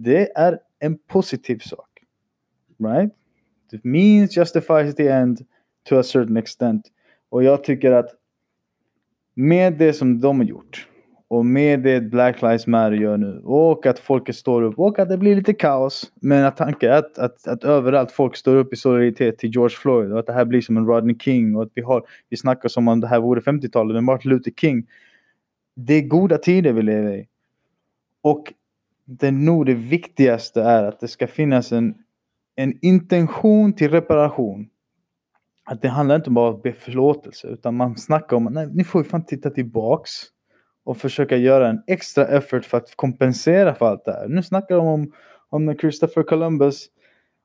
[0.00, 1.88] Det är en positiv sak.
[2.78, 3.12] Right?
[3.70, 5.38] The means justifies the end
[5.88, 6.86] to a certain extent.
[7.28, 8.10] Och jag tycker att
[9.34, 10.88] med det som de har gjort
[11.28, 15.08] och med det Black Lives Matter gör nu och att folket står upp och att
[15.08, 16.12] det blir lite kaos.
[16.14, 19.76] Men att tanken är att, att, att överallt folk står upp i solidaritet till George
[19.76, 22.36] Floyd och att det här blir som en Rodney King och att vi har, vi
[22.36, 24.86] snackar som om det här vore 50-talet med Martin Luther King.
[25.74, 27.28] Det är goda tider vi lever i.
[28.22, 28.52] Och
[29.08, 31.94] det nog det viktigaste är att det ska finnas en,
[32.56, 34.68] en intention till reparation.
[35.70, 39.08] Att det handlar inte bara om förlåtelse utan man snackar om att ni får ju
[39.08, 40.10] fan titta tillbaks
[40.84, 44.28] och försöka göra en extra effort för att kompensera för allt det här.
[44.28, 45.12] Nu snackar de om,
[45.48, 46.86] om Christopher Columbus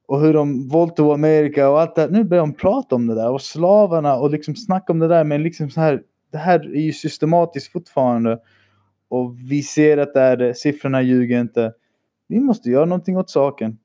[0.08, 2.10] och hur de våldtog Amerika och allt det här.
[2.10, 5.24] Nu börjar de prata om det där och slavarna och liksom snacka om det där
[5.24, 6.02] men liksom så här.
[6.32, 8.40] Det här är ju systematiskt fortfarande
[9.08, 10.56] och vi ser att det är det.
[10.56, 11.74] Siffrorna ljuger inte.
[12.28, 13.78] Vi måste göra någonting åt saken.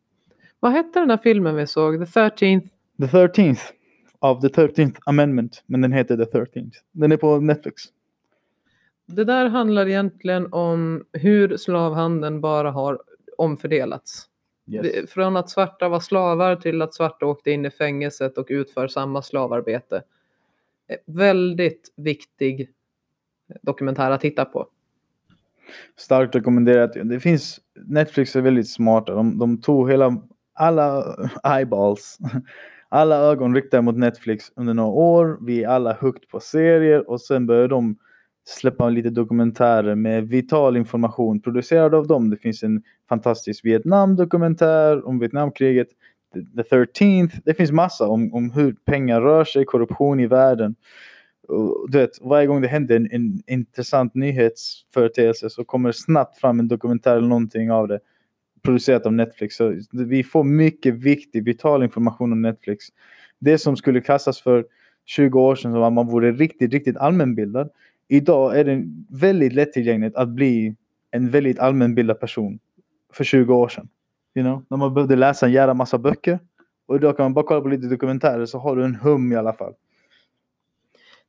[0.60, 1.98] Vad hette den där filmen vi såg?
[1.98, 2.68] The 13th?
[2.98, 3.60] The 13th
[4.18, 5.62] of the 13th amendment.
[5.66, 6.72] Men den heter The 13th.
[6.92, 7.82] Den är på Netflix.
[9.06, 13.02] Det där handlar egentligen om hur slavhandeln bara har
[13.38, 14.28] omfördelats.
[14.70, 15.10] Yes.
[15.10, 19.22] Från att svarta var slavar till att svarta åkte in i fängelset och utför samma
[19.22, 20.02] slavarbete.
[21.06, 22.70] Väldigt viktig
[23.62, 24.66] dokumentär att titta på.
[25.96, 26.92] Starkt rekommenderat.
[27.04, 29.14] Det finns, Netflix är väldigt smarta.
[29.14, 30.22] De, de tog hela,
[30.54, 31.04] alla
[31.44, 32.18] eyeballs,
[32.88, 35.38] alla ögon riktade mot Netflix under några år.
[35.46, 37.96] Vi är alla hooked på serier och sen började de
[38.48, 42.30] släppa lite dokumentärer med vital information producerad av dem.
[42.30, 45.88] Det finns en fantastisk Vietnam-dokumentär om Vietnamkriget.
[46.34, 47.40] The, the 13th.
[47.44, 50.74] Det finns massa om, om hur pengar rör sig, korruption i världen.
[51.88, 56.60] Du vet, varje gång det händer en, en intressant nyhetsföreteelse så kommer det snabbt fram
[56.60, 58.00] en dokumentär eller någonting av det.
[58.62, 59.56] Producerat av Netflix.
[59.56, 62.84] Så vi får mycket viktig, vital information om Netflix.
[63.38, 64.66] Det som skulle klassas för
[65.04, 67.70] 20 år sedan som att man vore riktigt, riktigt allmänbildad.
[68.08, 70.74] Idag är det väldigt lättillgängligt att bli
[71.10, 72.58] en väldigt allmänbildad person.
[73.12, 73.88] För 20 år sedan.
[74.34, 74.64] You know?
[74.68, 76.38] När man behövde läsa en jävla massa böcker.
[76.86, 79.36] Och idag kan man bara kolla på lite dokumentärer så har du en hum i
[79.36, 79.74] alla fall.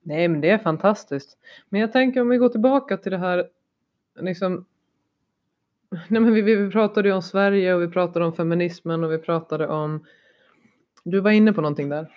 [0.02, 1.38] Nej, men det är fantastiskt.
[1.70, 3.48] Men jag tänker om vi går tillbaka till det här,
[4.20, 4.66] liksom.
[5.90, 9.18] Nej, men vi, vi, pratade ju om Sverige och vi pratade om feminismen och vi
[9.18, 10.06] pratade om.
[11.04, 12.08] Du var inne på någonting där.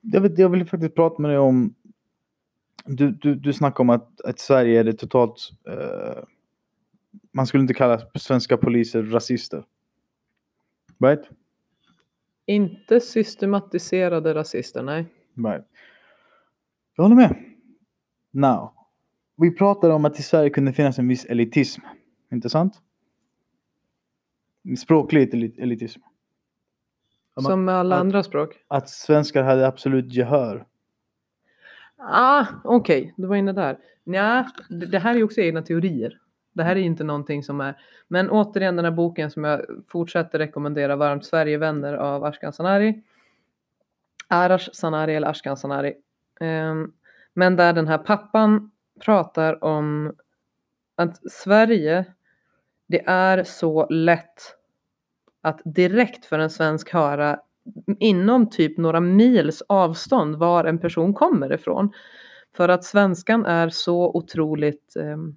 [0.00, 1.74] Jag, vet, jag vill faktiskt prata med dig om...
[2.84, 5.50] Du, du, du snackar om att, att Sverige är det totalt...
[5.68, 6.24] eh,
[7.32, 9.64] man skulle inte kalla svenska poliser rasister.
[11.04, 11.28] Right?
[12.46, 15.06] Inte systematiserade rasister, nej.
[15.34, 15.64] Right.
[16.96, 17.36] Jag håller med.
[18.30, 18.72] Now.
[19.36, 21.80] Vi pratade om att i Sverige kunde finnas en viss elitism.
[22.32, 22.82] Inte sant?
[24.78, 26.00] Språklig elit- elitism.
[27.40, 28.64] Som med alla andra språk.
[28.68, 30.66] Att svenskar hade absolut gehör.
[31.96, 33.78] Ah, okej, du var inne där.
[34.04, 36.20] Nja, det det här är ju också egna teorier.
[36.52, 37.76] Det här är inte någonting som är...
[38.08, 43.02] Men återigen den här boken som jag fortsätter rekommendera varmt, Sverigevänner av Ashkan Sanari.
[44.28, 45.94] Arash Sanari eller Ashkan Sanari.
[46.40, 46.92] Ehm,
[47.34, 48.70] men där den här pappan
[49.04, 50.14] pratar om
[50.96, 52.04] att Sverige,
[52.88, 54.56] det är så lätt
[55.42, 57.40] att direkt för en svensk höra
[57.98, 61.92] inom typ några mils avstånd var en person kommer ifrån.
[62.56, 65.36] För att svenskan är så otroligt, ehm,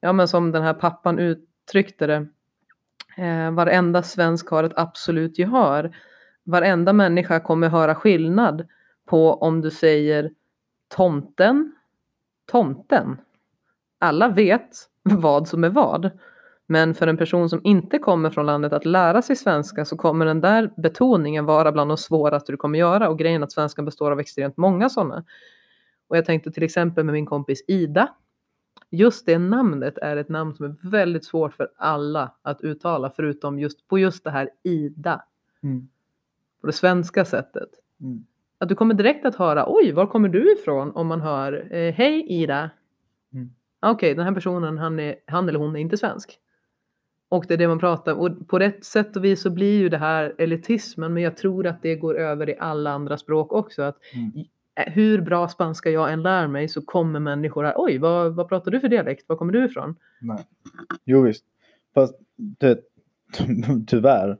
[0.00, 2.26] ja men som den här pappan uttryckte det,
[3.16, 5.96] eh, varenda svensk har ett absolut gehör.
[6.44, 8.68] Varenda människa kommer höra skillnad
[9.06, 10.30] på om du säger
[10.88, 11.72] tomten,
[12.50, 13.16] tomten.
[13.98, 14.70] Alla vet
[15.02, 16.10] vad som är vad.
[16.66, 20.26] Men för en person som inte kommer från landet att lära sig svenska så kommer
[20.26, 23.08] den där betoningen vara bland de svåraste du kommer göra.
[23.08, 25.24] Och grejen att svenskan består av extremt många sådana.
[26.08, 28.14] Och jag tänkte till exempel med min kompis Ida.
[28.90, 33.58] Just det namnet är ett namn som är väldigt svårt för alla att uttala förutom
[33.58, 35.24] just på just det här Ida.
[35.62, 35.88] Mm.
[36.60, 37.68] På det svenska sättet.
[38.00, 38.26] Mm.
[38.62, 40.92] Att du kommer direkt att höra oj, var kommer du ifrån?
[40.94, 42.70] Om man hör eh, hej Ida.
[43.32, 43.50] Mm.
[43.80, 46.38] Okej, den här personen, han, är, han eller hon är inte svensk.
[47.28, 48.18] Och det är det man pratar om.
[48.20, 51.66] Och på rätt sätt och vis så blir ju det här elitismen, men jag tror
[51.66, 53.82] att det går över i alla andra språk också.
[53.82, 54.32] Att Mm.
[54.74, 58.48] eh, hur bra spanska jag än lär mig så kommer människor här, oj, vad, vad
[58.48, 59.28] pratar du för dialekt?
[59.28, 59.94] Var kommer du ifrån?
[60.20, 60.46] Nej.
[61.04, 61.44] Jo visst.
[61.94, 62.14] Fast
[62.60, 62.76] ty,
[63.86, 64.38] tyvärr.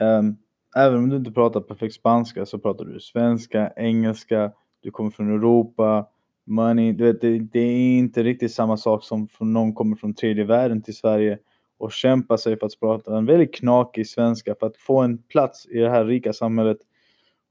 [0.00, 0.36] ehm,
[0.76, 5.30] även om du inte pratar perfekt spanska så pratar du svenska, engelska, du kommer från
[5.30, 6.06] Europa,
[6.44, 6.92] money.
[6.92, 10.44] Du vet, det, det är inte riktigt samma sak som från någon kommer från tredje
[10.44, 11.38] världen till Sverige
[11.78, 15.66] och kämpar sig för att prata en väldigt knakig svenska för att få en plats
[15.66, 16.78] i det här rika samhället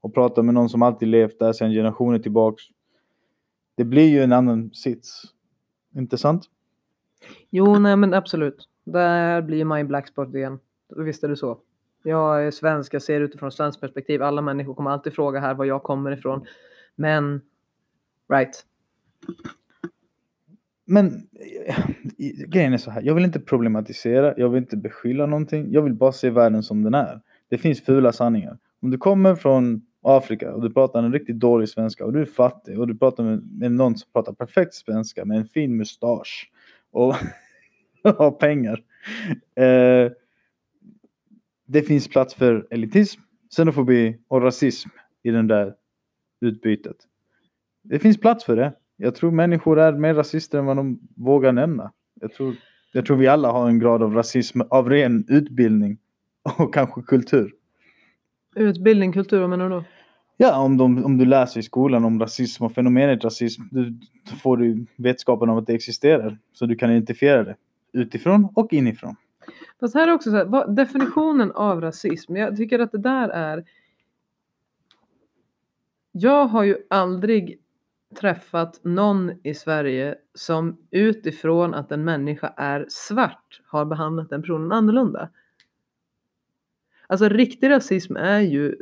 [0.00, 2.62] och prata med någon som alltid levt där sedan generationer tillbaks.
[3.76, 5.22] Det blir ju en annan sits.
[5.96, 6.44] Inte sant?
[7.50, 8.68] Jo, nej men absolut.
[8.84, 10.58] Där blir my black spot igen.
[10.96, 11.58] Visst är det så.
[12.06, 14.22] Jag är svensk, jag ser utifrån ett svenskt perspektiv.
[14.22, 16.46] Alla människor kommer alltid fråga här var jag kommer ifrån.
[16.96, 17.40] Men,
[18.32, 18.64] right.
[20.86, 21.28] Men
[21.66, 21.76] eh,
[22.48, 25.94] grejen är så här, jag vill inte problematisera, jag vill inte beskylla någonting, jag vill
[25.94, 27.20] bara se världen som den är.
[27.48, 28.58] Det finns fula sanningar.
[28.82, 32.26] Om du kommer från Afrika och du pratar en riktigt dålig svenska och du är
[32.26, 36.50] fattig och du pratar med, med någon som pratar perfekt svenska med en fin mustasch
[36.90, 37.14] och
[38.18, 38.82] har pengar.
[39.56, 40.12] Eh,
[41.66, 43.20] det finns plats för elitism,
[43.56, 44.88] xenofobi och rasism
[45.22, 45.74] i den där
[46.40, 46.96] utbytet.
[47.82, 48.72] Det finns plats för det.
[48.96, 51.92] Jag tror människor är mer rasister än vad de vågar nämna.
[52.20, 52.54] Jag tror,
[52.92, 55.98] jag tror vi alla har en grad av rasism av ren utbildning
[56.58, 57.52] och kanske kultur.
[58.56, 59.84] Utbildning, kultur, vad menar du då?
[60.36, 63.98] Ja, om, de, om du läser i skolan om rasism och fenomenet rasism, du,
[64.42, 66.38] får du vetskapen om att det existerar.
[66.52, 67.56] Så du kan identifiera det
[67.92, 69.16] utifrån och inifrån.
[69.80, 73.28] Fast här är också så här, vad, definitionen av rasism, jag tycker att det där
[73.28, 73.64] är
[76.12, 77.60] Jag har ju aldrig
[78.20, 84.72] träffat någon i Sverige som utifrån att en människa är svart har behandlat den personen
[84.72, 85.30] annorlunda.
[87.06, 88.76] Alltså riktig rasism är ju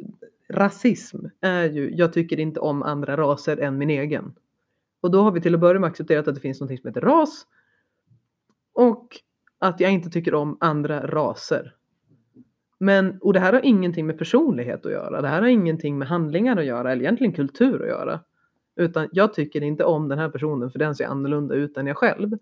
[0.48, 4.34] rasism är ju jag tycker inte om andra raser än min egen.
[5.00, 7.00] Och då har vi till att börja med accepterat att det finns något som heter
[7.00, 7.46] ras
[8.72, 9.16] och
[9.62, 11.74] att jag inte tycker om andra raser.
[12.78, 15.20] Men, och det här har ingenting med personlighet att göra.
[15.20, 18.20] Det här har ingenting med handlingar att göra eller egentligen kultur att göra.
[18.76, 21.96] Utan jag tycker inte om den här personen för den ser annorlunda ut än jag
[21.96, 22.38] själv.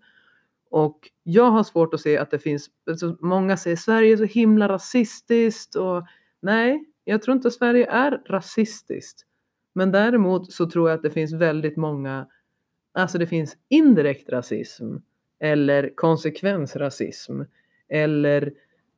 [0.69, 4.23] Och jag har svårt att se att det finns, alltså många säger Sverige är så
[4.23, 6.03] himla rasistiskt och
[6.41, 9.25] nej, jag tror inte Sverige är rasistiskt.
[9.73, 12.27] Men däremot så tror jag att det finns väldigt många,
[12.93, 14.95] alltså det finns indirekt rasism
[15.41, 17.41] eller konsekvensrasism
[17.89, 18.53] eller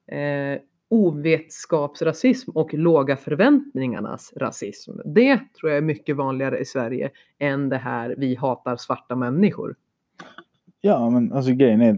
[0.07, 4.91] eh, ovetskapsrasism och låga förväntningarnas rasism.
[5.05, 9.75] Det tror jag är mycket vanligare i Sverige än det här vi hatar svarta människor.
[10.81, 11.93] Ja, men alltså grejen är,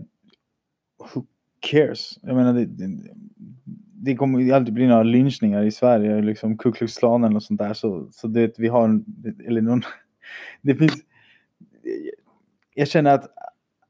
[1.14, 1.26] who
[1.60, 2.20] cares?
[2.22, 2.88] Jag menar, det, det,
[3.94, 7.60] det kommer ju alltid bli några lynchningar i Sverige, liksom Ku Klux Klan eller sånt
[7.60, 7.74] där.
[7.74, 9.06] Så, så det, vi har, en,
[9.48, 9.82] eller någon,
[10.62, 10.96] det finns,
[12.74, 13.32] jag känner att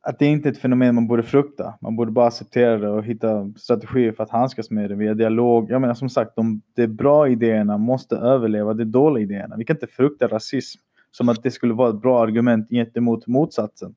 [0.07, 1.77] att det inte är ett fenomen man borde frukta.
[1.81, 5.71] Man borde bara acceptera det och hitta strategier för att handskas med det via dialog.
[5.71, 9.55] Jag menar som sagt, de, de bra idéerna måste överleva de dåliga idéerna.
[9.55, 10.81] Vi kan inte frukta rasism
[11.11, 13.95] som att det skulle vara ett bra argument gentemot motsatsen.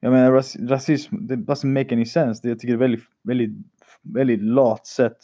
[0.00, 2.40] Jag menar ras, rasism, det doesn't make any sense.
[2.42, 3.50] Det, jag tycker det är väldigt, väldigt,
[4.02, 5.18] väldigt lat sätt,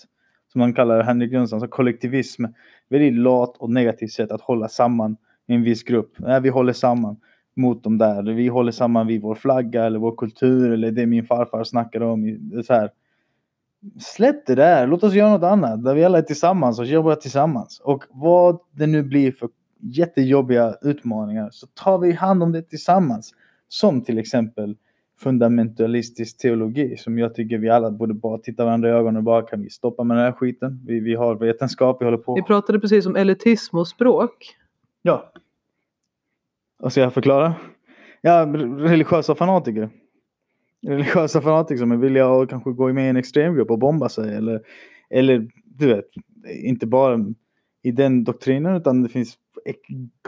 [0.53, 2.45] som man kallar det, Henrik Jönsson, alltså kollektivism.
[2.89, 5.17] Väldigt lat och negativt sätt att hålla samman
[5.47, 6.15] i en viss grupp.
[6.19, 7.17] Nej, vi håller samman
[7.59, 8.23] mot dem där.
[8.23, 12.39] Vi håller samman vid vår flagga eller vår kultur eller det min farfar snackade om.
[12.67, 12.91] Så här.
[14.01, 17.15] Släpp det där, låt oss göra något annat där vi alla är tillsammans och jobbar
[17.15, 17.81] tillsammans.
[17.85, 19.49] Och vad det nu blir för
[19.81, 23.33] jättejobbiga utmaningar så tar vi hand om det tillsammans.
[23.69, 24.77] Som till exempel
[25.21, 29.43] fundamentalistisk teologi som jag tycker vi alla borde bara titta varandra i ögonen och bara
[29.43, 30.81] kan vi stoppa med den här skiten.
[30.87, 32.35] Vi, vi har vetenskap, vi håller på.
[32.35, 34.57] Vi pratade precis om elitism och språk.
[35.03, 35.33] Ja,
[36.79, 37.55] vad ska jag förklara?
[38.21, 38.47] Ja,
[38.79, 39.91] religiösa fanatiker.
[40.87, 44.35] Religiösa fanatiker som är villiga att kanske gå med i en extremgrupp och bomba sig.
[44.35, 44.61] Eller,
[45.11, 46.05] eller du vet,
[46.65, 47.19] inte bara
[47.83, 49.39] i den doktrinen utan det finns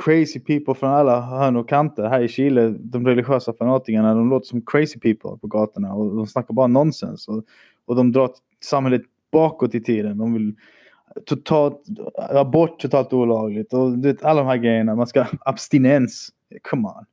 [0.04, 2.08] crazy people från alla hörn och kanter.
[2.08, 6.26] Här i Chile, de religiösa fanatikerna, de låter som crazy people på gatorna och de
[6.26, 7.28] snackar bara nonsens.
[7.28, 7.44] Och,
[7.86, 8.30] och de drar
[8.64, 10.18] samhället bakåt i tiden.
[10.18, 10.54] De vill
[11.26, 11.82] totalt,
[12.30, 14.94] abort totalt olagligt och du vet, alla de här grejerna.
[14.94, 16.30] Man ska abstinens.
[16.62, 17.06] Come on.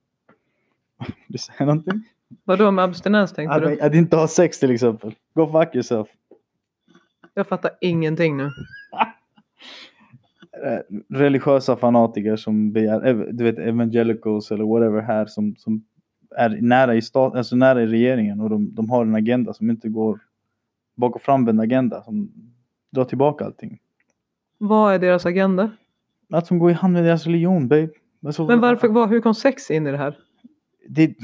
[1.27, 2.03] Du säger någonting?
[2.43, 3.81] Vadå med abstinens tänkte att, du?
[3.81, 5.15] Att inte ha sex till exempel.
[5.33, 6.07] Go fuck yourself.
[7.33, 8.49] Jag fattar ingenting nu.
[11.09, 15.83] Religiösa fanatiker som begär, du vet evangelicals eller whatever här som, som
[16.35, 19.69] är nära i, stat, alltså nära i regeringen och de, de har en agenda som
[19.69, 20.19] inte går
[20.95, 22.31] bak och framvänd agenda som
[22.91, 23.79] drar tillbaka allting.
[24.57, 25.71] Vad är deras agenda?
[26.29, 27.89] Att som går i hand med deras religion, babe.
[28.25, 30.17] Alltså, Men varför, var, hur kom sex in i det här?
[30.89, 31.15] Det...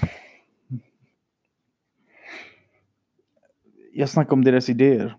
[3.94, 5.18] Jag snackar om deras idéer.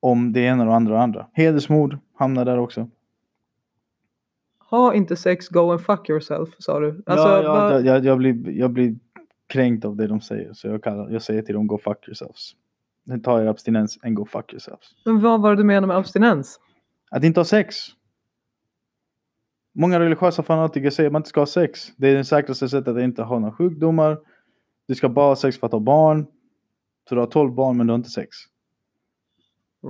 [0.00, 1.26] Om det ena och andra och andra.
[1.32, 2.88] Hedersmord hamnar där också.
[4.70, 7.02] Ha inte sex, go and fuck yourself, sa du.
[7.06, 8.94] Alltså, ja, ja, vad- jag, jag, blir, jag blir
[9.46, 10.52] kränkt av det de säger.
[10.52, 12.52] Så jag, kallar, jag säger till dem, go fuck yourselves.
[13.24, 14.86] Ta er abstinens and go fuck yourselves.
[15.04, 16.60] Men vad var det du menade med abstinens?
[17.10, 17.76] Att inte ha sex.
[19.72, 21.88] Många religiösa fanatiker säger att man inte ska ha sex.
[21.96, 24.18] Det är det säkraste sättet att inte ha några sjukdomar.
[24.88, 26.26] Du ska bara ha sex för att ha barn.
[27.08, 28.36] Så du har 12 barn men du har inte sex.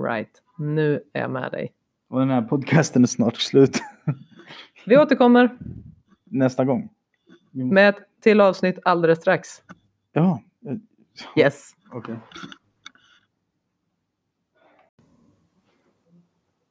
[0.07, 1.73] Right, nu är jag med dig.
[2.09, 3.79] Och den här podcasten är snart slut.
[4.85, 5.57] Vi återkommer
[6.23, 6.89] Nästa gång.
[7.51, 9.47] med ett till avsnitt alldeles strax.
[10.11, 10.41] Ja.
[11.37, 11.71] Yes.
[11.91, 12.15] Okej.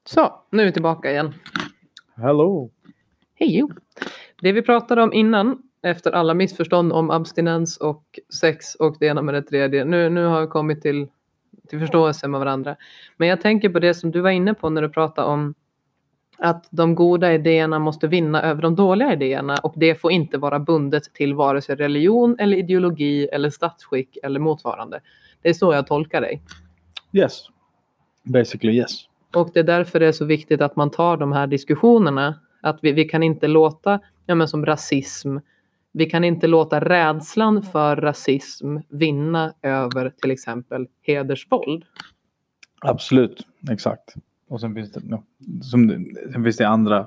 [0.04, 1.34] Så, nu är vi tillbaka igen.
[2.16, 2.70] Hello.
[3.42, 3.68] Hej!
[4.40, 8.04] Det vi pratade om innan, efter alla missförstånd om abstinens och
[8.40, 9.84] sex och det ena med det tredje.
[9.84, 11.06] Nu, nu har vi kommit till
[11.68, 12.76] till förståelse med varandra.
[13.16, 15.54] Men jag tänker på det som du var inne på när du pratade om
[16.38, 20.58] att de goda idéerna måste vinna över de dåliga idéerna och det får inte vara
[20.58, 25.00] bundet till vare sig religion eller ideologi eller statsskick eller motsvarande.
[25.42, 26.42] Det är så jag tolkar dig.
[27.12, 27.42] Yes.
[28.22, 28.90] Basically yes.
[29.34, 32.34] Och det är därför det är så viktigt att man tar de här diskussionerna.
[32.62, 35.36] Att vi, vi kan inte låta, ja men som rasism,
[35.92, 41.84] vi kan inte låta rädslan för rasism vinna över till exempel hedersvåld.
[42.80, 44.14] Absolut, exakt.
[44.48, 45.22] Och sen finns det, no,
[45.62, 47.06] som, sen finns det andra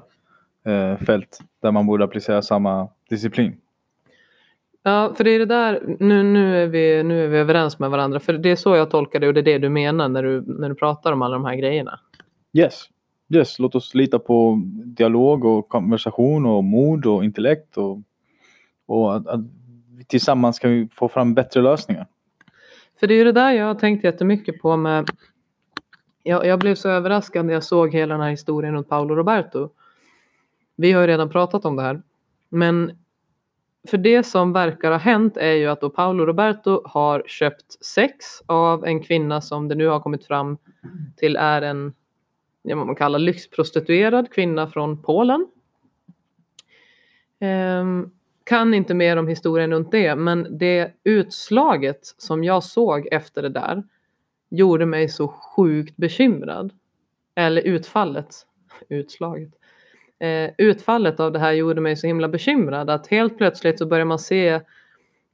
[0.65, 3.57] eh, fält där man borde applicera samma disciplin.
[4.83, 7.89] Ja, för det är det där, nu, nu, är vi, nu är vi överens med
[7.89, 10.23] varandra, för det är så jag tolkar det och det är det du menar när
[10.23, 11.99] du, när du pratar om alla de här grejerna.
[12.53, 12.89] Yes.
[13.29, 17.99] Yes, låt oss lita på dialog och konversation och mod och intellekt och,
[18.85, 19.41] och att, att
[20.07, 22.07] tillsammans kan vi få fram bättre lösningar.
[22.99, 25.09] För det är ju det där jag har tänkt jättemycket på med
[26.23, 29.69] jag, jag blev så överraskad när jag såg hela den här historien runt Paolo Roberto.
[30.75, 32.01] Vi har ju redan pratat om det här.
[32.49, 32.91] Men
[33.87, 38.15] för det som verkar ha hänt är ju att då Paolo Roberto har köpt sex
[38.45, 40.57] av en kvinna som det nu har kommit fram
[41.17, 41.93] till är en
[42.73, 45.47] vad man kallar lyxprostituerad kvinna från Polen.
[47.39, 48.11] Um,
[48.43, 53.49] kan inte mer om historien runt det, men det utslaget som jag såg efter det
[53.49, 53.83] där
[54.49, 56.73] gjorde mig så sjukt bekymrad.
[57.35, 58.35] Eller utfallet,
[58.89, 59.53] utslaget.
[60.19, 64.05] Eh, utfallet av det här gjorde mig så himla bekymrad att helt plötsligt så börjar
[64.05, 64.61] man se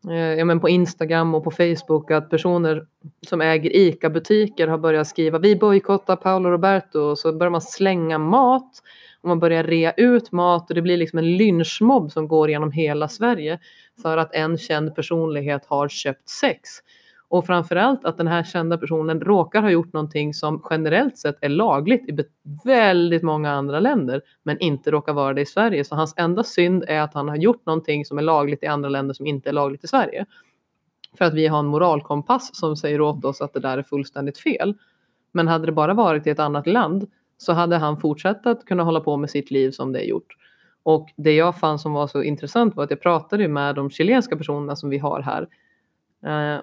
[0.09, 2.85] Eh, ja, men på Instagram och på Facebook att personer
[3.27, 8.17] som äger ICA-butiker har börjat skriva vi bojkottar Paolo Roberto och så börjar man slänga
[8.17, 8.81] mat
[9.21, 12.71] och man börjar rea ut mat och det blir liksom en lynchmobb som går genom
[12.71, 13.59] hela Sverige
[14.01, 16.69] för att en känd personlighet har köpt sex.
[17.31, 21.49] Och framförallt att den här kända personen råkar ha gjort någonting som generellt sett är
[21.49, 22.25] lagligt i
[22.63, 25.83] väldigt många andra länder men inte råkar vara det i Sverige.
[25.83, 28.89] Så hans enda synd är att han har gjort någonting som är lagligt i andra
[28.89, 30.25] länder som inte är lagligt i Sverige.
[31.17, 34.37] För att vi har en moralkompass som säger åt oss att det där är fullständigt
[34.37, 34.73] fel.
[35.31, 37.07] Men hade det bara varit i ett annat land
[37.37, 40.37] så hade han fortsatt att kunna hålla på med sitt liv som det är gjort.
[40.83, 44.37] Och det jag fann som var så intressant var att jag pratade med de chilenska
[44.37, 45.47] personerna som vi har här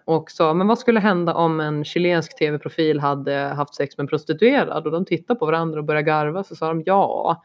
[0.04, 4.09] och sa, men vad skulle hända om en chilensk tv-profil hade haft sex med en
[4.09, 4.86] prostituerad?
[4.86, 6.44] Och de tittade på varandra och började garva.
[6.44, 7.42] Så sa de, ja,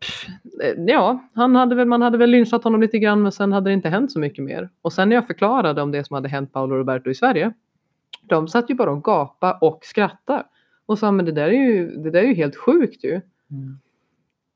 [0.00, 0.26] pff,
[0.62, 3.70] eh, ja han hade väl, man hade väl lynchat honom lite grann men sen hade
[3.70, 4.70] det inte hänt så mycket mer.
[4.82, 7.52] Och sen när jag förklarade om det som hade hänt Paolo Roberto i Sverige,
[8.22, 10.46] de satt ju bara och gapa och skratta
[10.86, 13.20] och sa, men det där är ju, det där är ju helt sjukt ju.
[13.50, 13.78] Mm.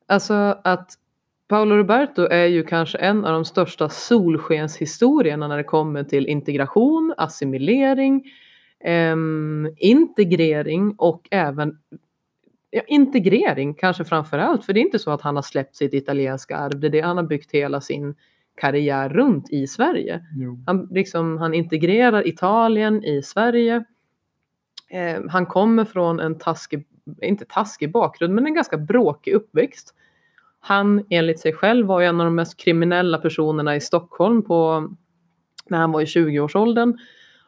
[0.07, 0.35] Alltså
[0.65, 0.91] att
[1.55, 7.15] Paolo Roberto är ju kanske en av de största solskenshistorierna när det kommer till integration,
[7.17, 8.25] assimilering,
[8.81, 9.17] eh,
[9.77, 11.79] integrering och även
[12.71, 14.65] ja, integrering kanske framför allt.
[14.65, 16.81] För det är inte så att han har släppt sitt italienska arv.
[16.81, 18.15] Det är det han har byggt hela sin
[18.55, 20.23] karriär runt i Sverige.
[20.67, 23.85] Han, liksom, han integrerar Italien i Sverige.
[24.91, 26.87] Eh, han kommer från en taskig,
[27.23, 29.95] inte taskig bakgrund, men en ganska bråkig uppväxt.
[30.67, 34.89] Han enligt sig själv var en av de mest kriminella personerna i Stockholm på,
[35.67, 36.99] när han var i 20-årsåldern.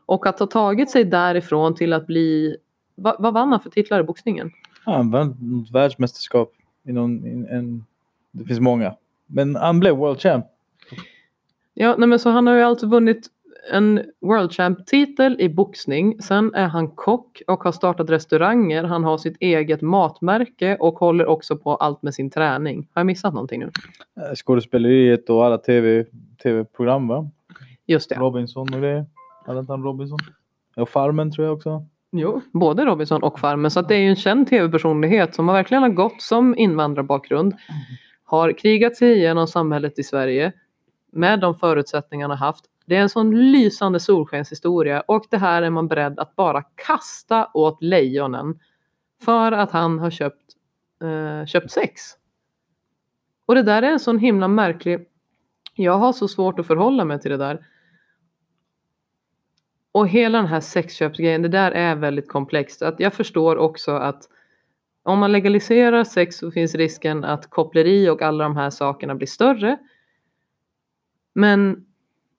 [0.07, 2.57] Och att ha tagit sig därifrån till att bli,
[2.95, 4.51] vad, vad vann han för titlar i boxningen?
[4.87, 6.53] Ja, han vann ett världsmästerskap.
[6.85, 7.85] I någon, i en,
[8.33, 8.95] det finns många.
[9.27, 10.47] Men han blev world champ.
[11.75, 13.27] Ja, nej men så han har ju alltså vunnit
[13.73, 16.23] en World Champ-titel i boxning.
[16.23, 18.85] Sen är han kock och har startat restauranger.
[18.85, 22.89] Han har sitt eget matmärke och håller också på allt med sin träning.
[22.93, 23.71] Har jag missat någonting nu?
[24.21, 26.05] Eh, skådespeleriet och alla tv,
[26.43, 27.31] tv-program va?
[27.87, 28.15] Just det.
[28.15, 29.07] Robinson och det.
[29.47, 30.19] Hade inte han Robinson?
[30.77, 31.87] Och Farmen tror jag också.
[32.13, 33.71] Jo, både Robinson och Farmen.
[33.71, 37.55] Så det är ju en känd tv-personlighet som verkligen har gått som invandrarbakgrund.
[38.25, 40.53] Har krigat sig igenom samhället i Sverige
[41.13, 45.89] med de förutsättningarna haft det är en sån lysande solskenshistoria och det här är man
[45.89, 48.59] beredd att bara kasta åt lejonen
[49.25, 50.53] för att han har köpt,
[51.03, 52.03] eh, köpt sex.
[53.47, 55.09] Och det där är en sån himla märklig...
[55.75, 57.67] Jag har så svårt att förhålla mig till det där.
[59.93, 62.83] Och hela den här sexköpsgrejen, det där är väldigt komplext.
[62.83, 64.29] Att jag förstår också att
[65.03, 69.27] om man legaliserar sex så finns risken att koppleri och alla de här sakerna blir
[69.27, 69.79] större.
[71.33, 71.87] Men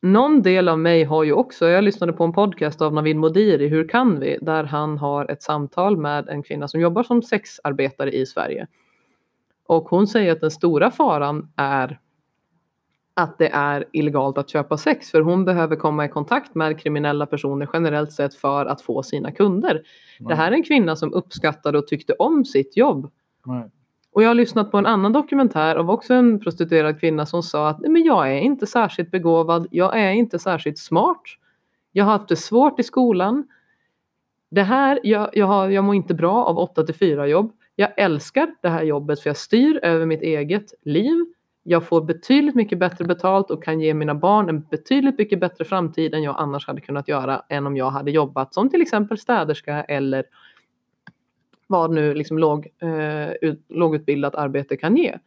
[0.01, 3.67] någon del av mig har ju också, jag lyssnade på en podcast av Navid Modiri,
[3.67, 4.37] Hur kan vi?
[4.41, 8.67] Där han har ett samtal med en kvinna som jobbar som sexarbetare i Sverige.
[9.67, 11.99] Och hon säger att den stora faran är
[13.13, 17.25] att det är illegalt att köpa sex för hon behöver komma i kontakt med kriminella
[17.25, 19.81] personer generellt sett för att få sina kunder.
[20.19, 23.11] Det här är en kvinna som uppskattade och tyckte om sitt jobb.
[23.45, 23.69] Nej.
[24.17, 27.69] Och jag har lyssnat på en annan dokumentär av också en prostituerad kvinna som sa
[27.69, 31.21] att Nej, men jag är inte särskilt begåvad, jag är inte särskilt smart.
[31.91, 33.47] Jag har haft det svårt i skolan.
[34.49, 37.51] Det här, jag, jag, har, jag mår inte bra av 8 till 4 jobb.
[37.75, 41.25] Jag älskar det här jobbet för jag styr över mitt eget liv.
[41.63, 45.65] Jag får betydligt mycket bättre betalt och kan ge mina barn en betydligt mycket bättre
[45.65, 49.17] framtid än jag annars hade kunnat göra än om jag hade jobbat som till exempel
[49.17, 50.23] städerska eller
[51.67, 55.17] vad nu liksom låg, eh, ut, lågutbildat arbete kan ge.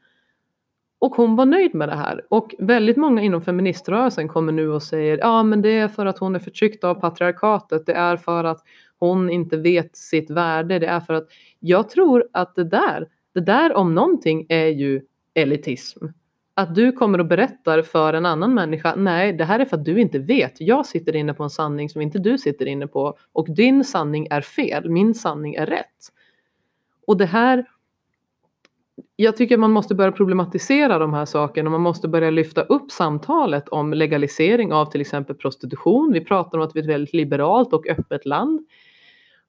[0.99, 2.25] Och hon var nöjd med det här.
[2.29, 6.19] Och väldigt många inom feministrörelsen kommer nu och säger ja men det är för att
[6.19, 7.87] hon är förtryckt av patriarkatet.
[7.87, 8.61] Det är för att
[8.99, 10.79] hon inte vet sitt värde.
[10.79, 11.29] Det är för att
[11.61, 15.01] jag tror att det där, det där om någonting är ju
[15.35, 16.07] elitism.
[16.55, 19.85] Att du kommer och berättar för en annan människa, nej det här är för att
[19.85, 20.61] du inte vet.
[20.61, 24.27] Jag sitter inne på en sanning som inte du sitter inne på och din sanning
[24.31, 26.13] är fel, min sanning är rätt.
[27.11, 27.67] Och det här,
[29.17, 32.91] jag tycker man måste börja problematisera de här sakerna och man måste börja lyfta upp
[32.91, 36.13] samtalet om legalisering av till exempel prostitution.
[36.13, 38.67] Vi pratar om att vi är ett väldigt liberalt och öppet land.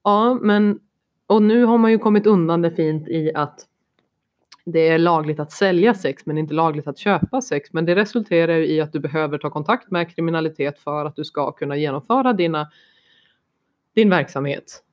[0.04, 0.80] Ja, men
[1.28, 3.68] och nu har man ju kommit undan det fint i att
[4.66, 7.74] det är lagligt att sälja sex men inte lagligt att köpa sex.
[7.74, 11.26] Men det resulterar ju i att du behöver ta kontakt med kriminalitet för att du
[11.26, 12.72] ska kunna genomföra dina,
[13.96, 14.84] din verksamhet.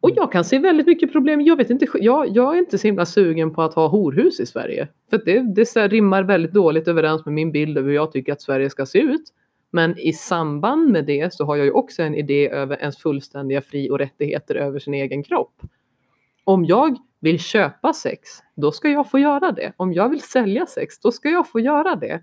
[0.00, 1.40] Och jag kan se väldigt mycket problem.
[1.40, 4.46] Jag, vet inte, jag, jag är inte så himla sugen på att ha horhus i
[4.46, 4.88] Sverige.
[5.10, 8.42] För det, det rimmar väldigt dåligt överens med min bild av hur jag tycker att
[8.42, 9.22] Sverige ska se ut.
[9.70, 13.62] Men i samband med det så har jag ju också en idé över ens fullständiga
[13.62, 15.62] fri och rättigheter över sin egen kropp.
[16.44, 19.72] Om jag vill köpa sex, då ska jag få göra det.
[19.76, 22.22] Om jag vill sälja sex, då ska jag få göra det.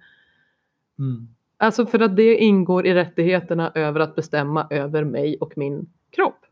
[0.99, 1.27] Mm.
[1.57, 6.46] Alltså för att det ingår i rättigheterna över att bestämma över mig och min kropp.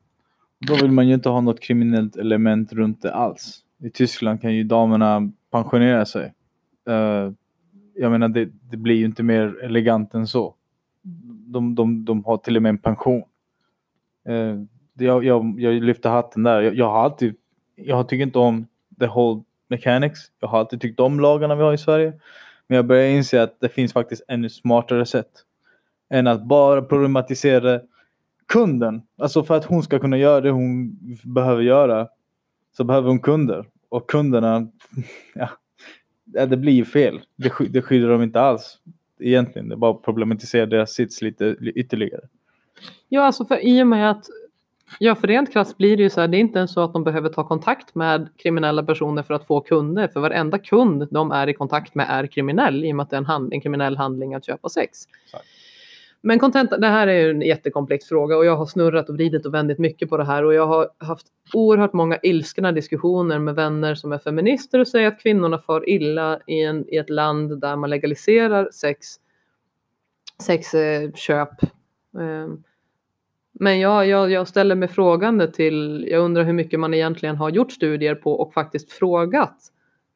[0.60, 3.62] Då vill man ju inte ha något kriminellt element runt det alls.
[3.84, 6.34] I Tyskland kan ju damerna pensionera sig.
[6.90, 7.32] Uh,
[7.96, 10.56] jag menar det, det blir ju inte mer elegant än så.
[11.48, 13.24] De, de, de har till och med en pension.
[14.30, 16.62] Uh, jag, jag, jag lyfter hatten där.
[16.62, 17.36] Jag, jag har alltid,
[17.76, 18.68] jag tycker inte om
[19.00, 20.20] the whole mechanics.
[20.40, 22.14] Jag har alltid tyckt om lagarna vi har i Sverige.
[22.68, 25.32] Men jag börjar inse att det finns faktiskt ännu smartare sätt.
[26.10, 27.80] Än att bara problematisera
[28.48, 29.02] kunden.
[29.18, 32.08] Alltså för att hon ska kunna göra det hon behöver göra
[32.78, 33.66] så behöver hon kunder.
[33.90, 34.68] Och kunderna,
[36.26, 37.22] ja, det blir ju fel.
[37.36, 38.80] Det, sky- det skyddar dem inte alls.
[39.20, 42.22] Egentligen, det bara problematisera deras sits lite ytterligare.
[43.10, 44.26] Ja, alltså för i och med att
[45.00, 46.94] Ja, för rent krasst blir det ju så här, det är inte ens så att
[46.94, 51.32] de behöver ta kontakt med kriminella personer för att få kunder, för varenda kund de
[51.32, 53.62] är i kontakt med är kriminell i och med att det är en, hand, en
[53.62, 55.00] kriminell handling att köpa sex.
[55.26, 55.46] Exakt.
[56.28, 59.46] Men kontenta, det här är ju en jättekomplex fråga och jag har snurrat och vridit
[59.46, 63.56] och vändit mycket på det här och jag har haft oerhört många ilskna diskussioner med
[63.56, 67.62] vänner som är feminister och säger att kvinnorna far illa i, en, i ett land
[67.62, 69.08] där man legaliserar sex,
[70.44, 71.64] sexköp.
[72.18, 72.64] Eh, ehm,
[73.54, 77.50] men jag, jag, jag ställer mig frågande till, jag undrar hur mycket man egentligen har
[77.50, 79.58] gjort studier på och faktiskt frågat.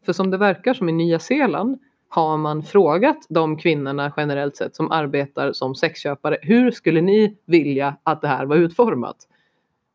[0.05, 1.80] För som det verkar som i Nya Zeeland
[2.10, 6.38] har man frågat de kvinnorna generellt sett som arbetar som sexköpare.
[6.41, 9.18] Hur skulle ni vilja att det här var utformat?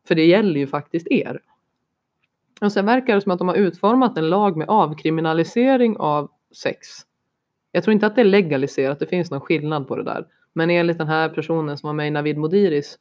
[0.07, 1.39] För det gäller ju faktiskt er.
[2.61, 6.87] Och sen verkar det som att de har utformat en lag med avkriminalisering av sex.
[7.71, 10.25] Jag tror inte att det är legaliserat, det finns någon skillnad på det där.
[10.53, 12.99] Men enligt den här personen som var med i Navid Modiris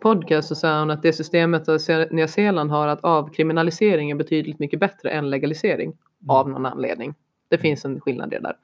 [0.00, 1.66] podcast så sa hon att det systemet
[2.10, 5.96] Nya Zeeland har att avkriminalisering är betydligt mycket bättre än legalisering
[6.28, 7.14] av någon anledning.
[7.48, 8.56] Det finns en skillnad där.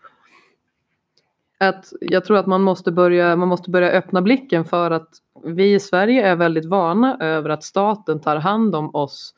[1.58, 5.08] Att jag tror att man måste, börja, man måste börja öppna blicken för att
[5.44, 9.34] vi i Sverige är väldigt vana över att staten tar hand om oss.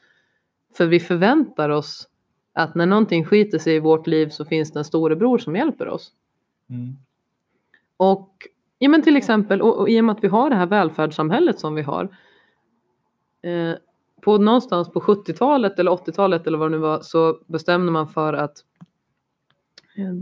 [0.77, 2.09] För vi förväntar oss
[2.53, 5.89] att när någonting skiter sig i vårt liv så finns det en storebror som hjälper
[5.89, 6.13] oss.
[6.71, 6.97] Mm.
[7.97, 8.49] Och
[8.79, 11.61] ja, men till exempel, och, och i och med att vi har det här välfärdssamhället
[11.61, 12.09] som vi har.
[13.43, 13.75] Eh,
[14.21, 18.33] på någonstans på 70-talet eller 80-talet eller vad det nu var så bestämde man för
[18.33, 18.76] att mm,
[19.97, 20.13] Eh,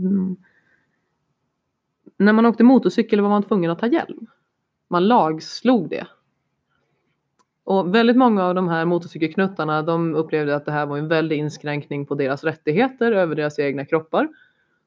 [2.17, 4.27] när man åkte motorcykel var man tvungen att ta hjälm.
[4.87, 6.07] Man lagslog det.
[7.63, 11.37] Och väldigt många av de här motorcykelknuttarna de upplevde att det här var en väldig
[11.37, 14.27] inskränkning på deras rättigheter över deras egna kroppar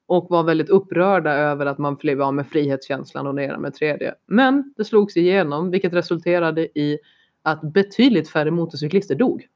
[0.06, 3.74] och var väldigt upprörda över att man blev av med frihetskänslan och det ena med
[3.74, 4.14] tredje.
[4.26, 6.98] Men det slogs igenom, vilket resulterade i
[7.42, 9.46] att betydligt färre motorcyklister dog.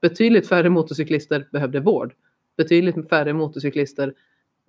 [0.00, 2.14] Betydligt färre motorcyklister behövde vård.
[2.56, 4.14] Betydligt färre motorcyklister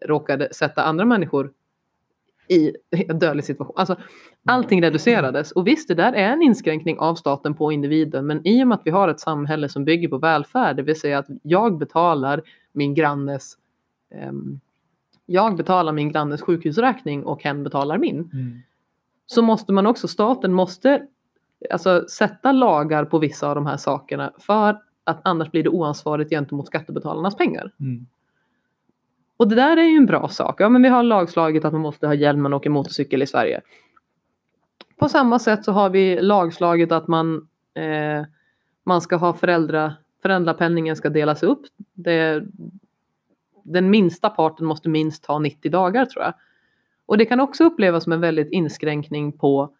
[0.06, 1.52] råkade sätta andra människor
[2.48, 3.76] i en dödlig situation.
[3.78, 3.96] Alltså,
[4.46, 5.52] allting reducerades.
[5.52, 8.28] Och visst, det där är en inskränkning av staten på individen.
[8.28, 11.00] Men i och med att vi har ett samhälle som bygger på välfärd, det vill
[11.00, 12.42] säga att jag betalar
[12.74, 13.58] min grannes
[14.16, 14.60] ehm,
[15.26, 18.30] jag betalar min grannes sjukhusräkning och hen betalar min.
[19.26, 21.08] Så måste man också, staten måste
[21.72, 26.30] alltså, sätta lagar på vissa av de här sakerna för att annars blir det oansvarigt
[26.30, 27.72] gentemot skattebetalarnas pengar.
[27.80, 28.06] Mm.
[29.42, 30.62] Och det där är ju en bra sak.
[30.62, 33.28] Ja, men vi har lagslaget att man måste ha hjälm när man åker motorcykel i
[33.28, 33.62] Sverige.
[34.98, 38.26] På samma sätt så har vi lagslaget att man, eh,
[38.84, 41.62] man ska ha föräldra, föräldrapenningen ska delas upp.
[41.94, 42.44] Det,
[43.64, 46.34] den minsta parten måste minst ha 90 dagar tror jag.
[47.06, 49.74] Och det kan också upplevas som en väldigt inskränkning på,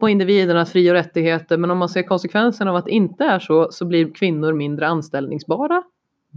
[0.00, 1.56] på individernas fri och rättigheter.
[1.56, 4.88] Men om man ser konsekvensen av att det inte är så så blir kvinnor mindre
[4.88, 5.82] anställningsbara.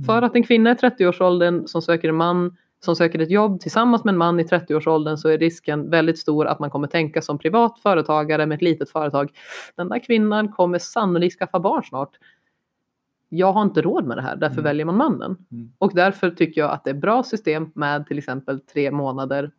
[0.06, 4.04] För att en kvinna i 30-årsåldern som söker en man som söker ett jobb tillsammans
[4.04, 7.38] med en man i 30-årsåldern så är risken väldigt stor att man kommer tänka som
[7.40, 9.32] privat företagare med ett litet företag.
[9.76, 12.12] Den där kvinnan kommer sannolikt skaffa barn snart.
[13.30, 14.64] Jag har inte råd med det här, därför Mm.
[14.64, 15.38] väljer man mannen.
[15.52, 15.72] Mm.
[15.78, 19.52] Och därför tycker jag att det är bra system med till exempel tre månader.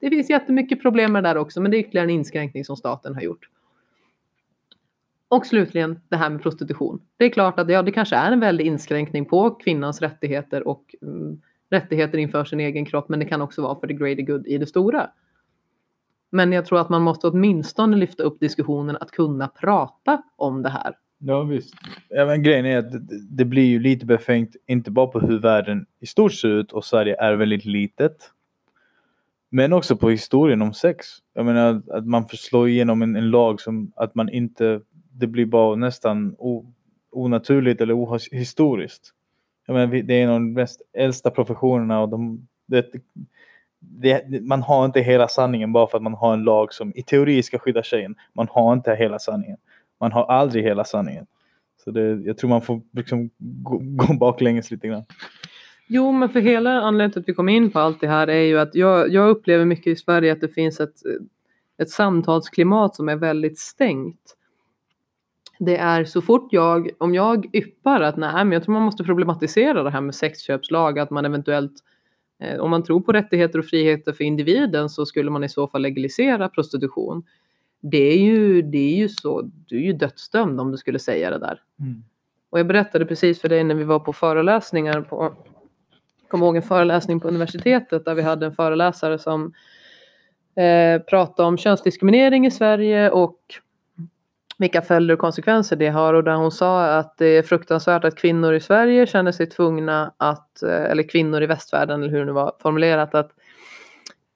[0.00, 2.76] Det finns jättemycket problem med det där också, men det är ytterligare en inskränkning som
[2.76, 3.48] staten har gjort.
[5.30, 7.00] Och slutligen det här med prostitution.
[7.16, 10.94] Det är klart att ja, det kanske är en väldig inskränkning på kvinnans rättigheter och
[11.02, 11.40] mm,
[11.70, 14.58] rättigheter inför sin egen kropp, men det kan också vara för the greater good i
[14.58, 15.10] det stora.
[16.30, 20.68] Men jag tror att man måste åtminstone lyfta upp diskussionen att kunna prata om det
[20.70, 20.94] här.
[21.18, 21.74] Ja visst.
[22.08, 25.38] Ja, men grejen är att det, det blir ju lite befängt, inte bara på hur
[25.38, 28.30] världen i stort ser ut och Sverige är väldigt litet.
[29.52, 31.06] Men också på historien om sex.
[31.34, 34.80] Jag menar att- man får slå igenom en, en lag som att man inte,
[35.20, 36.36] det blir bara nästan
[37.10, 39.08] onaturligt eller ohistoriskt.
[39.66, 42.92] Jag menar, det är en av de mest äldsta professionerna och de, det,
[43.80, 47.02] det, man har inte hela sanningen bara för att man har en lag som i
[47.02, 48.14] teori ska skydda tjejen.
[48.32, 49.56] Man har inte hela sanningen.
[50.00, 51.26] Man har aldrig hela sanningen.
[51.84, 55.04] Så det, jag tror man får liksom gå, gå baklänges lite grann.
[55.88, 58.42] Jo, men för hela anledningen till att vi kom in på allt det här är
[58.42, 60.94] ju att jag, jag upplever mycket i Sverige att det finns ett,
[61.78, 64.36] ett samtalsklimat som är väldigt stängt.
[65.62, 69.04] Det är så fort jag, om jag yppar att nej, men jag tror man måste
[69.04, 71.72] problematisera det här med sexköpslag, att man eventuellt
[72.42, 75.68] eh, om man tror på rättigheter och friheter för individen så skulle man i så
[75.68, 77.22] fall legalisera prostitution.
[77.80, 81.30] Det är ju, det är ju så, du är ju dödsdömd om du skulle säga
[81.30, 81.62] det där.
[82.50, 85.34] Och jag berättade precis för dig när vi var på föreläsningar på,
[86.28, 89.52] kommer ihåg en föreläsning på universitetet där vi hade en föreläsare som
[90.56, 93.40] eh, pratade om könsdiskriminering i Sverige och
[94.60, 98.16] vilka följder och konsekvenser det har och där hon sa att det är fruktansvärt att
[98.16, 102.24] kvinnor i Sverige känner sig tvungna att, eh, eller kvinnor i västvärlden eller hur det
[102.24, 103.30] nu var formulerat, att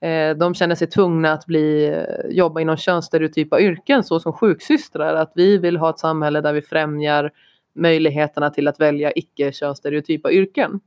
[0.01, 5.15] eh, de känner sig tvungna att bli, eh, jobba inom könsstereotypa yrken såsom sjuksystrar.
[5.15, 7.31] Att vi vill ha ett samhälle där vi främjar
[7.75, 10.79] möjligheterna till att välja icke könsstereotypa yrken.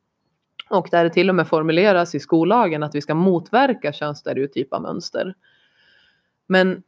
[0.71, 5.35] Och där det till och med formuleras i skollagen att vi ska motverka könsstereotypa mönster.
[6.47, 6.83] Men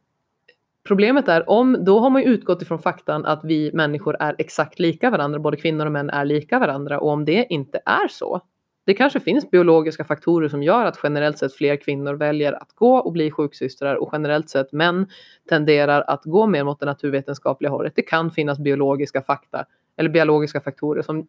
[0.87, 4.79] problemet är om, då har man ju utgått ifrån faktan att vi människor är exakt
[4.79, 8.41] lika varandra, både kvinnor och män är lika varandra och om det inte är så,
[8.85, 12.95] det kanske finns biologiska faktorer som gör att generellt sett fler kvinnor väljer att gå
[12.95, 15.07] och bli sjuksystrar och generellt sett män
[15.49, 17.93] tenderar att gå mer mot det naturvetenskapliga hållet.
[17.95, 19.65] Det kan finnas biologiska fakta
[19.97, 21.27] eller biologiska faktorer som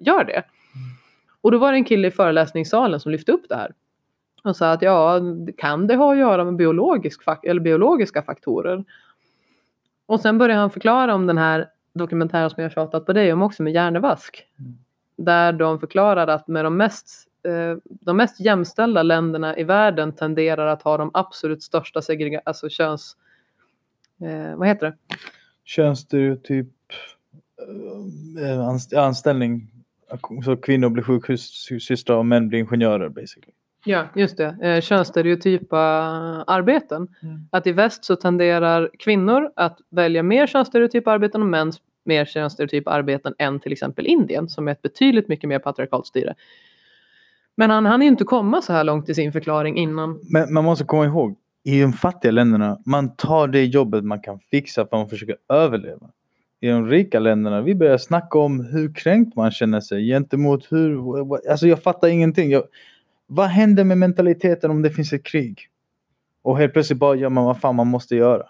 [0.00, 0.42] gör det.
[1.40, 3.72] Och då var det en kille i föreläsningssalen som lyfte upp det här
[4.44, 5.20] och sa att ja,
[5.56, 8.84] kan det ha att göra med biologisk eller biologiska faktorer?
[10.06, 13.42] Och sen började han förklara om den här dokumentären som jag tjatat på dig om
[13.42, 14.46] också med Hjärnevask.
[14.58, 14.78] Mm.
[15.16, 20.66] Där de förklarar att med de mest, eh, de mest jämställda länderna i världen tenderar
[20.66, 23.16] att ha de absolut största segrega- alltså köns...
[24.20, 24.96] Eh, vad heter det?
[25.64, 26.68] Könsstereotyp
[28.40, 29.70] eh, anst- anställning.
[30.44, 33.52] Så kvinnor blir sjuksystrar och män blir ingenjörer basically.
[33.84, 34.56] Ja, just det.
[34.62, 35.78] Eh, könsstereotypa
[36.46, 37.08] arbeten.
[37.50, 41.72] Att i väst så tenderar kvinnor att välja mer könsstereotypa arbeten och män
[42.04, 46.34] mer könsstereotypa arbeten än till exempel Indien som är ett betydligt mycket mer patriarkalt styre.
[47.56, 50.20] Men han hann ju inte komma så här långt i sin förklaring innan.
[50.22, 54.38] Men man måste komma ihåg, i de fattiga länderna, man tar det jobbet man kan
[54.38, 56.10] fixa för att man försöker överleva.
[56.60, 61.00] I de rika länderna, vi börjar snacka om hur kränkt man känner sig gentemot hur...
[61.50, 62.50] Alltså jag fattar ingenting.
[62.50, 62.62] Jag,
[63.26, 65.68] vad händer med mentaliteten om det finns ett krig?
[66.42, 68.46] Och helt plötsligt bara gör man vad fan man måste göra.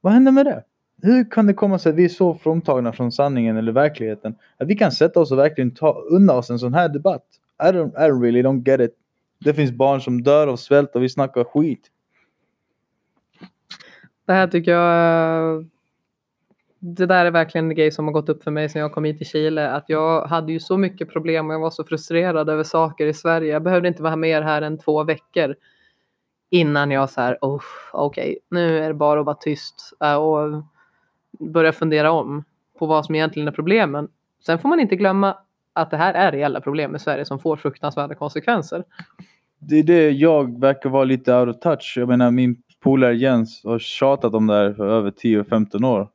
[0.00, 0.64] Vad händer med det?
[1.02, 4.68] Hur kan det komma sig att vi är så fråntagna från sanningen eller verkligheten att
[4.68, 7.24] vi kan sätta oss och verkligen ta undan oss en sån här debatt?
[7.62, 8.94] I don't, I don't really don't get it.
[9.38, 11.90] Det finns barn som dör av svält och vi snackar skit.
[14.26, 15.68] Det här tycker jag
[16.78, 19.04] det där är verkligen en grej som har gått upp för mig sedan jag kom
[19.04, 19.70] hit till Chile.
[19.70, 23.14] Att jag hade ju så mycket problem och jag var så frustrerad över saker i
[23.14, 23.52] Sverige.
[23.52, 25.54] Jag behövde inte vara mer här än två veckor
[26.50, 30.14] innan jag så här, oh, okej, okay, nu är det bara att vara tyst äh,
[30.14, 30.62] och
[31.38, 32.44] börja fundera om
[32.78, 34.08] på vad som egentligen är problemen.
[34.46, 35.36] Sen får man inte glömma
[35.72, 38.84] att det här är reella problem i Sverige som får fruktansvärda konsekvenser.
[39.58, 41.94] Det är det jag verkar vara lite out of touch.
[41.96, 46.08] Jag menar min polare Jens har tjatat om det här för över 10-15 år.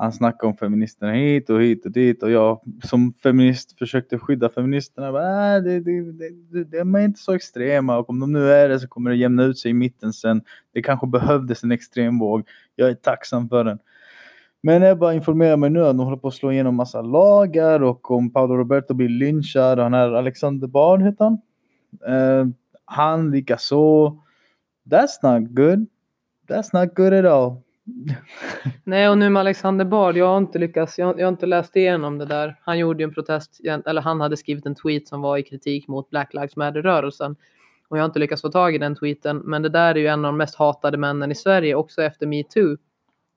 [0.00, 4.48] Han snackade om feministerna hit och hit och dit och jag som feminist försökte skydda
[4.48, 5.12] feministerna.
[5.12, 6.12] Bara, äh, det, det,
[6.50, 9.16] det, de är inte så extrema och om de nu är det så kommer det
[9.16, 10.42] jämna ut sig i mitten sen.
[10.72, 12.48] Det kanske behövdes en extrem våg.
[12.76, 13.78] Jag är tacksam för den.
[14.62, 17.82] Men jag bara informerar mig nu att de håller på att slå igenom massa lagar
[17.82, 21.40] och om Paolo Roberto blir lynchad och han är Alexander Bard heter han.
[22.08, 22.52] Uh,
[22.84, 24.16] han likaså.
[24.90, 25.86] That's not good.
[26.48, 27.62] That's not good at all.
[28.84, 31.76] Nej, och nu med Alexander Bard, jag har inte lyckats, jag, jag, har inte läst
[31.76, 32.56] igenom det där.
[32.62, 35.88] Han gjorde ju en protest, eller han hade skrivit en tweet som var i kritik
[35.88, 37.36] mot Black Lives Matter-rörelsen.
[37.88, 40.06] Och jag har inte lyckats få tag i den tweeten, men det där är ju
[40.06, 42.76] en av de mest hatade männen i Sverige, också efter metoo.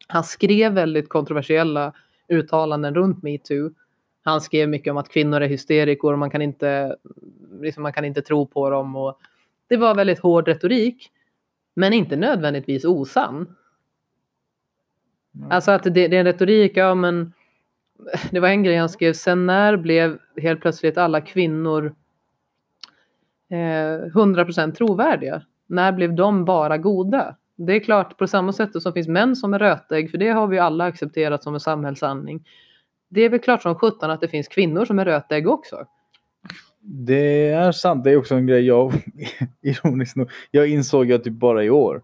[0.08, 1.94] Han skrev väldigt kontroversiella
[2.28, 3.72] uttalanden runt metoo.
[4.24, 6.96] Han skrev mycket om att kvinnor är hysterikor och man kan inte,
[7.62, 8.96] liksom man kan inte tro på dem.
[8.96, 9.20] Och
[9.70, 11.12] det var väldigt hård retorik,
[11.76, 13.56] men inte nödvändigtvis osann.
[15.36, 15.52] Mm.
[15.52, 17.34] Alltså att det, det, är en retorik, ja men
[18.32, 21.96] det var en grej han skrev, sen när blev helt plötsligt alla kvinnor
[23.50, 25.42] eh, 100% trovärdiga?
[25.68, 27.36] När blev de bara goda?
[27.56, 30.48] Det är klart på samma sätt som finns män som är rötägg, för det har
[30.48, 32.44] vi alla accepterat som en samhällssanning.
[33.10, 35.86] Det är väl klart som sjutton att det finns kvinnor som är rötägg också.
[36.80, 38.04] Det är sant.
[38.04, 38.94] Det är också en grej jag,
[39.62, 42.02] ironiskt nog, jag insåg jag typ bara i år.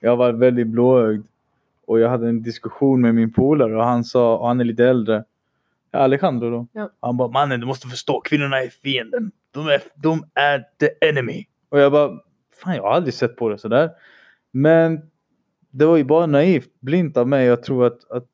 [0.00, 1.26] Jag var väldigt blåögd
[1.86, 4.84] och jag hade en diskussion med min polare och han sa, och han är lite
[4.84, 5.24] äldre,
[5.90, 6.66] Alejandro då.
[6.72, 6.90] Ja.
[7.00, 9.32] Han bara, mannen du måste förstå, kvinnorna är fienden.
[9.50, 11.44] De är, de är the enemy.
[11.68, 12.10] Och jag bara,
[12.62, 13.90] fan jag har aldrig sett på det sådär.
[14.50, 15.00] Men
[15.70, 17.46] det var ju bara naivt, blint av mig.
[17.46, 18.26] Jag tror att, att,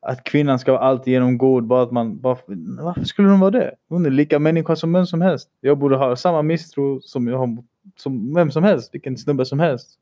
[0.00, 1.64] att kvinnan ska vara alltid genom god.
[1.64, 2.36] Bara att man, bara,
[2.80, 3.74] varför skulle hon vara det?
[3.88, 5.48] Hon är lika människa som vem som helst.
[5.60, 7.56] Jag borde ha samma misstro som jag har
[7.96, 9.98] som vem som helst, vilken snubbe som helst.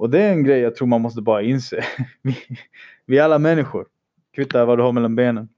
[0.00, 1.84] Och det är en grej jag tror man måste bara inse.
[2.22, 2.36] vi,
[3.06, 3.86] vi är alla människor.
[4.34, 5.48] Kvittar vad du har mellan benen.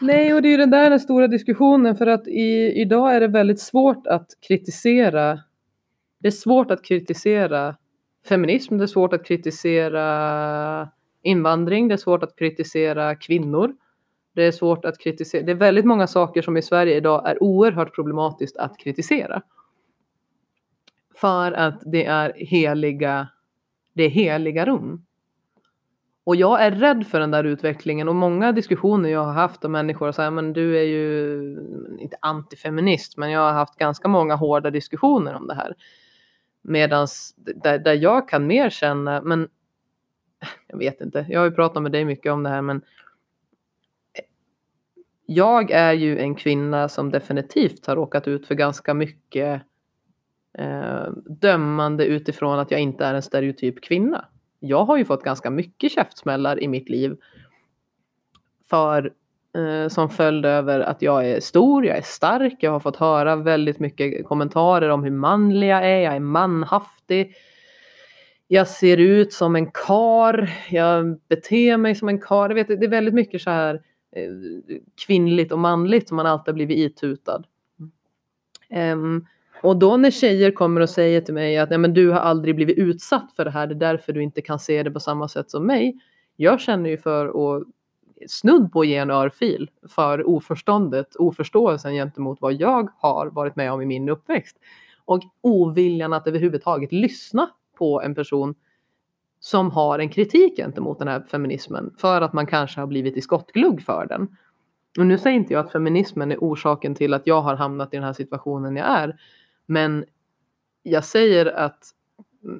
[0.00, 3.20] Nej, och det är ju den där den stora diskussionen för att i, idag är
[3.20, 5.40] det väldigt svårt att kritisera.
[6.20, 7.76] Det är svårt att kritisera
[8.28, 10.88] feminism, det är svårt att kritisera
[11.22, 13.74] invandring, det är svårt att kritisera kvinnor.
[14.34, 15.42] Det är svårt att kritisera.
[15.42, 19.42] Det är väldigt många saker som i Sverige idag är oerhört problematiskt att kritisera.
[21.14, 23.28] För att det är heliga
[23.92, 25.06] det heliga rum.
[26.24, 29.70] Och jag är rädd för den där utvecklingen och många diskussioner jag har haft med
[29.70, 34.70] människor säger men du är ju inte antifeminist men jag har haft ganska många hårda
[34.70, 35.74] diskussioner om det här.
[36.62, 37.06] Medan
[37.36, 39.48] där, där jag kan mer känna, men
[40.66, 42.82] jag vet inte, jag har ju pratat med dig mycket om det här men
[45.26, 49.62] jag är ju en kvinna som definitivt har råkat ut för ganska mycket
[50.58, 54.24] eh, dömande utifrån att jag inte är en stereotyp kvinna.
[54.58, 57.16] Jag har ju fått ganska mycket käftsmällar i mitt liv
[58.70, 59.12] för
[59.56, 63.36] eh, som följd över att jag är stor, jag är stark, jag har fått höra
[63.36, 67.34] väldigt mycket kommentarer om hur manlig jag är, jag är manhaftig.
[68.48, 72.48] Jag ser ut som en kar, jag beter mig som en kar.
[72.48, 73.74] Jag vet, det är väldigt mycket så här
[74.16, 74.30] eh,
[75.06, 77.42] kvinnligt och manligt som man alltid har blivit itutad.
[78.92, 79.26] Um,
[79.62, 82.54] och då när tjejer kommer och säger till mig att Nej, men du har aldrig
[82.54, 85.28] blivit utsatt för det här, det är därför du inte kan se det på samma
[85.28, 85.96] sätt som mig.
[86.36, 87.64] Jag känner ju för att
[88.26, 93.82] snudd på ge en örfil för oförståndet, oförståelsen gentemot vad jag har varit med om
[93.82, 94.56] i min uppväxt.
[95.04, 98.54] Och oviljan att överhuvudtaget lyssna på en person
[99.40, 103.20] som har en kritik gentemot den här feminismen för att man kanske har blivit i
[103.20, 104.36] skottglugg för den.
[104.98, 107.96] Och nu säger inte jag att feminismen är orsaken till att jag har hamnat i
[107.96, 109.16] den här situationen jag är.
[109.70, 110.04] Men
[110.82, 111.90] jag säger att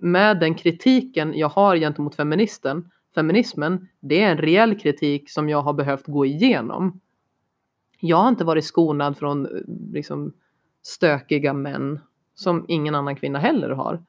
[0.00, 5.62] med den kritiken jag har gentemot feministen, feminismen, det är en reell kritik som jag
[5.62, 7.00] har behövt gå igenom.
[8.00, 9.62] Jag har inte varit skonad från eh,
[9.92, 10.32] liksom,
[10.82, 12.00] stökiga män
[12.34, 14.04] som ingen annan kvinna heller har.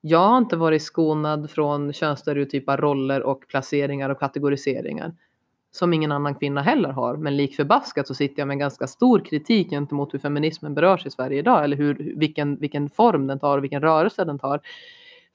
[0.00, 5.14] Jag har inte varit skonad från könsstereotypa roller och placeringar och kategoriseringar
[5.76, 7.16] som ingen annan kvinna heller har.
[7.16, 11.06] Men lik förbaskat så sitter jag med en ganska stor kritik gentemot hur feminismen berörs
[11.06, 11.64] i Sverige idag.
[11.64, 14.60] Eller hur, vilken, vilken form den tar och vilken rörelse den tar.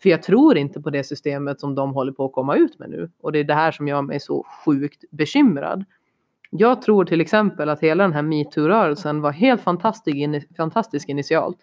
[0.01, 2.89] För jag tror inte på det systemet som de håller på att komma ut med
[2.89, 3.09] nu.
[3.21, 5.85] Och det är det här som gör mig så sjukt bekymrad.
[6.49, 10.17] Jag tror till exempel att hela den här metoo-rörelsen var helt fantastisk,
[10.57, 11.57] fantastisk initialt.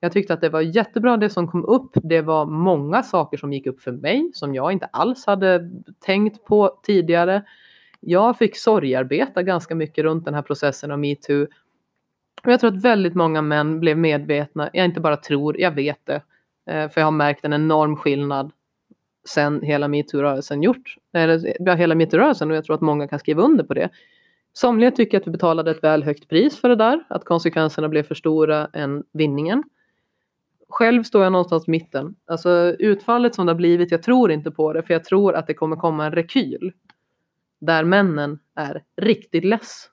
[0.00, 1.90] Jag tyckte att det var jättebra det som kom upp.
[1.94, 5.70] Det var många saker som gick upp för mig som jag inte alls hade
[6.00, 7.42] tänkt på tidigare.
[8.06, 11.46] Jag fick sorgarbeta ganska mycket runt den här processen av metoo.
[12.44, 14.70] Och jag tror att väldigt många män blev medvetna.
[14.72, 16.22] Jag inte bara tror, jag vet det.
[16.66, 18.52] Eh, för jag har märkt en enorm skillnad
[19.28, 20.96] sen hela metoo-rörelsen gjort.
[21.12, 23.88] Eller hela metoo-rörelsen och jag tror att många kan skriva under på det.
[24.52, 28.02] Somliga tycker att vi betalade ett väl högt pris för det där, att konsekvenserna blev
[28.02, 29.62] för stora än vinningen.
[30.68, 32.14] Själv står jag någonstans i mitten.
[32.26, 35.46] Alltså utfallet som det har blivit, jag tror inte på det, för jag tror att
[35.46, 36.72] det kommer komma en rekyl.
[37.66, 39.90] Där männen är riktigt less.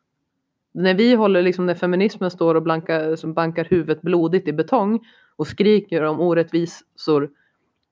[0.73, 4.99] När vi håller, liksom när feminismen står och blankar, som bankar huvudet blodigt i betong
[5.35, 7.29] och skriker om orättvisor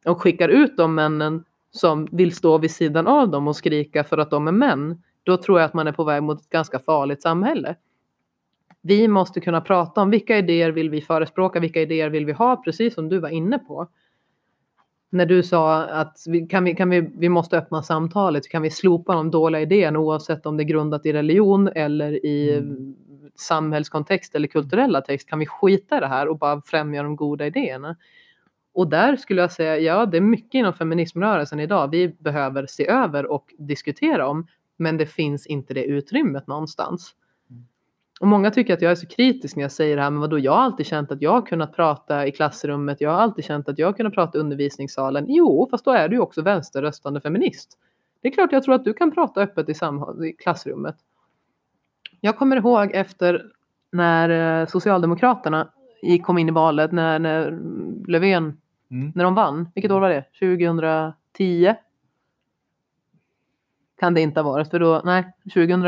[0.05, 4.17] och skickar ut de männen som vill stå vid sidan av dem och skrika för
[4.17, 6.79] att de är män då tror jag att man är på väg mot ett ganska
[6.79, 7.75] farligt samhälle.
[8.81, 12.55] Vi måste kunna prata om vilka idéer vill vi förespråka, vilka idéer vill vi ha,
[12.55, 13.87] precis som du var inne på.
[15.09, 18.69] När du sa att vi, kan vi, kan vi, vi måste öppna samtalet, kan vi
[18.69, 22.95] slopa de dåliga idéerna oavsett om det är grundat i religion eller i mm.
[23.35, 27.45] samhällskontext eller kulturella text, kan vi skita i det här och bara främja de goda
[27.45, 27.95] idéerna?
[28.73, 32.87] Och där skulle jag säga, ja det är mycket inom feminismrörelsen idag vi behöver se
[32.87, 34.47] över och diskutera om.
[34.77, 37.15] Men det finns inte det utrymmet någonstans.
[38.19, 40.39] Och många tycker att jag är så kritisk när jag säger det här, men vadå,
[40.39, 43.69] jag har alltid känt att jag har kunnat prata i klassrummet, jag har alltid känt
[43.69, 45.25] att jag har kunnat prata i undervisningssalen.
[45.27, 47.77] Jo, fast då är du ju också vänsterröstande feminist.
[48.21, 49.73] Det är klart jag tror att du kan prata öppet i,
[50.25, 50.95] i klassrummet.
[52.21, 53.45] Jag kommer ihåg efter
[53.91, 55.69] när eh, Socialdemokraterna
[56.23, 57.59] kom in i valet, när, när
[58.07, 58.57] Löfven,
[58.91, 59.11] mm.
[59.15, 59.69] när de vann.
[59.75, 60.25] Vilket år var det?
[60.39, 61.75] 2010?
[63.99, 65.81] kan det inte ha varit, för då, nej, 2000,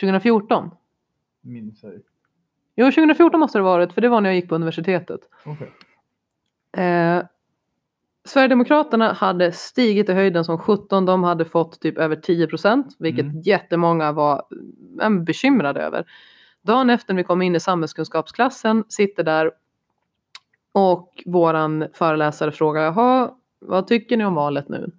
[0.00, 0.70] 2014.
[1.40, 1.92] Minns jag.
[2.76, 5.20] Jo, 2014 måste det ha varit, för det var när jag gick på universitetet.
[5.44, 5.68] Okay.
[6.84, 7.22] Eh,
[8.24, 13.24] Sverigedemokraterna hade stigit i höjden som 17, de hade fått typ över 10 procent, vilket
[13.24, 13.40] mm.
[13.40, 14.42] jättemånga var
[15.02, 16.04] äh, bekymrade över.
[16.62, 19.50] Dagen efter när vi kom in i samhällskunskapsklassen, sitter där
[20.72, 24.90] och våran föreläsare frågar, jaha, vad tycker ni om valet nu?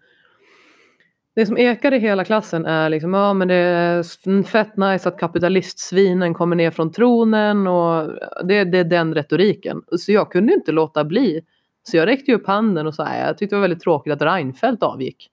[1.35, 5.19] Det som ekar i hela klassen är liksom, ja men det är fett nice att
[5.19, 8.11] kapitalistsvinen kommer ner från tronen och
[8.43, 9.81] det, det är den retoriken.
[9.97, 11.41] Så jag kunde inte låta bli.
[11.83, 14.83] Så jag räckte upp handen och sa, jag tyckte det var väldigt tråkigt att Reinfeldt
[14.83, 15.29] avgick.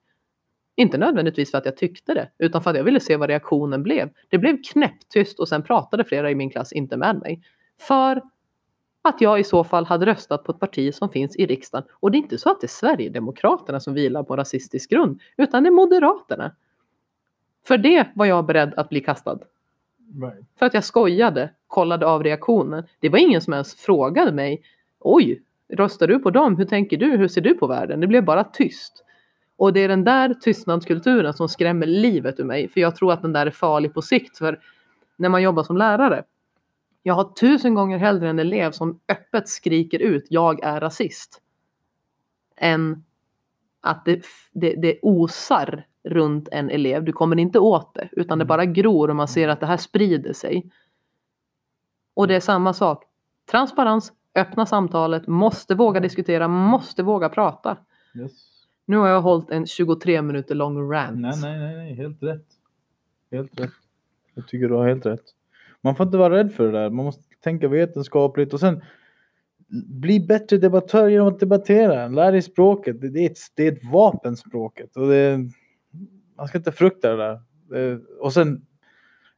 [0.75, 3.83] Inte nödvändigtvis för att jag tyckte det, utan för att jag ville se vad reaktionen
[3.83, 4.09] blev.
[4.29, 7.41] Det blev knäpptyst och sen pratade flera i min klass inte med mig.
[7.79, 8.21] För
[9.01, 11.87] att jag i så fall hade röstat på ett parti som finns i riksdagen.
[11.91, 15.63] Och det är inte så att det är Sverigedemokraterna som vilar på rasistisk grund, utan
[15.63, 16.51] det är Moderaterna.
[17.65, 19.39] För det var jag beredd att bli kastad.
[20.21, 20.45] Right.
[20.59, 22.83] För att jag skojade, kollade av reaktionen.
[22.99, 24.61] Det var ingen som ens frågade mig,
[24.99, 25.41] oj,
[25.73, 26.57] röstar du på dem?
[26.57, 27.17] Hur tänker du?
[27.17, 27.99] Hur ser du på världen?
[27.99, 29.03] Det blev bara tyst.
[29.57, 33.21] Och det är den där tystnadskulturen som skrämmer livet ur mig, för jag tror att
[33.21, 34.37] den där är farlig på sikt.
[34.37, 34.59] För
[35.15, 36.23] när man jobbar som lärare
[37.03, 41.41] jag har tusen gånger hellre en elev som öppet skriker ut jag är rasist.
[42.57, 43.03] Än
[43.81, 47.03] att det, det, det osar runt en elev.
[47.03, 48.47] Du kommer inte åt det utan det mm.
[48.47, 50.71] bara gror och man ser att det här sprider sig.
[52.13, 53.03] Och det är samma sak.
[53.51, 57.77] Transparens, öppna samtalet, måste våga diskutera, måste våga prata.
[58.15, 58.31] Yes.
[58.85, 61.19] Nu har jag hållit en 23 minuter lång rant.
[61.19, 62.45] Nej, nej, nej, nej, helt rätt.
[63.31, 63.71] Helt rätt.
[64.33, 65.33] Jag tycker du har helt rätt.
[65.83, 66.89] Man får inte vara rädd för det där.
[66.89, 68.81] Man måste tänka vetenskapligt och sen
[69.87, 72.07] bli bättre debattör genom att debattera.
[72.07, 73.01] Lär dig språket.
[73.01, 74.97] Det är ett, det är ett vapen språket.
[74.97, 75.39] Och det,
[76.37, 77.41] man ska inte frukta det där.
[77.69, 78.65] Det, och sen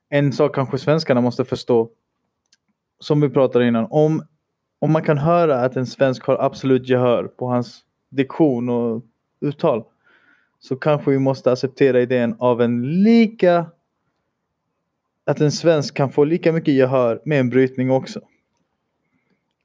[0.10, 1.90] en sak kanske svenskarna måste förstå.
[3.00, 3.88] Som vi pratade innan.
[3.90, 4.24] Om,
[4.80, 9.04] om man kan höra att en svensk har absolut gehör på hans diktion och
[9.42, 9.84] uttal.
[10.60, 13.66] Så kanske vi måste acceptera idén av en lika
[15.26, 18.22] att en svensk kan få lika mycket gehör med en brytning också.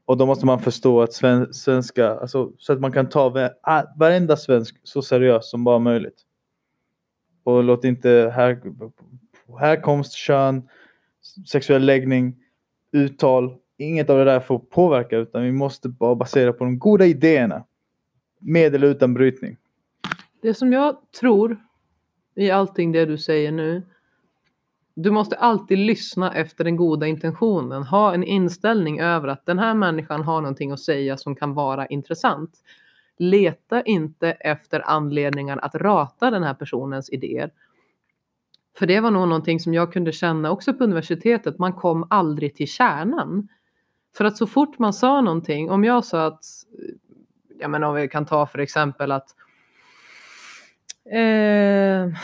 [0.04, 3.50] Och då måste man förstå att sven svenska, alltså, så att man kan ta
[3.96, 6.22] varenda svensk så seriöst som bara möjligt.
[7.44, 8.60] Och låt inte här,
[9.58, 10.68] härkomst, kön,
[11.46, 12.36] sexuell läggning,
[12.92, 17.06] uttal, inget av det där får påverka utan vi måste bara basera på de goda
[17.06, 17.64] idéerna.
[18.38, 19.56] Med eller utan brytning.
[20.42, 21.56] Det som jag tror
[22.34, 23.82] i allting det du säger nu.
[24.98, 27.82] Du måste alltid lyssna efter den goda intentionen.
[27.82, 31.86] Ha en inställning över att den här människan har någonting att säga som kan vara
[31.86, 32.50] intressant.
[33.18, 37.50] Leta inte efter anledningar att rata den här personens idéer.
[38.78, 41.58] För det var nog någonting som jag kunde känna också på universitetet.
[41.58, 43.48] Man kom aldrig till kärnan.
[44.16, 46.44] För att så fort man sa någonting, om jag sa att,
[47.58, 49.28] jag menar om vi kan ta för exempel att
[51.12, 52.18] eh,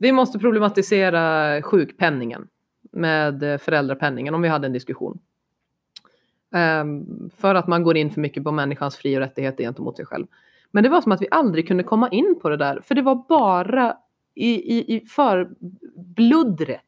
[0.00, 2.48] vi måste problematisera sjukpenningen
[2.92, 5.18] med eh, föräldrapenningen om vi hade en diskussion.
[6.50, 10.06] Um, för att man går in för mycket på människans fri och rättigheter gentemot sig
[10.06, 10.26] själv.
[10.70, 13.02] Men det var som att vi aldrig kunde komma in på det där, för det
[13.02, 13.96] var bara
[14.34, 16.82] i, i, i förbluddret.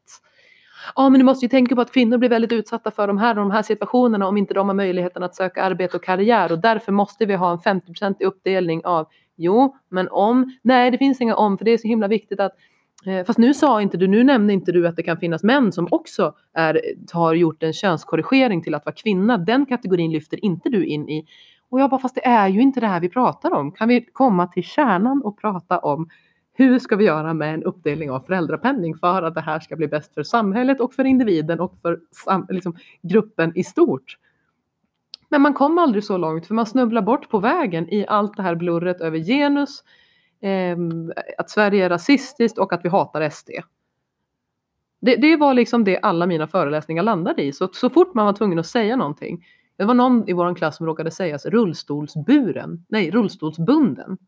[0.97, 3.31] Ja, men du måste ju tänka på att kvinnor blir väldigt utsatta för de här
[3.31, 6.59] och de här situationerna om inte de har möjligheten att söka arbete och karriär och
[6.59, 11.35] därför måste vi ha en 50% uppdelning av Jo, men om, nej det finns inga
[11.35, 12.53] om för det är så himla viktigt att
[13.07, 15.73] Eh, fast nu sa inte du, nu nämnde inte du att det kan finnas män
[15.73, 16.81] som också är,
[17.13, 19.39] har gjort en könskorrigering till att vara kvinna.
[19.39, 21.27] Den kategorin lyfter inte du in i.
[21.69, 23.73] Och jag bara, fast det är ju inte det här vi pratar om.
[23.73, 26.09] Kan vi komma till kärnan och prata om
[26.53, 29.89] hur ska vi göra med en uppdelning av föräldrapenning för att det här ska bli
[29.89, 32.01] bäst för samhället och för individen och för
[32.49, 34.17] liksom, gruppen i stort.
[35.29, 38.43] Men man kom aldrig så långt för man snubblar bort på vägen i allt det
[38.43, 39.85] här blurret över genus, eh,
[40.41, 43.51] Ehm, att Sverige är rasistiskt och att vi hatar SD.
[45.01, 47.53] Det, det, var liksom det alla mina föreläsningar landade i.
[47.53, 49.45] Så, så fort man var tvungen att säga någonting.
[49.77, 54.19] Det var någon i vår klass som råkade säga rullstolsburen, nej rullstolsbunden.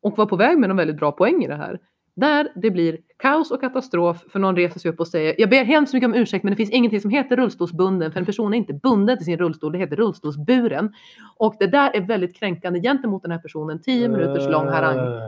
[0.00, 1.80] Och var på väg med en väldigt bra poäng i det här.
[2.14, 5.64] Där det blir kaos och katastrof för någon reser sig upp och säger jag ber
[5.64, 8.58] hemskt mycket om ursäkt men det finns ingenting som heter rullstolsbunden för en person är
[8.58, 10.92] inte bunden till sin rullstol, det heter rullstolsburen.
[11.36, 15.20] Och det där är väldigt kränkande gentemot den här personen, tio minuters lång harang.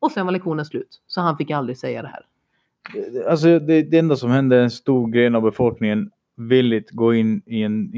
[0.00, 2.26] Och sen var lektionen slut, så han fick aldrig säga det här.
[3.30, 7.62] Alltså det, det enda som hände, en stor gren av befolkningen villigt gå in i
[7.62, 7.94] en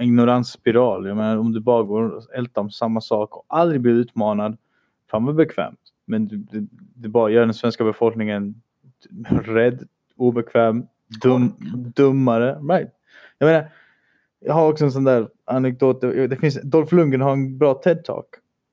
[0.00, 1.06] ignoransspiral.
[1.06, 4.56] Jag menar, om du bara går och ältar om samma sak och aldrig blir utmanad,
[5.10, 5.89] fan vad bekvämt.
[6.10, 8.54] Men det, det, bara gör den svenska befolkningen
[9.44, 10.86] rädd, obekväm,
[11.22, 11.54] dum,
[11.96, 12.54] dummare.
[12.54, 12.90] Right.
[13.38, 13.68] Jag menar,
[14.40, 16.00] jag har också en sån där anekdot.
[16.00, 18.24] Det finns, Dolph Lundgren har en bra TED-talk.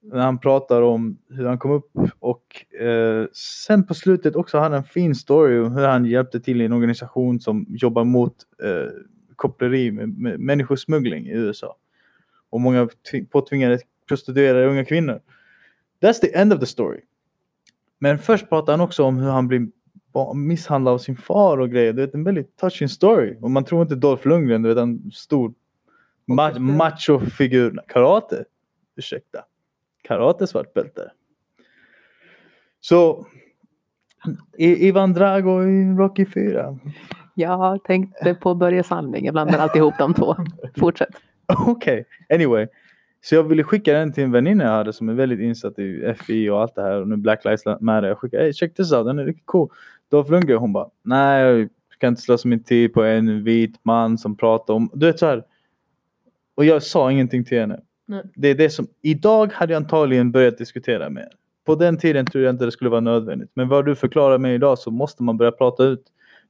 [0.01, 4.75] När han pratar om hur han kom upp och eh, sen på slutet också hade
[4.75, 8.35] han en fin story om hur han hjälpte till i en organisation som jobbar mot
[8.63, 8.91] eh,
[9.35, 11.75] koppleri med, med människosmuggling i USA.
[12.49, 12.89] Och många
[13.29, 15.19] påtvingade prostituerade unga kvinnor.
[16.01, 17.01] That's the end of the story.
[17.99, 19.67] Men först pratar han också om hur han blir
[20.35, 21.93] misshandlad av sin far och grejer.
[21.93, 23.37] Du vet en väldigt touching story.
[23.41, 25.53] Och man tror inte Dolph Lundgren, du vet en stor
[26.27, 27.79] ma macho-figur.
[27.87, 28.45] Karate.
[28.95, 29.43] Ursäkta.
[30.03, 31.11] Karate svart bälte.
[32.79, 33.25] Så
[34.57, 36.79] Ivan Drago i Rocky 4.
[37.35, 39.25] Jag tänkte på Börje Salming.
[39.25, 40.35] Jag blandar alltid ihop de två.
[40.79, 41.09] Fortsätt.
[41.45, 42.35] Okej, okay.
[42.35, 42.67] anyway.
[43.21, 46.15] Så jag ville skicka den till en väninna jag hade som är väldigt insatt i
[46.19, 48.07] FI och allt det här och nu Black Lives Matter.
[48.07, 49.69] Jag skickade, hey, check this out, den är riktigt cool.
[50.09, 51.69] Dolph Lundgren, hon bara, nej jag
[51.99, 55.25] kan inte slösa min tid på en vit man som pratar om, du vet så
[55.25, 55.43] här.
[56.55, 57.79] Och jag sa ingenting till henne.
[58.05, 58.23] Nej.
[58.35, 61.29] Det är det som, idag hade jag antagligen börjat diskutera med.
[61.65, 63.51] På den tiden tror jag inte det skulle vara nödvändigt.
[63.53, 66.03] Men vad du förklarar mig idag så måste man börja prata ut.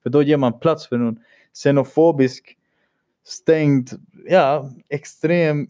[0.03, 1.18] För då ger man plats för någon
[1.53, 2.57] xenofobisk
[3.23, 3.89] stängd,
[4.30, 5.68] ja, extrem...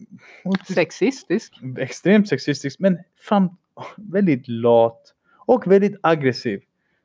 [0.74, 1.60] Sexistisk.
[1.78, 3.48] Extremt sexistisk, men fram,
[3.96, 5.14] väldigt lat
[5.46, 6.60] och väldigt aggressiv.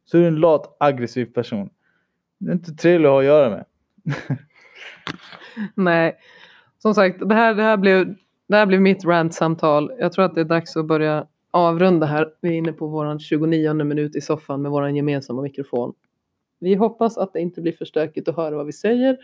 [0.05, 1.69] Så du är en lat, aggressiv person.
[2.38, 3.65] Det är inte trevligt att ha att göra med.
[5.75, 6.17] Nej,
[6.80, 8.15] som sagt, det här, det här, blev,
[8.47, 9.91] det här blev mitt rant-samtal.
[9.99, 12.34] Jag tror att det är dags att börja avrunda här.
[12.41, 15.93] Vi är inne på vår 29 minut i soffan med vår gemensamma mikrofon.
[16.59, 19.17] Vi hoppas att det inte blir för stökigt att höra vad vi säger.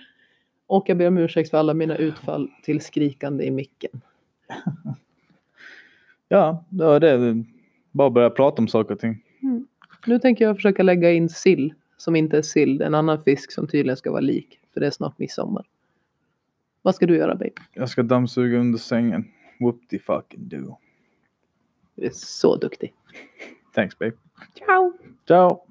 [0.70, 4.02] Och jag ber om ursäkt för alla mina utfall till skrikande i micken.
[6.28, 7.44] ja, det det.
[7.92, 9.24] Bara börja prata om saker och ting.
[9.42, 9.68] Mm.
[10.06, 12.82] Nu tänker jag försöka lägga in sill som inte är sill.
[12.82, 14.60] En annan fisk som tydligen ska vara lik.
[14.74, 15.66] För det är snart midsommar.
[16.82, 17.52] Vad ska du göra babe?
[17.74, 19.28] Jag ska dammsuga under sängen.
[19.60, 20.78] Whoop the fucking do.
[21.96, 22.94] Du är så duktig.
[23.74, 24.14] Thanks babe.
[24.58, 24.94] Ciao.
[25.28, 25.69] Ciao.